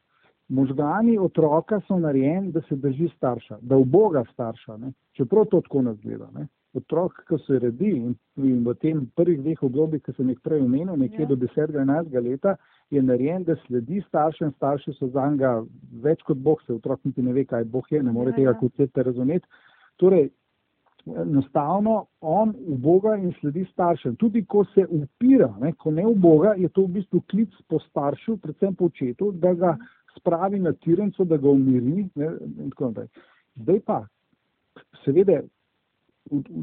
Možgani 0.49 1.18
otroka 1.18 1.80
so 1.87 1.99
narejeni, 1.99 2.53
da 2.53 2.61
se 2.68 2.76
drži 2.76 3.09
starša, 3.16 3.59
da 3.61 3.76
uboga 3.76 4.24
starša, 4.33 4.76
ne? 4.76 4.93
čeprav 5.12 5.45
to 5.45 5.61
tako 5.61 5.83
ne 5.83 5.95
zgleda. 5.95 6.28
Ne? 6.35 6.47
Otrok, 6.74 7.12
ki 7.28 7.37
se 7.47 7.59
redi 7.59 7.91
in, 7.91 8.14
in 8.37 8.62
v 8.64 8.74
tem 8.80 9.05
prvih 9.16 9.41
dveh 9.41 9.62
obdobjih, 9.62 10.03
ki 10.03 10.12
sem 10.16 10.28
jih 10.33 10.39
prej 10.41 10.62
omenil, 10.64 10.97
nekje 10.97 11.26
ja. 11.26 11.28
do 11.28 11.37
10-11 11.37 12.20
leta, 12.24 12.57
je 12.91 13.03
narejen, 13.03 13.45
da 13.45 13.57
sledi 13.66 14.01
staršem, 14.09 14.53
starši 14.57 14.95
so 14.97 15.09
za 15.12 15.26
njega 15.30 15.59
več 16.05 16.22
kot 16.24 16.37
Bog, 16.37 16.62
se 16.66 16.72
otrok 16.72 17.05
niti 17.05 17.22
ne 17.22 17.33
ve, 17.33 17.45
kaj 17.45 17.64
Bog 17.64 17.93
je, 17.93 18.03
ne 18.03 18.12
more 18.12 18.33
ja, 18.33 18.37
tega 18.37 18.55
ja. 18.55 18.59
koncepta 18.61 19.05
razumeti. 19.05 19.49
Torej, 19.97 20.30
enostavno 21.07 22.07
on 22.20 22.55
v 22.68 22.76
Boga 22.78 23.16
in 23.16 23.32
sledi 23.40 23.64
staršem. 23.72 24.16
Tudi 24.16 24.45
ko 24.45 24.64
se 24.74 24.86
upira, 24.88 25.51
ne, 25.61 25.72
ko 25.72 25.90
ne 25.90 26.07
v 26.07 26.14
Boga, 26.14 26.55
je 26.59 26.68
to 26.68 26.86
v 26.86 27.01
bistvu 27.01 27.22
klic 27.30 27.57
po 27.68 27.80
staršu, 27.88 28.36
predvsem 28.43 28.74
po 28.74 28.86
očetu, 28.90 29.32
da 29.32 29.55
ga 29.55 29.76
spravi 30.16 30.61
na 30.61 30.72
tirenco, 30.72 31.24
da 31.24 31.36
ga 31.36 31.49
umiri. 31.51 32.07
Ne, 32.14 32.30
Zdaj 33.62 33.80
pa, 33.84 33.99
seveda, 35.05 35.43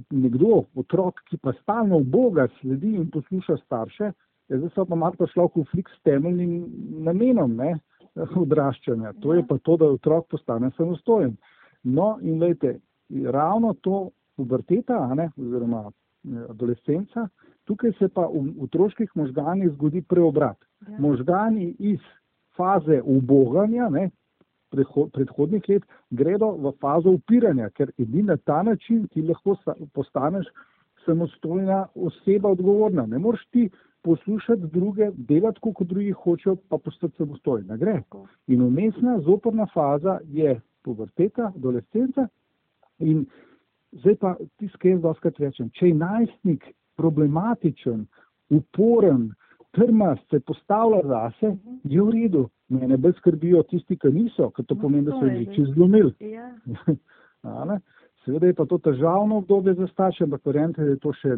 nekdo, 0.09 0.63
otrok, 0.75 1.21
ki 1.29 1.37
pa 1.37 1.53
stalno 1.61 1.99
v 1.99 2.09
Boga 2.09 2.47
sledi 2.59 2.95
in 2.95 3.09
posluša 3.11 3.59
starše, 3.65 4.11
je 4.49 4.57
zdaj 4.57 4.85
pa 4.89 4.95
malo 4.95 5.27
šlo 5.29 5.45
v 5.45 5.59
konflikt 5.59 5.91
s 5.93 6.01
temeljnim 6.07 6.65
namenom 7.05 7.55
ne, 7.55 7.75
odraščanja. 8.15 9.13
To 9.21 9.33
je 9.33 9.45
pa 9.47 9.57
to, 9.57 9.77
da 9.77 9.91
otrok 9.93 10.29
postane 10.31 10.71
samostojen. 10.77 11.35
No, 11.83 12.17
in 12.21 12.39
gledajte, 12.39 12.79
ravno 13.09 13.73
to 13.73 14.09
puberteta, 14.35 15.13
ne, 15.15 15.29
oziroma 15.37 15.83
eh, 15.89 16.45
adolescenca, 16.49 17.27
tukaj 17.65 17.91
se 17.99 18.07
pa 18.07 18.27
v 18.27 18.63
otroških 18.63 19.11
možganih 19.15 19.73
zgodi 19.73 20.01
preobrat. 20.01 20.57
Ja. 20.87 20.99
Možgani 20.99 21.75
iz 21.79 21.99
faze 22.57 23.01
uboganja, 23.01 23.89
ne, 23.89 24.09
predhodnih 25.13 25.69
let, 25.69 25.85
gredo 26.09 26.51
v 26.51 26.73
fazo 26.81 27.15
upiranja, 27.17 27.69
ker 27.69 27.91
edini 27.97 28.29
na 28.29 28.37
ta 28.37 28.63
način 28.63 29.07
ti 29.07 29.21
lahko 29.21 29.55
postaneš 29.93 30.47
samostojna 31.05 31.87
oseba 31.95 32.49
odgovorna. 32.49 33.05
Ne 33.05 33.17
moreš 33.17 33.45
ti 33.51 33.69
poslušati 34.01 34.67
druge, 34.73 35.11
delati, 35.17 35.59
kot 35.59 35.87
drugi 35.87 36.11
hočejo, 36.11 36.55
pa 36.69 36.77
postati 36.77 37.17
samostojna. 37.17 37.77
Gre. 37.77 38.01
In 38.47 38.61
umestna 38.61 39.19
zoporna 39.19 39.65
faza 39.73 40.19
je 40.23 40.59
puberteta, 40.83 41.51
adolescenca, 41.55 42.27
In 42.99 43.25
zdaj 44.01 44.15
pa 44.21 44.35
tisti, 44.59 44.77
ki 44.79 44.95
jaz 44.95 45.03
doskrat 45.03 45.39
rečem, 45.39 45.69
če 45.77 45.91
je 45.91 45.99
najstnik 45.99 46.65
problematičen, 46.99 48.05
uporen, 48.53 49.29
trmast, 49.77 50.25
se 50.29 50.39
postavlja 50.39 51.01
zase, 51.07 51.53
je 51.83 52.01
v 52.01 52.15
redu. 52.15 52.47
Mene 52.69 52.97
bolj 53.01 53.15
skrbijo 53.17 53.63
tisti, 53.69 53.97
ki 53.97 54.11
niso, 54.13 54.49
ker 54.53 54.65
to 54.65 54.75
no, 54.77 54.81
pomeni, 54.83 55.07
da 55.07 55.17
so 55.17 55.25
jih 55.25 55.49
že 55.55 55.71
zlomili. 55.73 56.13
Ja. 56.21 57.79
Seveda 58.25 58.49
je 58.49 58.53
pa 58.53 58.65
to 58.67 58.77
težavno 58.83 59.39
obdobje 59.39 59.73
za 59.73 59.87
starše, 59.87 60.25
ampak 60.27 60.45
verjamete, 60.45 60.83
da 60.83 60.91
je 60.91 60.99
to 61.01 61.13
še 61.21 61.37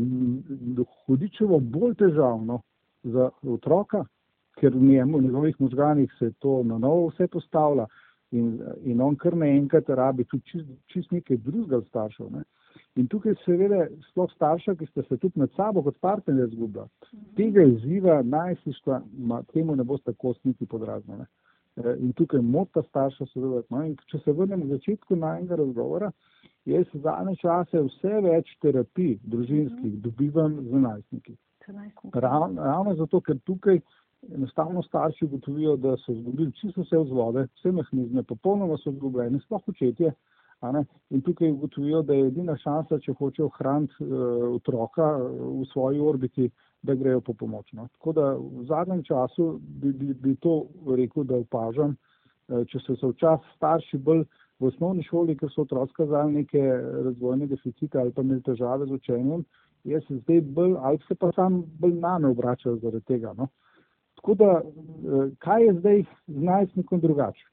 hudičevo 1.05 1.59
bolj 1.62 1.93
težavno 1.99 2.62
za 3.03 3.30
otroka, 3.47 4.03
ker 4.59 4.74
v 4.74 4.82
njemu, 4.89 5.18
v 5.18 5.28
njegovih 5.28 5.62
možganih 5.62 6.12
se 6.20 6.32
to 6.39 6.64
na 6.64 6.78
novo 6.78 7.12
vse 7.12 7.28
postavlja 7.28 7.86
in, 8.32 8.60
in 8.84 9.02
on 9.02 9.16
kar 9.16 9.36
naenkrat 9.36 9.90
rabi 9.90 10.26
tudi 10.26 10.44
čist, 10.52 10.72
čist 10.94 11.12
nekaj 11.12 11.38
drugega 11.38 11.78
od 11.78 11.88
staršev. 11.88 12.32
Ne. 12.32 12.44
In 13.00 13.08
tukaj 13.08 13.36
seveda 13.46 13.86
sploh 14.10 14.32
starša, 14.36 14.76
ki 14.80 14.88
ste 14.90 15.04
se 15.08 15.18
tudi 15.18 15.40
med 15.40 15.52
sabo 15.56 15.84
kot 15.84 16.00
partnerje 16.04 16.48
zgubili, 16.56 16.88
tega 17.40 17.64
izziva 17.64 18.22
najsištva, 18.22 19.02
temu 19.54 19.76
ne 19.76 19.84
boste 19.84 20.12
tako 20.12 20.34
sniti 20.40 20.66
podrazno. 20.66 21.22
Ne. 21.24 21.28
E, 21.76 21.96
in 22.00 22.12
tukaj 22.14 22.42
mota 22.42 22.84
starša 22.90 23.26
sodelovati. 23.32 23.74
No, 23.74 23.84
in 23.88 23.96
če 24.12 24.20
se 24.26 24.36
vrnem 24.36 24.66
v 24.66 24.74
začetku 24.76 25.16
najnega 25.16 25.60
razgovora, 25.62 26.12
jaz 26.68 26.92
zadnje 26.94 27.38
čase 27.44 27.86
vse 27.88 28.20
več 28.28 28.52
terapij 28.64 29.16
družinskih 29.24 29.96
dobivam 30.04 30.60
z 30.68 30.84
najstniki. 30.88 31.38
Ravno, 32.14 32.64
ravno 32.64 32.96
zato, 33.00 33.22
ker 33.22 33.38
tukaj 33.46 33.80
enostavno 34.30 34.84
starši 34.84 35.26
ugotovijo, 35.26 35.76
da 35.78 35.97
so 35.97 36.11
izgubili 36.11 36.51
čisto 36.51 36.82
vse 36.82 36.97
vzvode, 36.97 37.47
vse 37.55 37.72
mehanizme, 37.72 38.24
popolnoma 38.24 38.78
so 38.78 38.89
izgubljeni, 38.89 39.39
sploh 39.39 39.61
očetje. 39.67 40.13
In 41.09 41.22
tukaj 41.22 41.51
ugotovijo, 41.51 42.01
da 42.01 42.13
je 42.13 42.28
edina 42.28 42.55
šansa, 42.57 42.99
če 43.01 43.15
hočejo 43.17 43.47
ohraniti 43.47 44.03
uh, 44.03 44.43
otroka 44.55 45.07
eh, 45.17 45.24
v 45.61 45.65
svoji 45.72 45.99
orbiti, 45.99 46.51
da 46.82 46.93
grejo 46.95 47.22
po 47.22 47.34
pomoč. 47.34 47.74
No. 47.74 47.88
Tako 47.97 48.13
da 48.13 48.28
v 48.36 48.65
zadnjem 48.69 49.01
času 49.03 49.59
bi, 49.61 49.91
bi, 49.93 50.13
bi 50.13 50.36
to 50.36 50.67
rekel, 50.97 51.24
da 51.24 51.39
opažam, 51.41 51.95
uh, 51.95 52.61
če 52.69 52.82
so 52.86 52.95
se 52.95 53.09
včasih 53.09 53.55
starši 53.55 53.97
bolj 53.97 54.22
v 54.59 54.69
osnovni 54.69 55.03
šoli, 55.03 55.34
ker 55.38 55.49
so 55.49 55.65
otroci 55.65 55.97
kazali 55.97 56.43
neke 56.43 56.61
razvojne 57.09 57.49
deficite 57.49 57.97
ali 57.97 58.13
pa 58.13 58.22
imeli 58.22 58.45
težave 58.45 58.86
z 58.86 59.01
učenjem, 59.01 59.41
jaz 59.89 60.05
se 60.05 60.19
zdaj 60.19 60.41
bolj, 60.41 60.78
ali 60.78 61.01
se 61.07 61.17
pa 61.17 61.32
sam 61.36 61.63
bolj 61.82 61.97
name 61.97 62.30
obračajo 62.30 62.78
zaradi 62.86 63.05
tega. 63.09 63.34
No. 63.34 63.49
Uh, 63.49 63.70
Tako 64.22 64.34
da, 64.34 64.61
eh, 64.61 65.30
kaj 65.39 65.63
je 65.65 65.74
zdaj 65.74 66.03
z 66.28 66.43
najstnikom 66.43 66.99
drugače? 66.99 67.45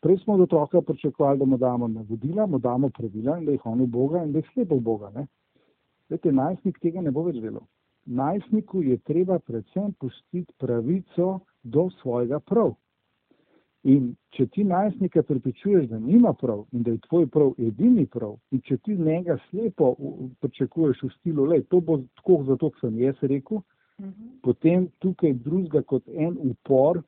Prej 0.00 0.16
smo 0.18 0.34
od 0.34 0.40
otroka 0.40 0.80
pričakovali, 0.82 1.38
da 1.38 1.44
mu 1.44 1.56
damo 1.56 1.88
navodila, 1.88 2.46
mu 2.46 2.58
damo 2.58 2.88
pravila 2.88 3.38
in 3.38 3.44
da 3.44 3.52
jih 3.52 3.66
on 3.66 3.80
v 3.80 3.86
Boga 3.86 4.24
in 4.24 4.32
da 4.32 4.38
jih 4.38 4.48
slepo 4.54 4.76
v 4.76 4.80
Boga. 4.80 5.26
Vete, 6.08 6.32
najstnik 6.32 6.78
tega 6.80 7.00
ne 7.00 7.10
bo 7.10 7.26
več 7.26 7.36
delal. 7.36 7.66
Najstniku 8.06 8.82
je 8.82 8.96
treba 8.96 9.38
predvsem 9.38 9.92
pustiti 10.00 10.54
pravico 10.58 11.40
do 11.62 11.90
svojega 12.00 12.40
prav. 12.40 12.72
In 13.84 14.14
če 14.34 14.46
ti 14.46 14.64
najstnika 14.64 15.22
pripričuješ, 15.22 15.88
da 15.90 15.98
nima 15.98 16.32
prav 16.32 16.64
in 16.72 16.82
da 16.82 16.90
je 16.90 17.02
tvoj 17.08 17.26
prav 17.26 17.52
edini 17.58 18.06
prav, 18.06 18.38
in 18.50 18.60
če 18.64 18.78
ti 18.78 18.96
njega 18.96 19.36
slepo 19.50 19.92
pričakuješ 20.40 21.02
v 21.02 21.10
stilu, 21.18 21.44
le 21.44 21.60
to 21.62 21.80
bo 21.80 22.00
tako, 22.16 22.40
zato 22.48 22.70
sem 22.80 22.98
jaz 22.98 23.20
rekel, 23.22 23.60
-hmm. 23.98 24.40
Potem 24.42 24.88
tukaj 24.98 25.32
drugega 25.32 25.82
kot 25.82 26.08
en 26.08 26.36
upor 26.50 27.02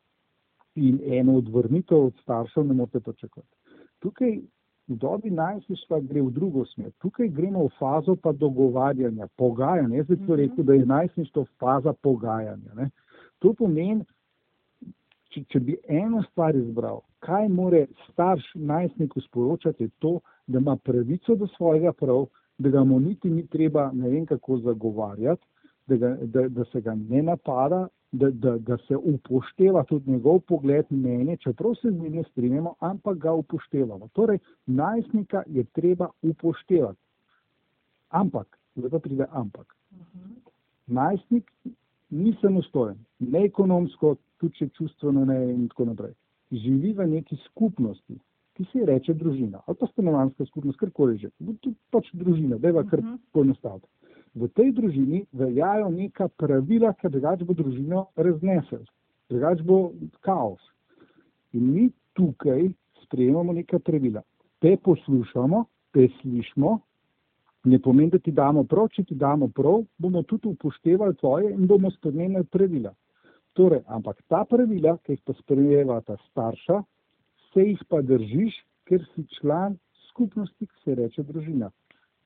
in 0.74 1.00
eno 1.04 1.36
odvrnitev 1.36 1.98
od 1.98 2.14
staršev 2.22 2.66
ne 2.66 2.74
morete 2.74 3.00
pričakovati. 3.00 3.56
Tukaj 3.98 4.40
v 4.88 4.96
dobi 4.96 5.30
najstništva 5.30 6.00
gre 6.00 6.22
v 6.22 6.30
drugo 6.30 6.64
smer. 6.64 6.90
Tukaj 6.98 7.28
gremo 7.28 7.64
v 7.64 7.72
fazo 7.78 8.16
pa 8.16 8.32
dogovarjanja, 8.32 9.28
pogajanja. 9.36 9.96
Jaz 9.96 10.06
bi 10.06 10.16
to 10.16 10.22
mhm. 10.22 10.34
rekel, 10.34 10.64
da 10.64 10.74
je 10.74 10.86
najstništvo 10.86 11.44
faza 11.60 11.92
pogajanja. 11.92 12.74
Ne. 12.74 12.90
To 13.38 13.52
pomeni, 13.52 14.04
če, 15.28 15.44
če 15.44 15.60
bi 15.60 15.76
eno 15.88 16.22
stvar 16.30 16.56
izbral, 16.56 17.02
kaj 17.20 17.48
more 17.48 17.86
starš 18.08 18.44
najstniku 18.54 19.20
sporočati, 19.20 19.84
je 19.84 19.90
to, 19.98 20.18
da 20.46 20.58
ima 20.58 20.76
pravico 20.76 21.34
do 21.36 21.46
svojega 21.56 21.92
prav, 21.92 22.26
da 22.58 22.68
ga 22.68 22.84
mu 22.84 23.00
niti 23.00 23.30
ni 23.30 23.46
treba 23.46 23.90
ne 23.92 24.08
vem 24.08 24.26
kako 24.26 24.58
zagovarjati, 24.58 25.44
da, 25.88 25.96
ga, 25.96 26.16
da, 26.22 26.48
da 26.48 26.64
se 26.72 26.80
ga 26.80 26.94
ne 26.94 27.22
napada, 27.22 27.88
da, 28.12 28.30
da, 28.30 28.58
da 28.58 28.76
se 28.88 28.96
upošteva 28.96 29.84
tudi 29.84 30.10
njegov 30.10 30.40
pogled 30.40 30.86
mnenje, 30.90 31.36
čeprav 31.36 31.74
se 31.74 31.90
z 31.90 32.00
njim 32.00 32.12
ne 32.12 32.22
strinjamo, 32.30 32.74
ampak 32.78 33.18
ga 33.18 33.32
upoštevamo. 33.32 34.08
Torej, 34.12 34.38
najstnika 34.66 35.42
je 35.46 35.64
treba 35.64 36.08
upoštevati. 36.22 37.00
Ampak, 38.08 38.58
zdaj 38.76 38.90
pa 38.90 38.98
pride 38.98 39.26
ampak. 39.30 39.76
Najstnik 40.86 41.52
ni 42.10 42.36
samostojen, 42.40 42.96
ne 43.18 43.44
ekonomsko, 43.44 44.16
tudi 44.40 44.56
če 44.56 44.68
čustveno 44.68 45.24
ne 45.24 45.42
in 45.50 45.68
tako 45.68 45.90
naprej. 45.90 46.14
Živi 46.52 46.92
v 46.96 47.06
neki 47.06 47.36
skupnosti, 47.44 48.16
ki 48.56 48.64
se 48.72 48.86
reče 48.88 49.14
družina, 49.14 49.60
ali 49.66 49.76
pa 49.76 49.86
stanovanska 49.86 50.46
skupnost, 50.48 50.78
karkoli 50.80 51.18
že. 51.18 51.28
To 51.38 51.70
je 51.70 51.74
pač 51.90 52.08
družina, 52.12 52.56
da 52.58 52.68
je 52.72 52.84
kar 52.90 53.04
poenostavljeno 53.32 53.86
v 54.34 54.48
tej 54.56 54.72
družini 54.72 55.24
veljajo 55.32 55.88
neka 55.90 56.28
pravila, 56.28 56.92
ker 57.00 57.10
drugače 57.10 57.44
bo 57.44 57.54
družino 57.54 58.06
raznesel, 58.16 58.84
drugače 59.30 59.62
bo 59.62 59.92
kaos. 60.20 60.60
In 61.52 61.72
mi 61.72 61.88
tukaj 62.14 62.68
sprejemamo 63.04 63.52
neka 63.52 63.78
pravila. 63.78 64.22
Te 64.60 64.76
poslušamo, 64.76 65.64
te 65.92 66.08
slišimo 66.20 66.78
Ne 67.64 67.78
pomeni, 67.78 68.10
da 68.10 68.18
ti 68.18 68.32
damo 68.32 68.62
prav, 68.64 68.86
če 68.94 69.02
ti 69.10 69.16
damo 69.18 69.48
prav, 69.54 69.82
bomo 69.98 70.22
tudi 70.22 70.48
upoštevali 70.48 71.16
tvoje 71.18 71.50
in 71.52 71.66
bomo 71.66 71.90
spremenili 71.90 72.46
pravila. 72.46 72.94
Torej, 73.58 73.82
ampak 73.86 74.22
ta 74.30 74.44
pravila, 74.48 74.94
ki 75.02 75.16
jih 75.16 75.24
pa 75.26 75.34
sprejeva 75.40 75.98
ta 76.06 76.16
starša, 76.28 76.78
se 77.50 77.66
jih 77.66 77.82
pa 77.90 78.00
držiš, 78.02 78.60
ker 78.88 79.02
si 79.10 79.26
član 79.38 79.76
skupnosti, 80.06 80.66
ki 80.66 80.84
se 80.84 80.94
reče 81.00 81.26
družina. 81.26 81.72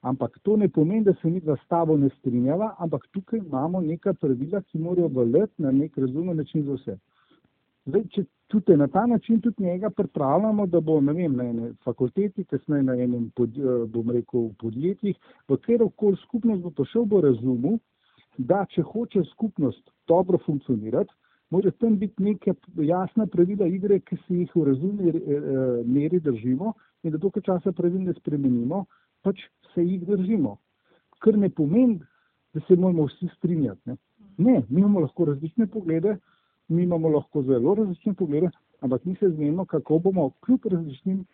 Ampak 0.03 0.39
to 0.43 0.57
ne 0.57 0.69
pomeni, 0.69 1.05
da 1.05 1.15
se 1.15 1.31
mi 1.31 1.41
za 1.41 1.57
tabo 1.69 1.97
ne 1.97 2.09
strinjava, 2.19 2.75
ampak 2.79 3.07
tukaj 3.13 3.39
imamo 3.39 3.81
neka 3.81 4.13
pravila, 4.13 4.61
ki 4.63 4.79
morajo 4.79 5.09
veljati 5.09 5.63
na 5.63 5.71
nek 5.71 5.99
razumen 5.99 6.37
način 6.37 6.65
za 6.67 6.75
vse. 6.75 6.97
Zdaj, 7.87 8.03
če 8.15 8.25
tudi 8.51 8.77
na 8.77 8.89
ta 8.89 9.07
način 9.07 9.41
tudi 9.41 9.65
njega 9.65 9.91
pripravljamo, 9.91 10.67
da 10.67 10.81
bo 10.81 11.01
ne 11.01 11.13
vem, 11.13 11.37
na 11.37 11.45
eni 11.45 11.71
fakulteti, 11.85 12.45
kasneje 12.45 12.83
na 12.83 12.95
enem, 12.95 13.31
pod, 13.37 13.59
eh, 13.59 13.87
bom 13.95 14.11
rekel, 14.11 14.51
podjetjih, 14.59 15.17
v 15.49 15.59
kjerokoli 15.67 16.19
skupnost 16.27 16.63
bo 16.63 16.71
prišel, 16.71 17.05
bo 17.05 17.21
razumel, 17.21 17.79
da 18.39 18.65
če 18.75 18.83
hoče 18.83 19.23
skupnost 19.31 19.91
dobro 20.09 20.39
funkcionirati, 20.47 21.15
mora 21.51 21.71
tam 21.71 21.99
biti 21.99 22.23
neke 22.23 22.55
jasne 22.91 23.27
pravila 23.27 23.67
igre, 23.67 24.01
ki 24.01 24.19
se 24.27 24.43
jih 24.43 24.57
v 24.57 24.65
razumni 24.71 25.11
eh, 25.11 25.23
eh, 25.23 25.83
meri 25.87 26.21
držimo 26.21 26.75
in 27.03 27.15
da 27.15 27.19
dokaj 27.19 27.43
časa 27.43 27.73
pravil 27.73 28.03
ne 28.03 28.15
spremenimo, 28.19 28.85
pač 29.23 29.41
se 29.75 29.85
jih 29.85 30.07
držimo. 30.07 30.57
Kar 31.23 31.39
ne 31.39 31.51
pomeni, 31.51 32.01
da 32.55 32.61
se 32.67 32.77
moramo 32.77 33.07
vsi 33.07 33.29
strinjati. 33.37 33.81
Ne, 33.91 33.97
ne 34.39 34.63
mi 34.69 34.81
imamo 34.81 35.01
lahko 35.01 35.25
različne 35.25 35.67
poglede, 35.67 36.17
mi 36.69 36.83
imamo 36.83 37.09
lahko 37.09 37.43
zelo 37.43 37.75
različne 37.75 38.15
poglede, 38.15 38.51
ampak 38.81 39.05
mi 39.05 39.15
se 39.17 39.31
zmenimo, 39.31 39.65
kako 39.65 39.99
bomo 39.99 40.31
kljub 40.45 40.67
različnim 40.71 41.25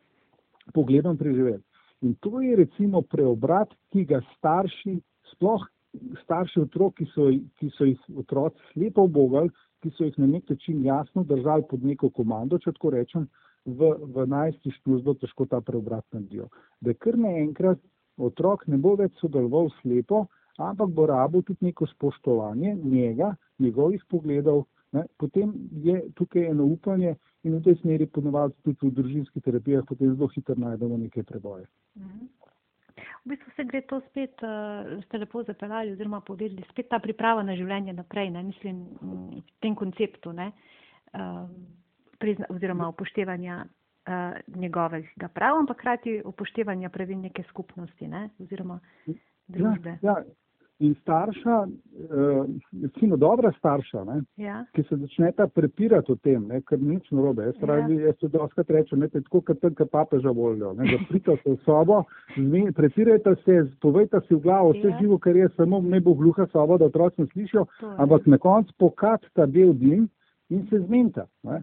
pogledom 0.74 1.16
preživeli. 1.16 1.62
In 2.00 2.14
to 2.14 2.40
je 2.40 2.56
recimo 2.56 3.02
preobrat, 3.02 3.74
ki 3.92 4.04
ga 4.04 4.20
starši, 4.36 5.00
sploh 5.32 5.64
starši 6.22 6.60
otrok, 6.60 6.94
ki 6.98 7.06
so, 7.14 7.30
ki 7.58 7.70
so 7.74 7.88
jih 7.88 7.98
otroci 8.20 8.60
slepo 8.72 9.06
obogali, 9.08 9.50
ki 9.82 9.90
so 9.96 10.06
jih 10.06 10.18
na 10.18 10.26
nek 10.26 10.50
način 10.50 10.84
jasno 10.84 11.24
držali 11.24 11.64
pod 11.70 11.84
neko 11.84 12.10
komando, 12.10 12.58
če 12.58 12.72
tako 12.76 12.92
rečem, 12.94 13.26
v, 13.76 13.92
v 14.14 14.26
najstništvu 14.26 14.98
zelo 15.02 15.14
težko 15.20 15.46
ta 15.46 15.60
preobrat 15.60 16.04
naredijo. 16.12 16.48
Da 16.80 16.94
kar 16.94 17.18
naenkrat 17.18 17.80
otrok 18.18 18.66
ne 18.66 18.78
bo 18.78 18.94
več 18.98 19.14
sodeloval 19.20 19.70
slepo, 19.80 20.26
ampak 20.58 20.90
bo 20.90 21.06
rabo 21.06 21.42
tudi 21.42 21.70
neko 21.70 21.86
spoštovanje 21.86 22.74
njega, 22.82 23.34
njegovih 23.58 24.04
pogledov, 24.10 24.64
ne, 24.92 25.04
potem 25.18 25.52
je 25.84 26.00
tukaj 26.16 26.50
eno 26.50 26.64
upanje 26.64 27.14
in 27.44 27.58
v 27.58 27.62
tej 27.62 27.76
smeri 27.82 28.06
ponovadi 28.06 28.54
tudi 28.64 28.88
v 28.88 28.94
družinskih 28.98 29.44
terapijah 29.44 29.84
potem 29.86 30.14
zelo 30.14 30.28
hitro 30.34 30.56
najdemo 30.58 30.96
neke 30.96 31.22
preboje. 31.22 31.66
Mhm. 31.96 32.26
V 33.24 33.30
bistvu 33.34 33.50
se 33.56 33.64
gre 33.64 33.80
to 33.86 34.00
spet, 34.08 34.40
uh, 34.42 35.02
ste 35.04 35.18
lepo 35.18 35.42
zapeljali 35.42 35.92
oziroma 35.92 36.20
povedali, 36.20 36.64
spet 36.70 36.88
ta 36.88 36.98
priprava 36.98 37.42
na 37.42 37.54
življenje 37.58 37.92
naprej, 37.92 38.30
ne, 38.32 38.42
mislim, 38.42 38.78
v 39.02 39.42
tem 39.60 39.74
konceptu, 39.76 40.32
ne, 40.32 40.48
uh, 41.12 41.44
prizna, 42.18 42.46
oziroma 42.48 42.88
upoštevanja 42.88 43.64
uh, 43.64 44.12
njegovega 44.56 45.28
prava, 45.34 45.58
ampak 45.58 45.76
krati 45.76 46.22
upoštevanja 46.24 46.88
pravil 46.90 47.18
neke 47.20 47.42
skupnosti, 47.48 48.08
ne, 48.08 48.28
oziroma 48.38 48.80
družbe. 49.48 49.98
Ja, 50.02 50.12
ja. 50.12 50.24
In 50.80 50.94
starša, 50.94 51.66
recimo 52.82 53.16
dobra 53.16 53.52
starša, 53.58 54.04
ne, 54.04 54.20
Ja. 54.36 54.64
ki 54.72 54.82
se 54.82 54.96
začneta 54.96 55.46
prepirati 55.48 56.12
o 56.12 56.16
tem, 56.16 56.46
ne, 56.46 56.60
ker 56.62 56.78
nič 56.80 57.10
narobe. 57.10 57.42
Jaz, 57.42 57.54
Ja. 57.54 57.60
pravi, 57.60 57.96
jaz 57.96 58.16
to 58.16 58.28
doskrat 58.28 58.70
rečem, 58.70 58.98
ne, 58.98 59.08
tako 59.08 59.40
kot 59.40 59.60
tam, 59.60 59.74
kot 59.74 59.90
papeža 59.90 60.30
volijo. 60.30 60.72
Ne, 60.72 60.84
da 60.84 60.98
pridete 61.08 61.42
se 61.42 61.50
v 61.50 61.56
sobo, 61.64 62.04
zme- 62.36 62.72
prepirajte 62.72 63.34
se, 63.44 63.56
povejte 63.80 64.20
si 64.28 64.34
v 64.34 64.40
glavo 64.40 64.70
vse 64.70 64.88
Ja. 64.88 64.98
živo, 65.00 65.18
kar 65.18 65.36
je 65.36 65.48
samo 65.48 65.80
ne 65.80 66.00
bo 66.00 66.14
gluha 66.14 66.46
soba, 66.46 66.78
da 66.78 66.84
otroci 66.84 67.20
ne 67.20 67.26
slišijo, 67.26 67.66
ampak 67.98 68.26
na 68.26 68.38
koncu 68.38 68.72
pokažite 68.78 69.46
bel 69.46 69.72
dim 69.74 70.08
in 70.48 70.66
se 70.68 70.78
zmenite. 70.78 71.22
Ne. 71.42 71.62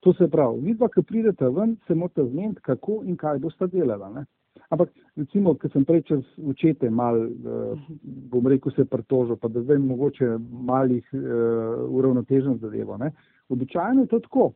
To 0.00 0.12
se 0.16 0.28
pravi, 0.32 0.60
vidva, 0.64 0.88
ki 0.88 1.02
pridete 1.04 1.48
ven, 1.52 1.76
se 1.86 1.94
morate 1.94 2.24
zmeniti, 2.24 2.62
kako 2.64 3.02
in 3.04 3.16
kaj 3.20 3.38
boste 3.38 3.66
delali. 3.68 4.14
Ne. 4.14 4.24
Ampak 4.70 4.92
recimo, 5.16 5.52
ker 5.58 5.70
sem 5.72 5.84
prej 5.84 6.02
čez 6.08 6.22
očete 6.48 6.90
mal, 6.90 7.18
eh, 7.26 7.98
bom 8.32 8.46
rekel, 8.46 8.72
se 8.72 8.84
pritožil, 8.84 9.36
pa 9.36 9.48
da 9.48 9.62
zdaj 9.62 9.78
mogoče 9.78 10.38
malih 10.70 11.04
eh, 11.12 11.18
uravnotežen 11.88 12.58
zadevo. 12.62 12.96
Ne. 12.96 13.12
Običajno 13.48 14.06
je 14.06 14.12
to 14.14 14.20
tako. 14.20 14.52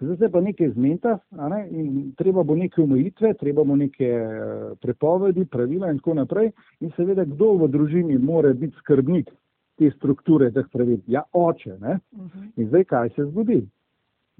Zdaj 0.00 0.16
se 0.16 0.28
pa 0.32 0.40
nekaj 0.40 0.70
zmenta 0.70 1.18
ne, 1.30 1.60
in 1.70 2.14
treba 2.18 2.42
bo 2.42 2.56
neke 2.58 2.82
omejitve, 2.82 3.34
treba 3.38 3.64
bo 3.64 3.76
neke 3.76 4.08
eh, 4.08 4.72
prepovedi, 4.80 5.44
pravila 5.44 5.90
in 5.90 6.00
tako 6.00 6.14
naprej. 6.14 6.50
In 6.80 6.90
seveda, 6.96 7.24
kdo 7.24 7.52
v 7.60 7.68
družini 7.70 8.18
more 8.18 8.54
biti 8.54 8.76
skrbnik 8.80 9.30
te 9.78 9.90
strukture 9.96 10.50
teh 10.50 10.66
pravil? 10.72 10.98
Ja, 11.06 11.22
oče. 11.32 11.76
Ne. 11.80 12.00
Mhm. 12.16 12.50
In 12.56 12.68
zdaj 12.72 12.84
kaj 12.84 13.14
se 13.16 13.28
zgodi? 13.30 13.62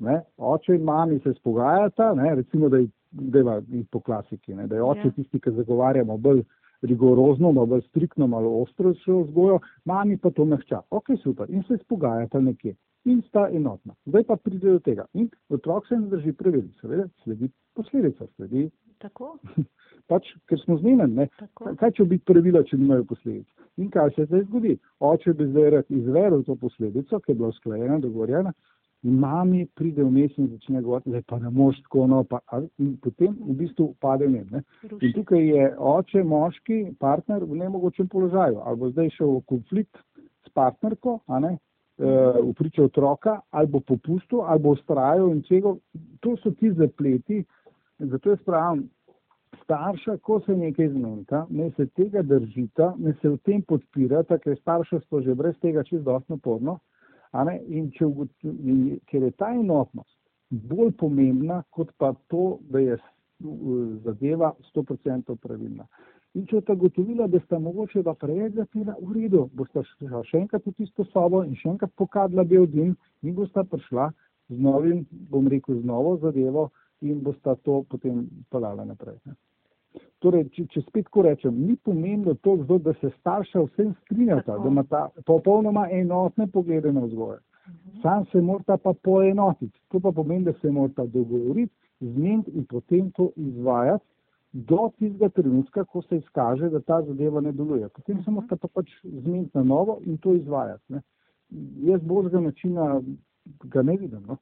Ne? 0.03 0.21
Oče 0.37 0.75
in 0.75 0.85
mami 0.85 1.21
se 1.25 1.33
spogajata, 1.39 2.13
ne? 2.19 2.35
recimo, 2.35 2.69
da 2.69 2.81
je, 2.83 2.89
deva, 3.11 3.61
po 3.91 4.01
klasiki, 4.01 4.55
ne? 4.55 4.67
da 4.67 4.77
je 4.77 4.83
oče 4.83 5.09
Ja. 5.09 5.13
tisti, 5.17 5.41
ki 5.41 5.51
zagovarjamo 5.51 6.17
bolj 6.19 6.43
rigorozno, 6.83 7.53
malo 7.53 7.67
bolj 7.67 7.83
striktno, 7.89 8.27
malo 8.27 8.51
ostro 8.63 8.91
vzgojo, 8.91 9.61
mami 9.85 10.17
pa 10.19 10.31
to 10.31 10.45
mehča. 10.45 10.81
Ok, 10.91 11.15
super. 11.23 11.51
In 11.51 11.63
se 11.69 11.79
spogajata 11.85 12.41
nekje. 12.41 12.75
In 13.05 13.23
sta 13.29 13.49
enotna. 13.51 13.95
Zdaj 14.07 14.25
pa 14.25 14.37
pride 14.37 14.71
do 14.73 14.79
tega. 14.79 15.07
In 15.15 15.29
otrok 15.51 15.87
se 15.89 15.97
ne 15.97 16.07
drži 16.07 16.33
pravil, 16.33 16.69
seveda 16.81 17.09
sledi 17.25 17.51
posledica, 17.75 18.27
sledi 18.37 18.71
Tako, 19.03 19.33
pač, 20.11 20.29
ker 20.47 20.61
smo 20.63 20.77
zmenjeni. 20.79 21.27
Kaj 21.79 21.91
če 21.97 22.05
bi 22.07 22.21
pravila, 22.23 22.63
če 22.69 22.79
nimajo 22.79 23.05
posledic? 23.11 23.49
In 23.83 23.89
kaj 23.91 24.13
se 24.15 24.27
zdaj 24.29 24.45
zgodi? 24.45 24.77
Oče 25.03 25.35
bi 25.39 25.49
zdaj 25.51 25.71
rad 25.75 25.91
izvedel 25.91 26.45
to 26.47 26.55
posledico, 26.61 27.19
ki 27.25 27.33
je 27.33 27.39
bila 27.41 27.51
usklajena, 27.51 27.99
dogovorjena, 28.05 28.53
in 29.03 29.19
mami 29.19 29.67
pride 29.75 30.05
vmes 30.05 30.37
in 30.39 30.49
začne 30.49 30.83
govoriti, 30.83 31.11
da 31.11 31.23
pa 31.27 31.39
ne 31.39 31.51
moš 31.51 31.81
tako, 31.83 32.07
no, 32.07 32.23
pa, 32.25 32.39
in 32.79 32.95
potem 33.03 33.35
v 33.41 33.57
bistvu 33.59 33.89
pade 34.01 34.27
v 34.27 34.37
njem. 34.37 34.47
ne. 34.51 34.63
In 35.01 35.13
tukaj 35.17 35.43
je 35.43 35.67
oče, 35.79 36.23
moški, 36.23 36.79
partner 37.03 37.45
v 37.45 37.59
nemogočem 37.65 38.09
položaju. 38.09 38.63
Ali 38.63 38.79
bo 38.79 38.91
zdaj 38.95 39.11
šel 39.17 39.37
v 39.37 39.43
konflikt 39.51 39.99
s 40.47 40.55
partnerko, 40.55 41.19
a 41.27 41.41
ne, 41.43 41.53
eh, 41.99 42.39
v 42.39 42.55
pričo 42.59 42.87
otroka, 42.87 43.41
ali 43.51 43.67
bo 43.67 43.81
popustil, 43.81 44.47
ali 44.47 44.63
bo 44.63 44.77
ustrajal 44.79 45.33
in 45.35 45.43
čego. 45.43 45.79
To 46.21 46.37
so 46.37 46.55
ti 46.55 46.71
zapleti. 46.71 47.45
Zato 47.99 48.31
jaz 48.31 48.43
pravim, 48.47 48.89
starša, 49.65 50.17
ko 50.23 50.41
se 50.41 50.57
nekaj 50.57 50.89
zmenta, 50.89 51.47
ne 51.51 51.71
se 51.77 51.87
tega 51.87 52.23
držita, 52.23 52.95
ne 52.99 53.15
se 53.21 53.29
v 53.29 53.39
tem 53.47 53.63
podpirata, 53.63 54.39
ker 54.39 54.53
je 54.53 54.63
starševstvo 54.63 55.23
že 55.23 55.35
brez 55.35 55.59
tega 55.61 55.83
čist 55.83 56.05
dost 56.05 56.29
naporno. 56.29 56.79
In 57.69 57.91
če 57.97 58.09
ker 59.09 59.23
je 59.23 59.31
ta 59.41 59.53
enotnost 59.55 60.19
bolj 60.53 60.93
pomembna, 61.01 61.63
kot 61.71 61.93
pa 61.99 62.13
to, 62.29 62.59
da 62.71 62.79
je 62.79 62.99
zadeva 64.05 64.53
100% 64.75 65.37
pravilna. 65.41 65.87
In 66.35 66.47
če 66.49 66.61
boste 66.61 66.75
gotovila, 66.81 67.27
da 67.29 67.41
sta 67.45 67.59
mogoče 67.61 68.03
da 68.05 68.15
preveč 68.17 68.55
zapila, 68.57 68.95
v 69.01 69.17
redu, 69.17 69.47
boste 69.57 69.83
šla 69.85 70.23
še 70.29 70.45
enkrat 70.45 70.67
v 70.69 70.73
tisto 70.79 71.05
sobo 71.11 71.43
in 71.45 71.57
še 71.61 71.75
enkrat 71.75 71.93
pokadla 72.01 72.45
bel 72.49 72.65
dim 72.67 72.95
in 73.23 73.35
boste 73.37 73.65
prišla 73.69 74.11
z 74.49 74.61
novim, 74.61 75.05
bom 75.33 75.49
rekel, 75.49 75.81
z 75.81 75.89
novo 75.89 76.17
zadevo 76.23 76.71
in 77.05 77.21
boste 77.25 77.57
to 77.65 77.83
potem 77.89 78.25
pelala 78.53 78.85
naprej. 78.89 79.19
Ne. 79.27 79.37
Torej, 80.23 80.45
če, 80.55 80.67
če 80.71 80.81
spet 80.87 81.09
ko 81.11 81.25
rečem, 81.27 81.57
ni 81.67 81.75
pomembno 81.77 82.37
to, 82.47 82.57
zdo, 82.63 82.79
da 82.79 82.95
se 83.01 83.11
starša 83.19 83.65
vsem 83.67 83.91
strinjata, 84.05 84.59
da 84.59 84.71
imata 84.71 85.01
popolnoma 85.27 85.89
enotne 85.91 86.47
poglede 86.47 86.93
na 86.95 87.03
vzgoje. 87.09 87.41
Sam 88.03 88.27
se 88.33 88.41
morata 88.41 88.77
pa 88.77 88.93
poenotiti. 88.93 89.79
To 89.91 90.01
pa 90.01 90.13
pomeni, 90.13 90.45
da 90.45 90.53
se 90.61 90.71
morata 90.71 91.07
dogovoriti, 91.07 91.75
zmeniti 92.01 92.51
in 92.51 92.65
potem 92.71 93.11
to 93.19 93.31
izvajati 93.37 94.05
do 94.53 94.91
tistega 94.99 95.29
trenutka, 95.29 95.85
ko 95.85 96.03
se 96.03 96.17
izkaže, 96.17 96.69
da 96.71 96.81
ta 96.81 97.03
zadeva 97.03 97.41
ne 97.41 97.53
deluje. 97.53 97.89
Potem 97.89 98.23
se 98.25 98.31
morata 98.31 98.57
pa 98.57 98.69
pač 98.69 98.91
zmeniti 99.03 99.51
na 99.55 99.63
novo 99.65 99.99
in 100.05 100.19
to 100.19 100.35
izvajati. 100.35 100.85
Ne. 100.93 101.03
Jaz 101.89 102.03
boljšega 102.03 102.41
načina 102.41 103.01
ga 103.65 103.83
ne 103.83 103.97
vidim. 103.97 104.23
No. 104.29 104.37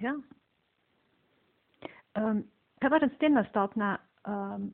Ja. 0.00 0.14
Um, 2.16 2.42
kaj 2.80 2.90
pa 2.90 2.98
naslednja 2.98 3.44
stopna, 3.50 3.96
um, 4.26 4.70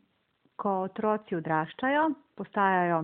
ko 0.57 0.83
otroci 0.87 1.37
odraščajo, 1.37 2.09
postajajo 2.37 3.03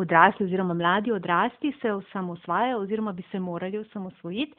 odrasli 0.00 0.46
oziroma 0.46 0.74
mladi 0.74 1.12
odrasti, 1.12 1.72
se 1.80 1.92
osamosvajajo 1.92 2.78
oziroma 2.78 3.12
bi 3.12 3.24
se 3.30 3.40
morali 3.40 3.78
osamosvojiti, 3.78 4.54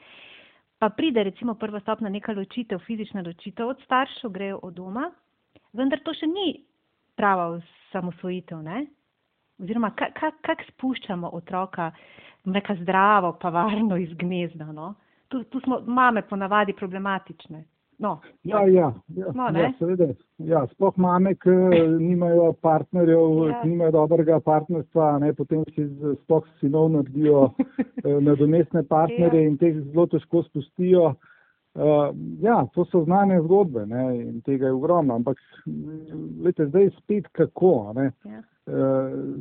pa 0.78 0.88
pride 0.90 1.22
recimo 1.22 1.54
prva 1.54 1.80
stopna 1.80 2.08
neka 2.08 2.32
ločitev, 2.32 2.78
fizična 2.86 3.22
ločitev 3.26 3.68
od 3.68 3.80
staršev, 3.84 4.30
grejo 4.30 4.58
od 4.62 4.74
doma, 4.74 5.10
vendar 5.72 6.02
to 6.04 6.14
še 6.14 6.26
ni 6.26 6.48
prava 7.16 7.48
osamosvojitev, 7.56 8.62
ne? 8.62 8.86
Oziroma, 9.62 9.92
kako 9.96 10.18
kak, 10.20 10.40
kak 10.42 10.64
spuščamo 10.72 11.30
otroka, 11.38 11.92
neka 12.44 12.74
zdravo, 12.80 13.36
pa 13.40 13.52
varno 13.54 13.96
iz 13.96 14.10
gnezda, 14.18 14.72
no? 14.72 14.94
Tu, 15.28 15.44
tu 15.44 15.60
smo 15.60 15.80
mame 15.86 16.22
ponavadi 16.28 16.74
problematične. 16.76 17.62
No, 17.98 18.20
Ja, 18.42 18.66
ja, 18.66 18.92
ja, 19.14 19.32
No, 19.34 19.50
ne? 19.50 19.60
ja 19.60 19.72
seveda. 19.78 20.06
Ja, 20.38 20.66
sploh 20.72 20.96
mame, 20.96 21.34
ki 21.34 21.50
nimajo 21.98 22.52
partnerjev, 22.60 23.46
Ja. 23.46 23.50
ja. 23.50 23.64
nimajo 23.64 23.90
dobrega 23.92 24.40
partnerstva, 24.40 25.18
ne, 25.18 25.32
potem 25.32 25.64
si 25.74 25.86
sploh 26.24 26.44
sinov 26.60 26.90
naredijo 26.90 27.50
eh, 28.04 28.20
nadomestne 28.20 28.82
partnerje 28.82 29.42
Ja. 29.42 29.48
in 29.48 29.58
teh 29.58 29.76
zelo 29.92 30.06
težko 30.06 30.42
spustijo. 30.42 31.14
Uh, 31.74 32.12
ja, 32.44 32.66
to 32.74 32.84
so 32.84 33.00
znane 33.04 33.38
zgodbe 33.42 33.86
ne, 33.86 34.18
in 34.20 34.40
tega 34.44 34.66
je 34.66 34.72
ogromno, 34.72 35.14
ampak 35.14 35.38
mm, 35.66 36.42
glejte, 36.42 36.66
zdaj 36.66 36.90
spet 36.98 37.28
kako. 37.32 37.92
Ne. 37.96 38.10
Ja. 38.28 38.42
Uh, 38.66 39.38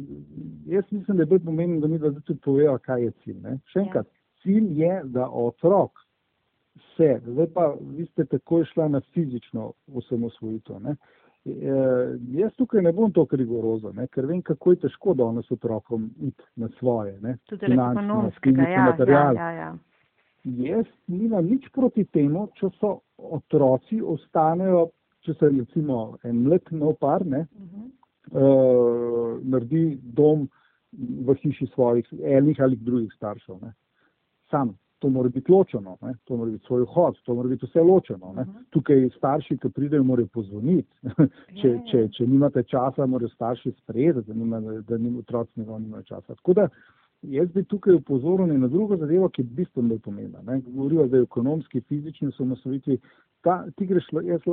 jaz 0.65 0.83
mislim, 0.91 1.17
da 1.17 1.23
je 1.23 1.27
bolj 1.27 1.39
pomembno, 1.45 1.79
da 1.81 1.87
mi 1.87 1.99
da 1.99 2.11
tudi 2.19 2.39
povejo, 2.39 2.77
kaj 2.77 3.03
je 3.03 3.11
cilj. 3.23 3.41
Ne. 3.43 3.57
Še 3.65 3.79
Ja. 3.79 3.83
enkrat, 3.83 4.07
cilj 4.43 4.79
je, 4.79 5.01
da 5.11 5.27
otrok 5.27 5.91
se, 6.97 7.21
zdaj 7.25 7.47
pa 7.53 7.75
vi 7.81 8.05
ste 8.05 8.25
takoj 8.25 8.65
šla 8.65 8.87
na 8.87 9.01
fizično 9.13 9.73
osamosvojitev. 9.93 10.79
Ne. 10.81 10.95
E, 11.45 11.51
jaz 12.37 12.51
tukaj 12.57 12.81
ne 12.81 12.91
bom 12.93 13.13
tako 13.13 13.35
rigorozen, 13.35 13.95
ne, 13.95 14.07
ker 14.07 14.25
vem, 14.29 14.41
kako 14.41 14.71
je 14.71 14.83
težko 14.83 15.13
danes 15.13 15.51
otrokom 15.51 16.09
iti 16.21 16.43
na 16.55 16.69
svoje. 16.79 17.15
Ne, 17.21 17.37
Tudi 17.49 17.65
finančno, 17.65 18.01
ekonomskega, 18.01 18.61
fizični 18.61 19.13
ja, 19.13 19.21
ja, 19.21 19.31
ja, 19.33 19.51
ja. 19.51 19.71
Jaz 20.43 20.85
nimam 21.07 21.45
nič 21.45 21.67
proti 21.73 22.05
temu, 22.05 22.47
če 22.57 22.69
so 22.79 22.99
otroci 23.17 24.01
ostanejo, 24.01 24.87
če 25.25 25.33
se 25.37 25.49
recimo 25.49 26.17
en 26.23 26.43
mlad 26.45 26.71
nov 26.71 26.95
par 27.01 27.25
ne, 27.25 27.45
Mhm. 27.59 27.89
uh, 28.31 29.39
naredi 29.43 29.99
dom 30.03 30.47
v 31.25 31.35
hiši 31.43 31.67
svojih 31.73 32.07
enih 32.23 32.57
ali 32.61 32.75
drugih 32.75 33.13
staršev. 33.15 33.59
Ne. 33.61 33.73
Sam, 34.49 34.77
to 35.01 35.09
mora 35.09 35.29
biti 35.29 35.51
ločeno, 35.51 35.97
ne. 36.01 36.13
to 36.23 36.37
mora 36.37 36.51
biti 36.51 36.65
svoj 36.65 36.81
vhod, 36.81 37.17
to 37.25 37.33
mora 37.35 37.49
biti 37.49 37.65
vse 37.65 37.81
ločeno. 37.81 38.33
Ne. 38.35 38.41
Mhm. 38.41 38.63
Tukaj 38.69 39.09
starši, 39.17 39.57
ki 39.57 39.69
pridejo, 39.69 40.03
morajo 40.03 40.29
pozvoniti. 40.33 40.89
če, 41.61 41.69
Ja, 41.69 41.81
če, 41.89 42.01
če 42.17 42.27
nimate 42.27 42.63
časa, 42.69 43.05
morajo 43.09 43.33
starši 43.33 43.73
sprejeti, 43.81 44.21
da, 44.27 44.37
nima, 44.37 44.61
da 44.61 44.97
nim, 44.97 45.17
otroci 45.23 45.59
njegov 45.59 45.81
nimajo 45.81 46.03
časa. 46.03 46.35
Tako 46.35 46.53
da 46.59 46.67
jaz 47.21 47.49
bi 47.55 47.63
tukaj 47.63 47.97
upozoril 47.97 48.53
na 48.59 48.67
drugo 48.67 48.97
zadevo, 48.97 49.29
ki 49.29 49.41
je 49.41 49.49
bistveno 49.57 49.89
bolj 49.89 49.99
pomembna. 50.05 50.45
Ne. 50.45 50.61
Govorijo 50.67 51.07
zdaj 51.07 51.25
o 51.25 51.29
ekonomski, 51.29 51.81
fizični 51.81 52.29
osamosvojitvi. 52.33 52.99
Ta, 53.41 53.63
ti 53.77 53.89
greš, 53.89 54.11
jaz 54.23 54.45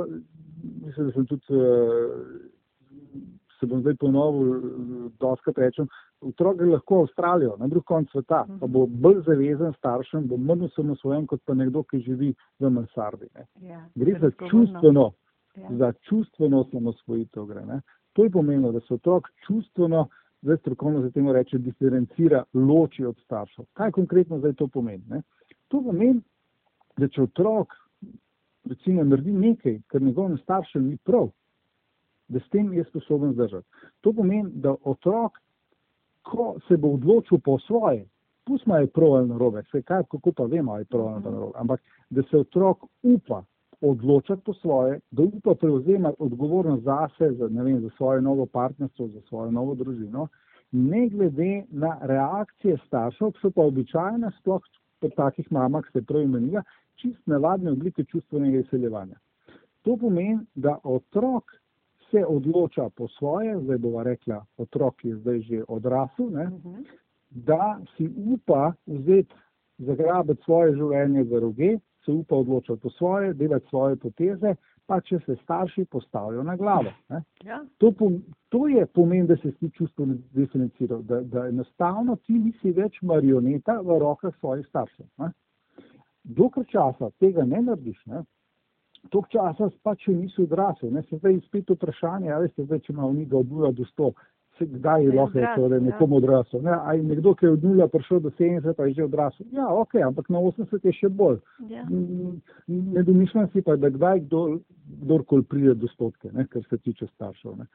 mislim, 0.85 1.05
da 1.05 1.11
sem 1.13 1.25
tudi, 1.29 1.53
uh, 1.53 3.29
se 3.59 3.65
bom 3.65 3.81
zdaj 3.81 3.95
ponovil, 3.99 4.61
doskrat 5.19 5.57
rečem, 5.57 5.87
otrok 6.21 6.57
gre 6.57 6.69
lahko 6.69 6.95
v 7.01 7.07
Avstralijo, 7.07 7.55
na 7.59 7.67
drug 7.67 7.83
konc 7.85 8.11
sveta, 8.11 8.45
pa 8.59 8.67
bo 8.67 8.85
bolj 8.87 9.21
zavezan 9.27 9.73
staršem, 9.77 10.27
bo 10.27 10.37
manj 10.37 10.65
osamosvojen 10.69 11.27
kot 11.27 11.41
pa 11.45 11.53
nekdo, 11.53 11.83
ki 11.83 12.01
živi 12.05 12.33
v 12.59 12.69
mansardi. 12.69 13.27
Ja, 13.61 13.83
Gre 13.95 14.19
za 14.19 14.31
čustveno, 14.49 15.11
Ja. 15.57 15.67
za 15.77 15.93
čustveno 16.07 16.63
samosvojitev 16.71 17.45
gre. 17.45 17.65
Ne. 17.65 17.81
To 18.13 18.23
je 18.23 18.29
pomembno, 18.29 18.71
da 18.71 18.79
se 18.79 18.93
otrok 18.93 19.27
čustveno, 19.47 20.07
zdaj 20.41 20.57
strokovno 20.57 21.01
se 21.01 21.11
temu 21.11 21.33
reče, 21.33 21.57
diferencira, 21.57 22.43
loči 22.53 23.05
od 23.05 23.17
staršev. 23.25 23.65
Kaj 23.73 23.91
konkretno 23.91 24.39
zdaj 24.39 24.53
to 24.53 24.67
pomeni? 24.67 25.03
Ne? 25.09 25.21
To 25.67 25.81
pomeni, 25.83 26.21
da 26.97 27.07
če 27.07 27.21
otrok 27.21 27.73
recimo 28.69 29.03
naredi 29.03 29.31
nekaj, 29.31 29.81
kar 29.87 30.01
njegovim 30.01 30.37
staršem 30.37 30.87
ni 30.87 30.97
prav, 30.97 31.29
da 32.29 32.39
s 32.39 32.49
tem 32.49 32.73
je 32.73 32.83
sposoben 32.83 33.33
zdržati. 33.33 33.67
To 34.01 34.13
pomeni, 34.13 34.51
da 34.53 34.75
otrok, 34.83 35.37
ko 36.23 36.55
se 36.67 36.77
bo 36.77 36.93
odločil 36.93 37.39
po 37.43 37.59
svoje, 37.59 38.05
pustimo 38.45 38.77
je 38.77 38.87
prav 38.87 39.13
ali 39.15 39.29
narobe, 39.29 39.61
vse 39.61 39.81
kaj, 39.81 40.03
kako 40.11 40.31
pa 40.31 40.43
vemo, 40.43 40.71
ali 40.73 40.81
je 40.81 40.85
prav 40.85 41.07
ali 41.07 41.23
narobe, 41.23 41.53
ampak 41.55 41.81
da 42.09 42.23
se 42.23 42.37
otrok 42.37 42.85
upa 43.03 43.43
odločati 43.81 44.41
po 44.45 44.53
svoje, 44.53 44.99
da 45.11 45.23
upa 45.23 45.55
prevzemati 45.55 46.15
odgovornost 46.19 46.83
zase, 46.83 47.31
za, 47.31 47.47
ne 47.47 47.63
vem, 47.63 47.79
za 47.81 47.89
svoje 47.97 48.21
novo 48.21 48.45
partnerstvo, 48.45 49.07
za 49.07 49.21
svojo 49.21 49.51
novo 49.51 49.75
družino, 49.75 50.27
ne 50.71 51.07
glede 51.09 51.63
na 51.69 51.97
reakcije 52.01 52.77
staršev, 52.87 53.31
ki 53.31 53.39
so 53.41 53.51
pa 53.51 53.61
običajne, 53.61 54.31
sploh 54.39 54.61
pri 54.99 55.09
takih 55.15 55.51
mamah, 55.51 55.85
ste 55.89 56.01
prej 56.01 56.25
omenila, 56.25 56.63
čist 56.95 57.21
navadne 57.25 57.71
oblike 57.71 58.03
čustvenega 58.03 58.59
izseljevanja. 58.59 59.15
To 59.87 59.97
pomeni, 59.97 60.39
da 60.55 60.77
otrok 60.83 61.55
se 62.11 62.25
odloča 62.25 62.89
po 62.95 63.07
svoje, 63.07 63.59
zdaj 63.61 63.77
bova 63.77 64.03
rekla, 64.03 64.45
otrok 64.57 65.05
je 65.05 65.15
zdaj 65.15 65.39
že 65.41 65.63
odrasel, 65.67 66.29
ne, 66.29 66.45
Mhm. 66.45 66.81
da 67.29 67.79
si 67.97 68.09
upa 68.33 68.73
vzeti, 68.85 69.33
zagrabiti 69.77 70.43
svoje 70.43 70.73
življenje 70.75 71.23
za 71.23 71.39
roge, 71.39 71.77
se 72.05 72.11
upa 72.11 72.35
odločati 72.35 72.81
po 72.81 72.89
svoje, 72.89 73.33
delati 73.33 73.67
svoje 73.69 73.95
poteze, 73.95 74.55
pa 74.85 75.01
če 75.01 75.19
se 75.25 75.35
starši 75.43 75.85
postavijo 75.85 76.43
na 76.43 76.55
glavo. 76.55 76.89
Ne. 77.09 77.21
Ja. 77.45 77.65
To, 77.77 77.91
pom, 77.91 78.23
to 78.49 78.67
je 78.67 78.85
pomen, 78.85 79.27
da 79.27 79.37
se 79.37 79.51
ti 79.51 79.69
čustveno 79.69 80.15
diferenciral, 80.33 81.01
da, 81.01 81.21
da 81.21 81.47
enostavno 81.47 82.15
ti 82.15 82.33
nisi 82.33 82.71
več 82.71 83.01
marioneta 83.01 83.81
v 83.81 83.99
rokah 83.99 84.33
svojih 84.39 84.65
staršev. 84.67 85.05
Ne. 85.17 85.31
Dokler 86.23 86.65
časa 86.67 87.09
tega 87.19 87.45
ne 87.45 87.61
narediš, 87.61 88.05
ne, 88.05 88.23
toliko 89.09 89.29
časa 89.31 89.69
pač 89.83 90.07
še 90.07 90.15
nisi 90.15 90.43
odrasel. 90.43 90.91
Ne. 90.93 91.03
Se 91.09 91.19
zdaj 91.21 91.39
spet 91.47 91.71
vprašanje, 91.75 92.33
a 92.33 92.41
veste, 92.43 92.65
zdaj, 92.67 92.83
če 92.85 92.93
ima 92.93 93.07
v 93.07 93.21
njega 93.21 93.39
od 93.39 93.55
0 93.55 93.73
do 93.77 93.87
100, 93.93 94.11
se 94.59 94.65
kdaj 94.65 95.03
je 95.05 95.11
lahko 95.15 95.39
odrasel, 95.39 95.73
ja. 95.73 95.79
nekomu 95.79 96.17
odrasel. 96.19 96.61
Ne. 96.61 96.75
A 96.75 96.93
je 96.93 97.03
nekdo, 97.03 97.33
ki 97.35 97.45
je 97.45 97.51
od 97.55 97.63
0 97.63 97.87
prišel 97.87 98.23
do 98.25 98.31
70, 98.39 98.73
pa 98.77 98.87
je 98.87 98.93
že 98.93 99.05
odrasel. 99.07 99.45
Ja, 99.55 99.67
ok, 99.73 99.95
ampak 100.05 100.29
na 100.29 100.41
80 100.43 100.85
je 100.85 100.95
še 100.99 101.09
bolj. 101.09 101.39
Ja. 101.71 101.85
Ne 102.67 103.03
domišljam 103.07 103.49
si 103.53 103.63
pa, 103.65 103.77
da 103.79 103.89
kdaj 103.89 104.25
kdo, 104.27 104.59
kdorkoli 105.03 105.47
pride 105.47 105.77
do 105.79 105.87
stotke, 105.95 106.33
ne, 106.33 106.47
kar 106.51 106.65
se 106.69 106.77
tiče 106.77 107.07
staršev. 107.15 107.55
Ne. 107.63 107.69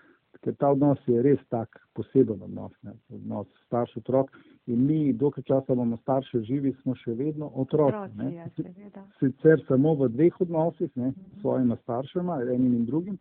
Ker 0.44 0.56
ta 0.60 0.74
odnos 0.74 1.00
je 1.08 1.22
res 1.24 1.40
tak 1.48 1.80
poseben 1.96 2.42
odnos, 2.42 2.74
ne, 2.82 2.92
odnos 3.08 3.48
starš-otrok. 3.68 4.34
In 4.66 4.86
mi, 4.86 5.12
dokaj 5.12 5.44
časa 5.44 5.72
imamo 5.72 5.96
starše 5.96 6.40
živi, 6.40 6.72
smo 6.82 6.94
še 6.96 7.12
vedno 7.18 7.50
otroci. 7.54 7.96
Otroci, 7.96 8.16
ne. 8.16 8.30
ja. 8.34 9.04
Sicer 9.20 9.60
samo 9.68 9.92
v 10.00 10.08
dveh 10.08 10.40
odnosih, 10.40 10.90
ne, 10.96 11.12
s 11.12 11.40
svojima 11.42 11.76
staršema, 11.82 12.40
enim 12.54 12.72
in 12.78 12.86
drugim, 12.88 13.18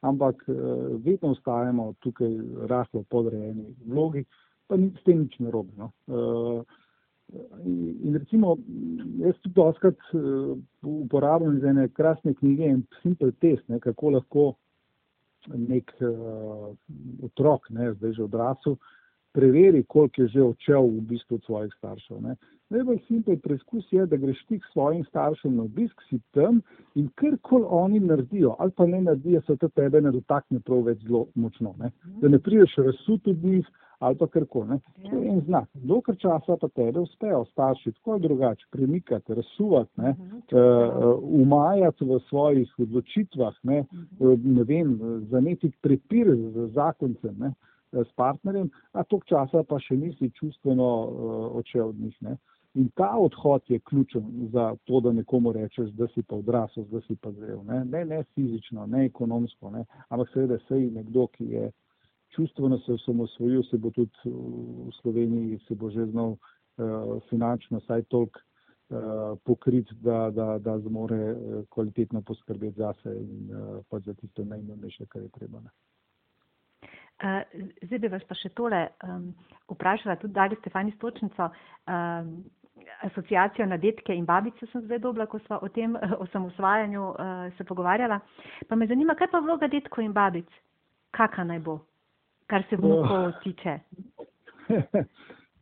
ampak 0.00 0.44
eh, 0.48 0.54
vedno 1.04 1.34
ostajamo 1.36 1.92
tukaj 2.00 2.32
rahlo 2.72 3.04
podrejeni 3.12 3.68
vlogi, 3.84 4.24
pa 4.66 4.80
ni 4.80 4.88
s 4.96 5.04
tem 5.04 5.26
nič 5.26 5.36
narobe. 5.44 5.76
No. 5.76 5.92
Eh, 6.08 6.76
In 7.64 8.14
recimo, 8.16 8.56
jaz 9.20 9.34
tudi 9.42 9.54
doskrat 9.54 9.98
uh, 10.16 10.56
uporabljam 10.82 11.58
iz 11.58 11.64
ene 11.64 11.88
krasne 11.92 12.32
knjige 12.34 12.70
en 12.72 12.82
simple 13.02 13.32
test, 13.42 13.66
ne, 13.68 13.80
kako 13.84 14.14
lahko 14.14 14.44
nek 15.52 15.92
uh, 16.00 16.70
otrok, 17.28 17.68
ne, 17.76 17.90
zdaj 17.98 18.14
že 18.16 18.24
odrasel, 18.24 18.78
preveri, 19.38 19.84
koliko 19.86 20.22
je 20.22 20.28
že 20.34 20.42
odšel 20.42 20.86
v 20.86 21.00
bistvu 21.12 21.38
od 21.38 21.44
svojih 21.44 21.74
staršev. 21.78 22.22
Ne. 22.22 22.34
Najbolj 22.74 22.98
simpel 23.06 23.36
preizkus 23.40 23.86
je, 23.92 24.06
da 24.06 24.16
greš 24.16 24.40
ti 24.48 24.58
k 24.60 24.72
svojim 24.72 25.04
staršem 25.04 25.54
na 25.56 25.62
obisk, 25.62 26.02
si 26.10 26.18
tam 26.36 26.60
in 26.94 27.08
karkoli 27.14 27.64
oni 27.68 28.00
naredijo 28.00 28.56
ali 28.58 28.74
pa 28.76 28.86
ne 28.86 29.00
naredijo, 29.00 29.40
se 29.46 29.56
to 29.56 29.68
tebe 29.68 30.00
ne 30.00 30.10
dotakne 30.12 30.60
prav 30.60 30.82
več 30.90 31.04
zelo 31.06 31.26
močno. 31.34 31.74
Ne. 31.78 31.92
Da 32.20 32.28
ne 32.28 32.38
prideš 32.38 32.74
razsut 32.88 33.28
od 33.28 33.44
njih 33.44 33.70
ali 33.98 34.18
pa 34.18 34.26
karkoli. 34.26 34.68
ne. 34.68 34.80
To 35.10 35.16
je 35.16 35.30
en 35.30 35.40
znak. 35.46 35.68
Dokler 35.74 36.18
časa 36.18 36.56
pa 36.60 36.68
tebe 36.68 37.00
uspejo 37.00 37.44
starši 37.52 37.92
tako 37.92 38.12
ali 38.12 38.26
drugače 38.26 38.66
premikati, 38.70 39.34
razsuvati, 39.34 39.90
ne, 39.96 40.14
uh, 40.18 41.22
umajati 41.22 42.04
v 42.04 42.20
svojih 42.28 42.74
odločitvah, 42.78 43.54
ne, 43.62 43.84
uh, 44.18 44.38
ne 44.44 44.64
vem, 44.64 44.98
zanetiti 45.30 45.78
prepir 45.82 46.30
z 46.36 46.68
zakoncem, 46.74 47.34
ne, 47.38 47.48
eh, 47.48 47.77
s 47.92 48.12
partnerjem, 48.16 48.70
a 48.92 49.04
tok 49.04 49.24
časa 49.28 49.62
pa 49.64 49.78
še 49.80 49.96
nisi 49.96 50.30
čustveno 50.36 50.88
uh, 50.88 51.56
odšel 51.60 51.88
od 51.88 52.00
njih. 52.00 52.16
Ne. 52.20 52.36
In 52.74 52.90
ta 52.94 53.16
odhod 53.16 53.62
je 53.66 53.80
ključen 53.80 54.48
za 54.52 54.76
to, 54.84 55.00
da 55.00 55.12
nekomu 55.12 55.52
rečeš, 55.52 55.90
da 55.98 56.06
si 56.14 56.22
pa 56.22 56.36
odrasel, 56.36 56.84
da 56.92 57.00
si 57.00 57.16
pa 57.16 57.32
zrel. 57.32 57.62
Ne, 57.66 57.84
ne, 57.84 58.04
ne 58.04 58.22
fizično, 58.34 58.86
ne 58.86 59.06
ekonomsko, 59.06 59.70
ne, 59.70 59.84
ampak 60.08 60.28
seveda 60.34 60.58
sej 60.68 60.90
nekdo, 60.94 61.26
ki 61.32 61.48
je 61.54 61.70
čustveno 62.36 62.78
se 62.78 62.92
osamosvojil, 62.92 63.62
se 63.70 63.78
bo 63.78 63.90
tudi 63.90 64.12
v 64.24 64.92
Sloveniji 65.00 65.58
se 65.68 65.74
bo 65.74 65.90
že 65.90 66.06
znal 66.06 66.36
uh, 66.36 67.22
finančno 67.30 67.80
saj 67.80 68.02
toliko 68.02 68.40
uh, 68.40 69.38
pokrit, 69.44 69.88
da, 70.04 70.30
da, 70.30 70.58
da 70.58 70.78
zmore 70.78 71.34
kvalitetno 71.68 72.22
poskrbeti 72.22 72.76
zase 72.76 73.16
in 73.16 73.50
uh, 73.50 73.84
pa 73.88 74.00
za 74.00 74.14
tisto 74.14 74.44
najnujnejše, 74.44 75.06
kar 75.06 75.22
je 75.22 75.28
treba. 75.28 75.60
Ne. 75.60 75.70
Uh, 77.18 77.42
zdaj 77.82 77.98
bi 77.98 78.12
vas 78.12 78.22
pa 78.28 78.36
še 78.38 78.52
tole 78.54 78.84
um, 79.02 79.32
vprašala, 79.72 80.16
tudi 80.22 80.36
dali 80.36 80.56
ste 80.60 80.70
fajn 80.70 80.92
istočnico, 80.92 81.48
um, 81.90 82.30
asociacijo 83.02 83.66
na 83.66 83.76
detke 83.76 84.14
in 84.14 84.26
babice 84.26 84.68
sem 84.70 84.84
zdaj 84.84 85.00
dobila, 85.02 85.26
ko 85.26 85.40
smo 85.46 85.58
o 85.62 85.68
tem 85.74 85.96
uh, 85.98 86.14
osamosvajanju 86.22 87.08
uh, 87.10 87.34
se 87.58 87.66
pogovarjala. 87.66 88.20
Pa 88.68 88.78
me 88.78 88.86
zanima, 88.86 89.18
kaj 89.18 89.32
pa 89.32 89.42
vloga 89.42 89.66
detkov 89.72 90.04
in 90.04 90.14
babic? 90.14 90.46
Kaka 91.10 91.44
naj 91.44 91.58
bo, 91.66 91.80
kar 92.46 92.62
se 92.70 92.78
vnukov 92.78 93.32
tiče? 93.42 93.78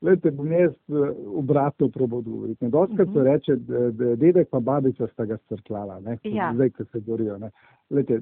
Lejte, 0.05 0.31
bom 0.31 0.53
jaz 0.53 0.73
eh, 0.73 1.13
obratno 1.35 1.89
probo 1.89 2.21
govoriti. 2.21 2.69
Doskrat 2.69 3.09
se 3.09 3.19
mhm. 3.19 3.27
reče, 3.27 3.57
da 3.57 4.15
dedek 4.17 4.49
pa 4.51 4.61
babica 4.61 5.07
sta 5.07 5.25
ga 5.25 5.37
strklala, 5.37 6.01
ja. 6.23 6.51
zdaj, 6.55 6.71
ko 6.71 6.85
se 6.85 7.01
gorijo. 7.01 7.39
Lejte, 7.91 8.21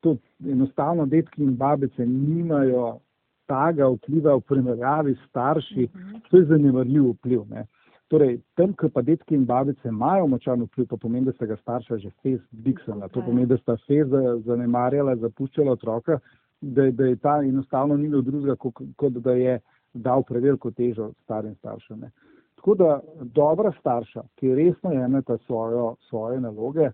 tudi 0.00 0.50
enostavno 0.52 1.06
detki 1.06 1.42
in 1.42 1.56
babice 1.56 2.06
nimajo 2.06 2.98
taga 3.46 3.88
vpliva 3.88 4.34
v 4.36 4.40
primerjavi 4.40 5.14
s 5.14 5.28
starši, 5.28 5.84
uh 5.84 6.00
mhm. 6.00 6.14
-huh. 6.14 6.20
to 6.30 6.36
je 6.36 6.44
zanemarljiv 6.44 7.10
vpliv. 7.10 7.42
Ne. 7.50 7.66
Torej, 8.08 8.40
tam, 8.54 8.72
ko 8.72 8.88
pa 8.88 9.02
detki 9.02 9.34
in 9.34 9.44
babice 9.44 9.88
imajo 9.88 10.26
močan 10.26 10.62
vpliv, 10.62 10.86
to 10.86 10.96
pomeni, 10.96 11.26
da 11.26 11.32
se 11.32 11.46
ga 11.46 11.56
starša 11.56 11.96
že 11.96 12.10
fez 12.22 12.40
diksala, 12.50 13.08
to 13.08 13.22
pomeni, 13.22 13.46
da 13.46 13.56
sta 13.56 13.76
fez 13.86 14.08
zanemarjala, 14.44 15.16
zapuščala 15.16 15.72
otroka, 15.72 16.18
da, 16.60 16.90
da 16.90 17.04
je 17.04 17.16
ta 17.16 17.42
enostavno 17.42 17.96
ni 17.96 18.08
bil 18.08 18.22
drugega, 18.22 18.56
kot, 18.56 18.74
kot 18.96 19.12
da 19.12 19.32
je 19.32 19.60
dal 19.94 20.22
preveliko 20.22 20.70
težo 20.70 21.12
starim 21.22 21.54
staršem. 21.54 22.00
Ne. 22.00 22.10
Tako 22.54 22.74
da 22.74 23.00
dobra 23.20 23.72
starša, 23.80 24.22
ki 24.36 24.54
resno 24.54 24.92
jemeta 24.92 25.38
svoje 26.08 26.40
naloge, 26.40 26.90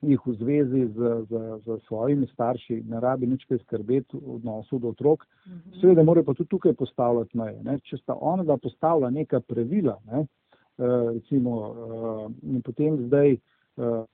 jih 0.00 0.20
v 0.26 0.34
zvezi 0.38 0.86
z, 0.94 1.26
z, 1.28 1.60
z 1.66 1.78
svojimi 1.86 2.26
starši 2.32 2.82
ne 2.88 3.00
rabi 3.00 3.26
nič 3.26 3.44
kaj 3.48 3.58
skrbeti 3.64 4.18
v 4.18 4.38
odnosu 4.38 4.78
do 4.78 4.94
otrok. 4.94 5.26
Mhm. 5.46 5.80
Seveda 5.80 6.02
mora 6.02 6.22
pa 6.22 6.34
tudi 6.34 6.48
tukaj 6.48 6.72
postavljati 6.72 7.38
meje. 7.38 7.62
Ne. 7.62 7.78
Če 7.78 7.98
sta 8.02 8.14
ona 8.14 8.44
da 8.44 8.56
postavlja 8.56 9.10
neka 9.10 9.40
pravila, 9.40 9.98
ne, 10.10 10.26
uh, 10.78 11.14
recimo, 11.14 11.54
uh, 11.58 12.26
in 12.42 12.62
potem 12.62 13.00
zdaj 13.06 13.36
uh, 13.36 14.04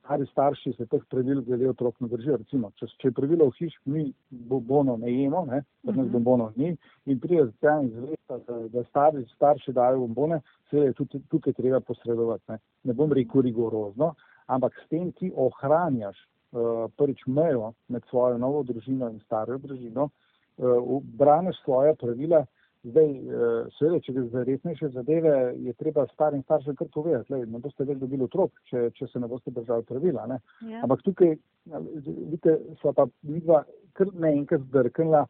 stari 0.00 0.26
starši 0.26 0.72
se 0.72 0.86
teh 0.86 1.02
pravil 1.10 1.42
glede 1.42 1.68
otrok 1.70 2.00
ne 2.00 2.08
držijo. 2.08 2.36
Recimo, 2.36 2.70
če, 2.78 2.86
če 2.98 3.08
je 3.08 3.14
pravilo 3.16 3.48
v 3.50 3.56
hiš, 3.58 3.76
mi 3.84 4.04
bono 4.30 4.96
ne 4.96 5.12
jemo, 5.12 5.44
ne, 5.46 5.62
ker 5.84 5.94
nas 5.94 6.06
mhm. 6.06 6.12
bombono 6.16 6.50
ni, 6.56 6.74
in 7.06 7.20
pride 7.20 7.46
z 7.50 7.54
tem 7.62 7.88
izvesta, 7.90 8.38
da, 8.48 8.58
da 8.72 8.84
stari 8.90 9.24
starši 9.34 9.74
dajo 9.76 10.02
bombone, 10.06 10.40
seveda 10.70 10.90
je 10.90 10.98
tudi 11.02 11.22
tukaj 11.30 11.56
treba 11.58 11.80
posredovati. 11.80 12.44
Ne, 12.52 12.58
ne 12.90 12.96
bom 12.98 13.12
rekel 13.12 13.46
rigorozno, 13.46 14.14
ampak 14.54 14.72
s 14.84 14.88
tem 14.88 15.12
ti 15.18 15.32
ohranjaš 15.34 16.16
uh, 16.18 16.88
prvič 16.96 17.26
mejo 17.26 17.72
med 17.88 18.04
svojo 18.10 18.38
novo 18.38 18.62
družino 18.62 19.10
in 19.10 19.20
staro 19.24 19.58
družino, 19.58 20.08
uh, 20.08 20.98
braniš 21.18 21.60
svoje 21.64 21.94
pravila. 22.00 22.44
Zdaj, 22.82 23.10
uh, 23.14 23.68
seveda, 23.78 24.00
če 24.02 24.12
gre 24.16 24.24
za 24.32 24.42
resnejše 24.48 24.88
zadeve, 24.96 25.34
je 25.62 25.72
treba 25.78 26.06
starim 26.10 26.42
staršem 26.42 26.76
kar 26.76 26.88
povedati, 26.94 27.30
da 27.30 27.38
ne 27.46 27.60
boste 27.62 27.86
več 27.86 28.00
dobili 28.00 28.26
otrok, 28.26 28.56
če, 28.70 28.88
če 28.98 29.06
se 29.12 29.22
ne 29.22 29.30
boste 29.30 29.54
držali 29.54 29.86
pravila. 29.86 30.26
Ja. 30.66 30.82
Ampak 30.82 31.04
tukaj, 31.06 31.36
vidite, 32.08 32.58
so 32.82 32.90
pa 32.96 33.06
vidva 33.22 33.62
kar 33.94 34.10
naenkrat 34.12 34.66
zdrknila 34.66 35.22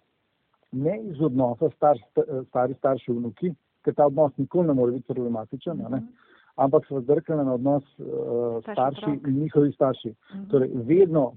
ne 0.72 0.96
iz 1.10 1.20
odnosa 1.20 1.68
star, 1.76 2.00
stari 2.48 2.74
starši 2.78 3.12
vnuki, 3.12 3.52
ker 3.84 3.94
ta 3.98 4.06
odnos 4.08 4.32
nikoli 4.40 4.70
ne 4.70 4.78
more 4.78 4.94
biti 4.96 5.12
problematičen. 5.12 5.76
Mm 5.76 5.92
-hmm 5.92 6.30
ampak 6.56 6.86
so 6.86 7.00
zdrkane 7.00 7.44
na 7.44 7.54
odnos 7.54 7.84
uh, 7.98 8.62
starši 8.72 9.10
in 9.28 9.38
njihovi 9.40 9.72
starši. 9.72 10.08
Uh 10.08 10.36
mhm. 10.36 10.44
-huh. 10.44 10.50
Torej, 10.50 10.70
vedno, 10.74 11.32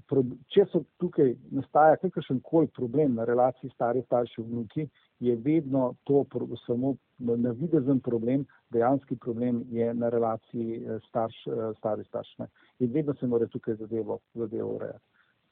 če 0.48 0.66
so 0.72 0.82
tukaj 0.96 1.34
nastaja 1.50 1.96
kakršen 1.96 2.40
koli 2.40 2.66
problem 2.66 3.14
na 3.14 3.24
relaciji 3.24 3.70
stari 3.70 4.02
starši 4.02 4.42
vnuki, 4.42 4.88
je 5.20 5.36
vedno 5.36 5.94
to 6.04 6.24
pro, 6.24 6.46
samo 6.66 6.94
navidezen 7.18 8.00
problem, 8.00 8.46
dejanski 8.70 9.16
problem 9.16 9.64
je 9.70 9.94
na 9.94 10.08
relaciji 10.08 10.76
eh, 10.76 10.98
starš, 11.08 11.46
eh, 11.46 11.72
stari 11.78 12.04
starš. 12.04 12.38
Ne. 12.38 12.46
In 12.78 12.92
vedno 12.92 13.14
se 13.14 13.26
mora 13.26 13.46
tukaj 13.46 13.74
zadevo, 13.74 14.18
zadevo 14.34 14.74
urejati. 14.74 15.04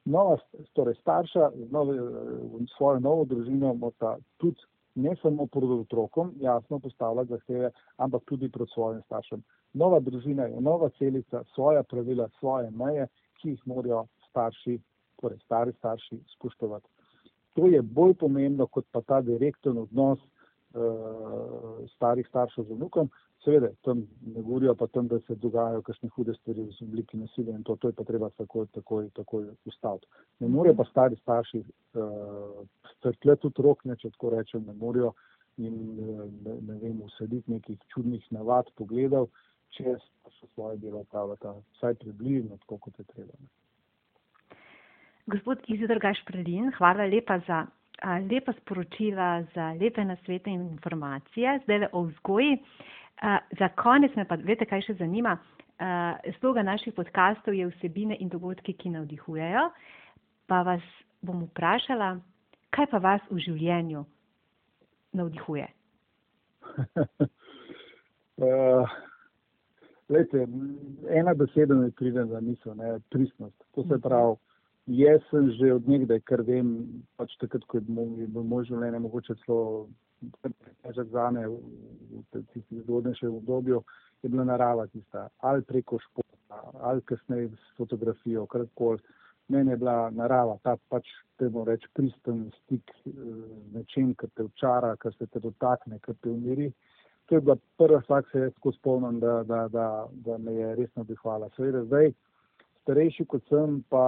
Nova, 0.05 0.37
torej 0.73 0.95
starša 0.95 1.51
z 1.55 1.71
novo, 1.73 1.95
svojo 2.77 3.01
novo 3.01 3.25
družino 3.25 3.75
mora 3.75 4.17
tudi 4.37 4.61
ne 4.95 5.17
samo 5.23 5.47
pred 5.47 5.71
otrokom, 5.71 6.33
jasno 6.41 6.79
postavljati 6.79 7.31
zahteve, 7.31 7.71
ampak 7.97 8.23
tudi 8.25 8.49
pred 8.49 8.69
svojim 8.75 9.03
staršem. 9.03 9.43
Nova 9.73 10.01
družina 10.01 10.45
je 10.45 10.61
nova 10.61 10.89
celica, 10.99 11.43
svoja 11.55 11.83
pravila, 11.83 12.29
svoje 12.39 12.71
meje, 12.71 13.07
ki 13.41 13.49
jih 13.49 13.67
morajo 13.67 14.07
starši, 14.29 14.79
torej 15.21 15.39
stari 15.45 15.73
starši, 15.79 16.21
spoštovati. 16.37 16.89
To 17.55 17.67
je 17.67 17.83
bolj 17.83 18.15
pomembno 18.15 18.67
kot 18.67 18.87
pa 18.93 19.01
ta 19.03 19.21
direkten 19.21 19.79
odnos 19.79 20.19
uh, 20.19 21.83
starih 21.95 22.27
staršev 22.29 22.65
z 22.65 22.79
vnukom. 22.79 23.11
Seveda, 23.45 23.69
tam 23.85 24.07
ne 24.35 24.43
govorijo 24.43 24.75
pa 24.75 24.87
tam, 24.87 25.09
da 25.09 25.19
se 25.27 25.35
dogajajo 25.35 25.83
kakšne 25.85 26.09
hude 26.17 26.35
stvari 26.35 26.63
v 26.65 26.87
obliki 26.87 27.19
nasilja 27.21 27.53
in 27.53 27.63
to, 27.63 27.77
to 27.77 27.91
je 27.91 27.97
pa 27.99 28.05
treba 28.09 28.31
takoj, 28.39 28.67
takoj, 28.73 29.11
takoj 29.19 29.51
ustaviti. 29.69 30.07
Ne 30.41 30.49
morejo 30.49 30.79
pa 30.79 30.87
stari 30.89 31.17
starši 31.21 31.61
uh, 31.61 32.63
strkljati 32.97 33.47
otrok, 33.47 33.85
ne, 33.85 33.97
če 34.01 34.15
tako 34.17 34.33
rečem, 34.37 34.65
ne 34.67 34.73
morejo 34.81 35.13
in 35.61 35.77
uh, 35.77 36.25
ne, 36.47 36.57
ne 36.71 36.79
vem, 36.81 37.03
usaditi 37.05 37.53
nekih 37.53 37.85
čudnih 37.93 38.25
navad, 38.33 38.71
pogledov, 38.81 39.29
če 39.77 39.99
so 40.39 40.49
svoje 40.55 40.81
delo 40.81 41.05
pravata, 41.13 41.53
vsaj 41.77 42.01
približno 42.01 42.57
tako, 42.65 42.81
kot 42.89 42.99
je 42.99 43.09
treba. 43.13 43.37
Ne. 43.41 43.53
Gospod 45.27 45.69
Izidor 45.73 46.01
Gašpredin, 46.01 46.73
hvala 46.79 47.05
lepa 47.09 47.39
za 47.47 47.67
a, 48.03 48.19
lepa 48.31 48.53
sporočila, 48.53 49.45
za 49.55 49.73
lepe 49.81 50.05
nasvete 50.05 50.51
in 50.51 50.67
informacije. 50.69 51.61
Zdaj 51.65 51.79
le 51.79 51.89
o 51.93 52.03
vzgoji. 52.03 52.59
Uh, 53.23 53.39
za 53.59 53.69
konec 53.79 54.15
me 54.17 54.25
pa, 54.29 54.37
veste, 54.43 54.67
kaj 54.67 54.83
še 54.89 54.97
zanima. 54.99 55.37
Uh, 55.75 56.19
sloga 56.39 56.63
naših 56.63 56.95
podkastov 56.95 57.55
je 57.55 57.67
vsebine 57.71 58.17
in 58.21 58.29
dogodki, 58.31 58.75
ki 58.75 58.91
navdihujejo. 58.95 59.69
Pa 60.51 60.63
vas 60.67 60.85
bom 61.25 61.45
vprašala, 61.47 62.19
kaj 62.75 62.87
pa 62.91 62.99
vas 63.03 63.23
v 63.31 63.41
življenju 63.43 64.05
navdihuje? 65.15 65.67
uh, 68.45 68.97
lejte, 70.11 70.47
ena 71.09 71.35
beseda 71.39 71.75
mi 71.79 71.91
pride 71.95 72.27
na 72.27 72.41
misel, 72.41 72.75
ne, 72.79 72.99
pristnost. 73.15 73.57
To 73.75 73.83
se 73.83 73.95
mhm. 73.95 74.03
pravi, 74.03 74.37
jaz 75.01 75.21
sem 75.31 75.51
že 75.59 75.73
od 75.75 75.89
nekdaj, 75.89 76.21
ker 76.29 76.43
vem, 76.43 76.75
pač 77.17 77.35
takrat, 77.41 77.65
ko 77.71 77.79
je 77.79 77.87
moj, 77.89 78.27
moj 78.35 78.67
življenje 78.69 79.01
mogoče 79.07 79.39
celo 79.45 79.89
težek 80.83 81.09
za 81.13 81.31
me 81.31 81.49
v 81.49 82.43
tistem 82.53 82.83
zgodnejšem 82.83 83.35
obdobju, 83.35 83.83
je 84.23 84.31
bila 84.31 84.45
narava 84.45 84.87
tista, 84.87 85.29
ali 85.39 85.63
preko 85.63 85.99
športa, 85.99 86.61
ali 86.81 87.03
kasneje 87.03 87.49
s 87.49 87.77
fotografijo, 87.77 88.47
karkoli. 88.47 88.99
Meni 89.49 89.71
je 89.71 89.77
bila 89.77 90.11
narava, 90.11 90.57
ta 90.63 90.77
pač, 90.89 91.09
temu 91.37 91.65
reč, 91.69 91.85
pristen 91.93 92.47
stik 92.63 92.93
z 93.05 93.15
nečem, 93.75 94.15
kar 94.15 94.31
te 94.35 94.47
včara, 94.47 94.95
kar 94.97 95.13
se 95.19 95.27
te 95.27 95.41
dotakne, 95.41 95.99
kar 96.01 96.17
te 96.23 96.31
umiri. 96.31 96.71
To 97.29 97.35
je 97.35 97.41
bila 97.41 97.57
prva 97.77 98.01
stvar, 98.03 98.25
ki 98.25 98.31
se 98.33 98.45
jaz 98.47 98.55
tako 98.55 98.73
spomnim, 98.73 99.21
da, 99.21 99.43
da, 99.45 99.67
da, 99.69 99.89
da 100.25 100.39
me 100.39 100.55
je 100.55 100.75
resno 100.77 101.05
dihvala. 101.05 101.51
Seveda 101.57 101.85
zdaj, 101.85 102.13
starejši 102.85 103.25
kot 103.29 103.45
sem, 103.49 103.83
pa 103.93 104.07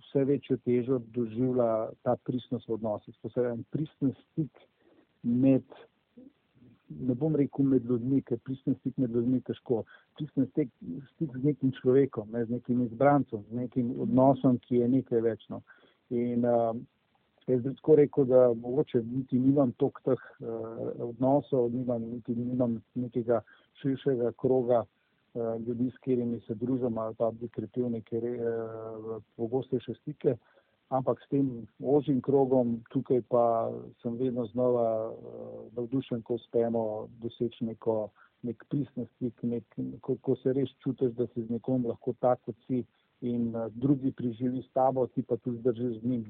vse 0.00 0.24
večjo 0.24 0.56
težo 0.64 1.00
doživlja 1.12 1.68
ta 2.02 2.16
pristnost 2.24 2.68
v 2.68 2.78
odnosih. 2.78 3.16
Posebej 3.22 3.64
pristen 3.72 4.16
stik 4.22 4.64
med, 5.26 5.62
ne 6.88 7.14
bom 7.14 7.36
rekel 7.36 7.66
med 7.66 7.84
ljudmi, 7.84 8.22
ker 8.22 8.38
pristen 8.46 8.76
stik 8.80 8.98
med 9.02 9.14
ljudmi 9.14 9.40
je 9.40 9.48
težko, 9.50 9.82
pristen 10.18 10.46
stik, 10.52 10.70
stik 11.14 11.34
z 11.34 11.42
nekim 11.44 11.72
človekom, 11.80 12.30
ne, 12.32 12.44
z 12.46 12.58
nekim 12.58 12.84
izbrancem, 12.86 13.42
z 13.50 13.62
nekim 13.62 13.92
odnosom, 14.06 14.60
ki 14.66 14.82
je 14.82 14.90
nekaj 14.96 15.24
večno. 15.26 15.62
In 16.14 16.46
uh, 16.46 16.76
jaz 17.50 17.62
bi 17.62 17.74
tako 17.80 17.96
rekel, 18.02 18.28
da 18.30 18.42
mogoče 18.54 19.02
niti 19.02 19.38
nimam 19.42 19.72
tok 19.82 19.98
teh 20.06 20.26
uh, 20.40 20.92
odnosov, 21.08 21.72
nimam, 21.74 22.06
niti 22.16 22.36
nimam 22.38 22.78
nekega 22.94 23.42
širšega 23.82 24.32
kroga 24.38 24.84
uh, 24.84 25.56
ljudi, 25.66 25.90
s 25.90 25.98
katerimi 25.98 26.40
se 26.46 26.54
družim 26.54 26.98
ali 26.98 27.14
pa 27.18 27.30
bi 27.30 27.48
krepil 27.48 27.90
neke 27.90 28.22
uh, 28.22 29.18
pogostejše 29.36 29.94
stike 30.02 30.36
ampak 30.88 31.20
s 31.22 31.28
tem 31.28 31.66
ožjim 31.82 32.20
krogom 32.22 32.76
tukaj 32.92 33.22
pa 33.30 33.72
sem 34.02 34.16
vedno 34.16 34.46
znova 34.52 35.10
uh, 35.10 35.64
navdušen, 35.76 36.22
ko 36.22 36.38
uspemo 36.38 37.08
doseči 37.22 37.64
neko 37.64 38.08
nek 38.46 38.62
pristnosti, 38.70 39.32
nek, 39.42 39.64
ko, 40.00 40.16
ko 40.22 40.36
se 40.42 40.52
res 40.54 40.70
čutiš, 40.84 41.16
da 41.18 41.26
si 41.32 41.42
z 41.42 41.56
nekom 41.56 41.86
lahko 41.86 42.14
tak, 42.20 42.42
kot 42.46 42.56
si 42.66 42.84
in 43.26 43.50
uh, 43.54 43.66
drugi 43.74 44.12
priživi 44.12 44.62
s 44.62 44.70
tabo, 44.76 45.06
ti 45.06 45.22
pa 45.22 45.36
tudi 45.36 45.58
zdržiš 45.64 46.00
z 46.00 46.12
njim. 46.12 46.26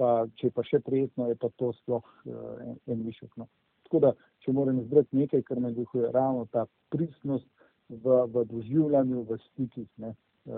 Pa, 0.00 0.24
če 0.40 0.48
pa 0.56 0.62
še 0.64 0.78
prijetno, 0.80 1.26
je 1.28 1.36
pa 1.36 1.50
to 1.60 1.74
sploh 1.82 2.06
uh, 2.24 2.56
en, 2.64 2.78
en 2.88 3.02
višek. 3.04 3.34
No. 3.36 3.50
Tako 3.84 4.00
da, 4.06 4.12
če 4.40 4.54
moram 4.56 4.78
izbrati 4.80 5.18
nekaj, 5.18 5.42
kar 5.44 5.60
me 5.60 5.74
duhuje, 5.76 6.08
ravno 6.14 6.46
ta 6.54 6.64
pristnost 6.94 7.48
v, 7.90 8.22
v 8.32 8.44
doživljanju, 8.48 9.26
v 9.28 9.38
stikih. 9.50 9.88
Ne. 10.00 10.14
Eh, 10.46 10.52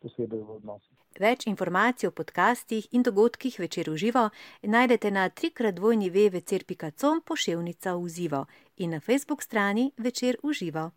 posebej 0.00 0.40
v 0.40 0.50
odnosih. 0.56 0.96
Več 1.20 1.44
informacij 1.44 2.08
o 2.08 2.10
podcastih 2.10 2.86
in 2.96 3.02
dogodkih 3.04 3.58
večer 3.60 3.90
v 3.92 3.96
živo 4.00 4.30
najdete 4.62 5.10
na 5.10 5.28
trikratdvojni 5.28 6.08
www.com 6.08 7.20
poševnica 7.20 7.94
v 8.00 8.08
živo 8.08 8.46
in 8.76 8.90
na 8.90 9.00
facebook 9.00 9.42
strani 9.42 9.92
večer 9.98 10.40
v 10.42 10.52
živo. 10.56 10.90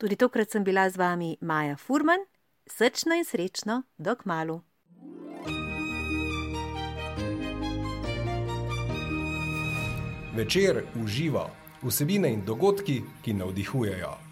Tudi 0.00 0.16
tokrat 0.16 0.50
sem 0.50 0.64
bila 0.64 0.88
z 0.88 0.96
vami 0.96 1.36
Maja 1.40 1.76
Furman, 1.76 2.24
srčno 2.66 3.14
in 3.14 3.24
srečno, 3.24 3.82
dok 3.98 4.24
malu. 4.24 4.62
Večer 10.36 10.84
uživa 11.04 11.50
vsebine 11.82 12.32
in 12.32 12.44
dogodki, 12.44 13.02
ki 13.22 13.32
navdihujejo. 13.32 14.25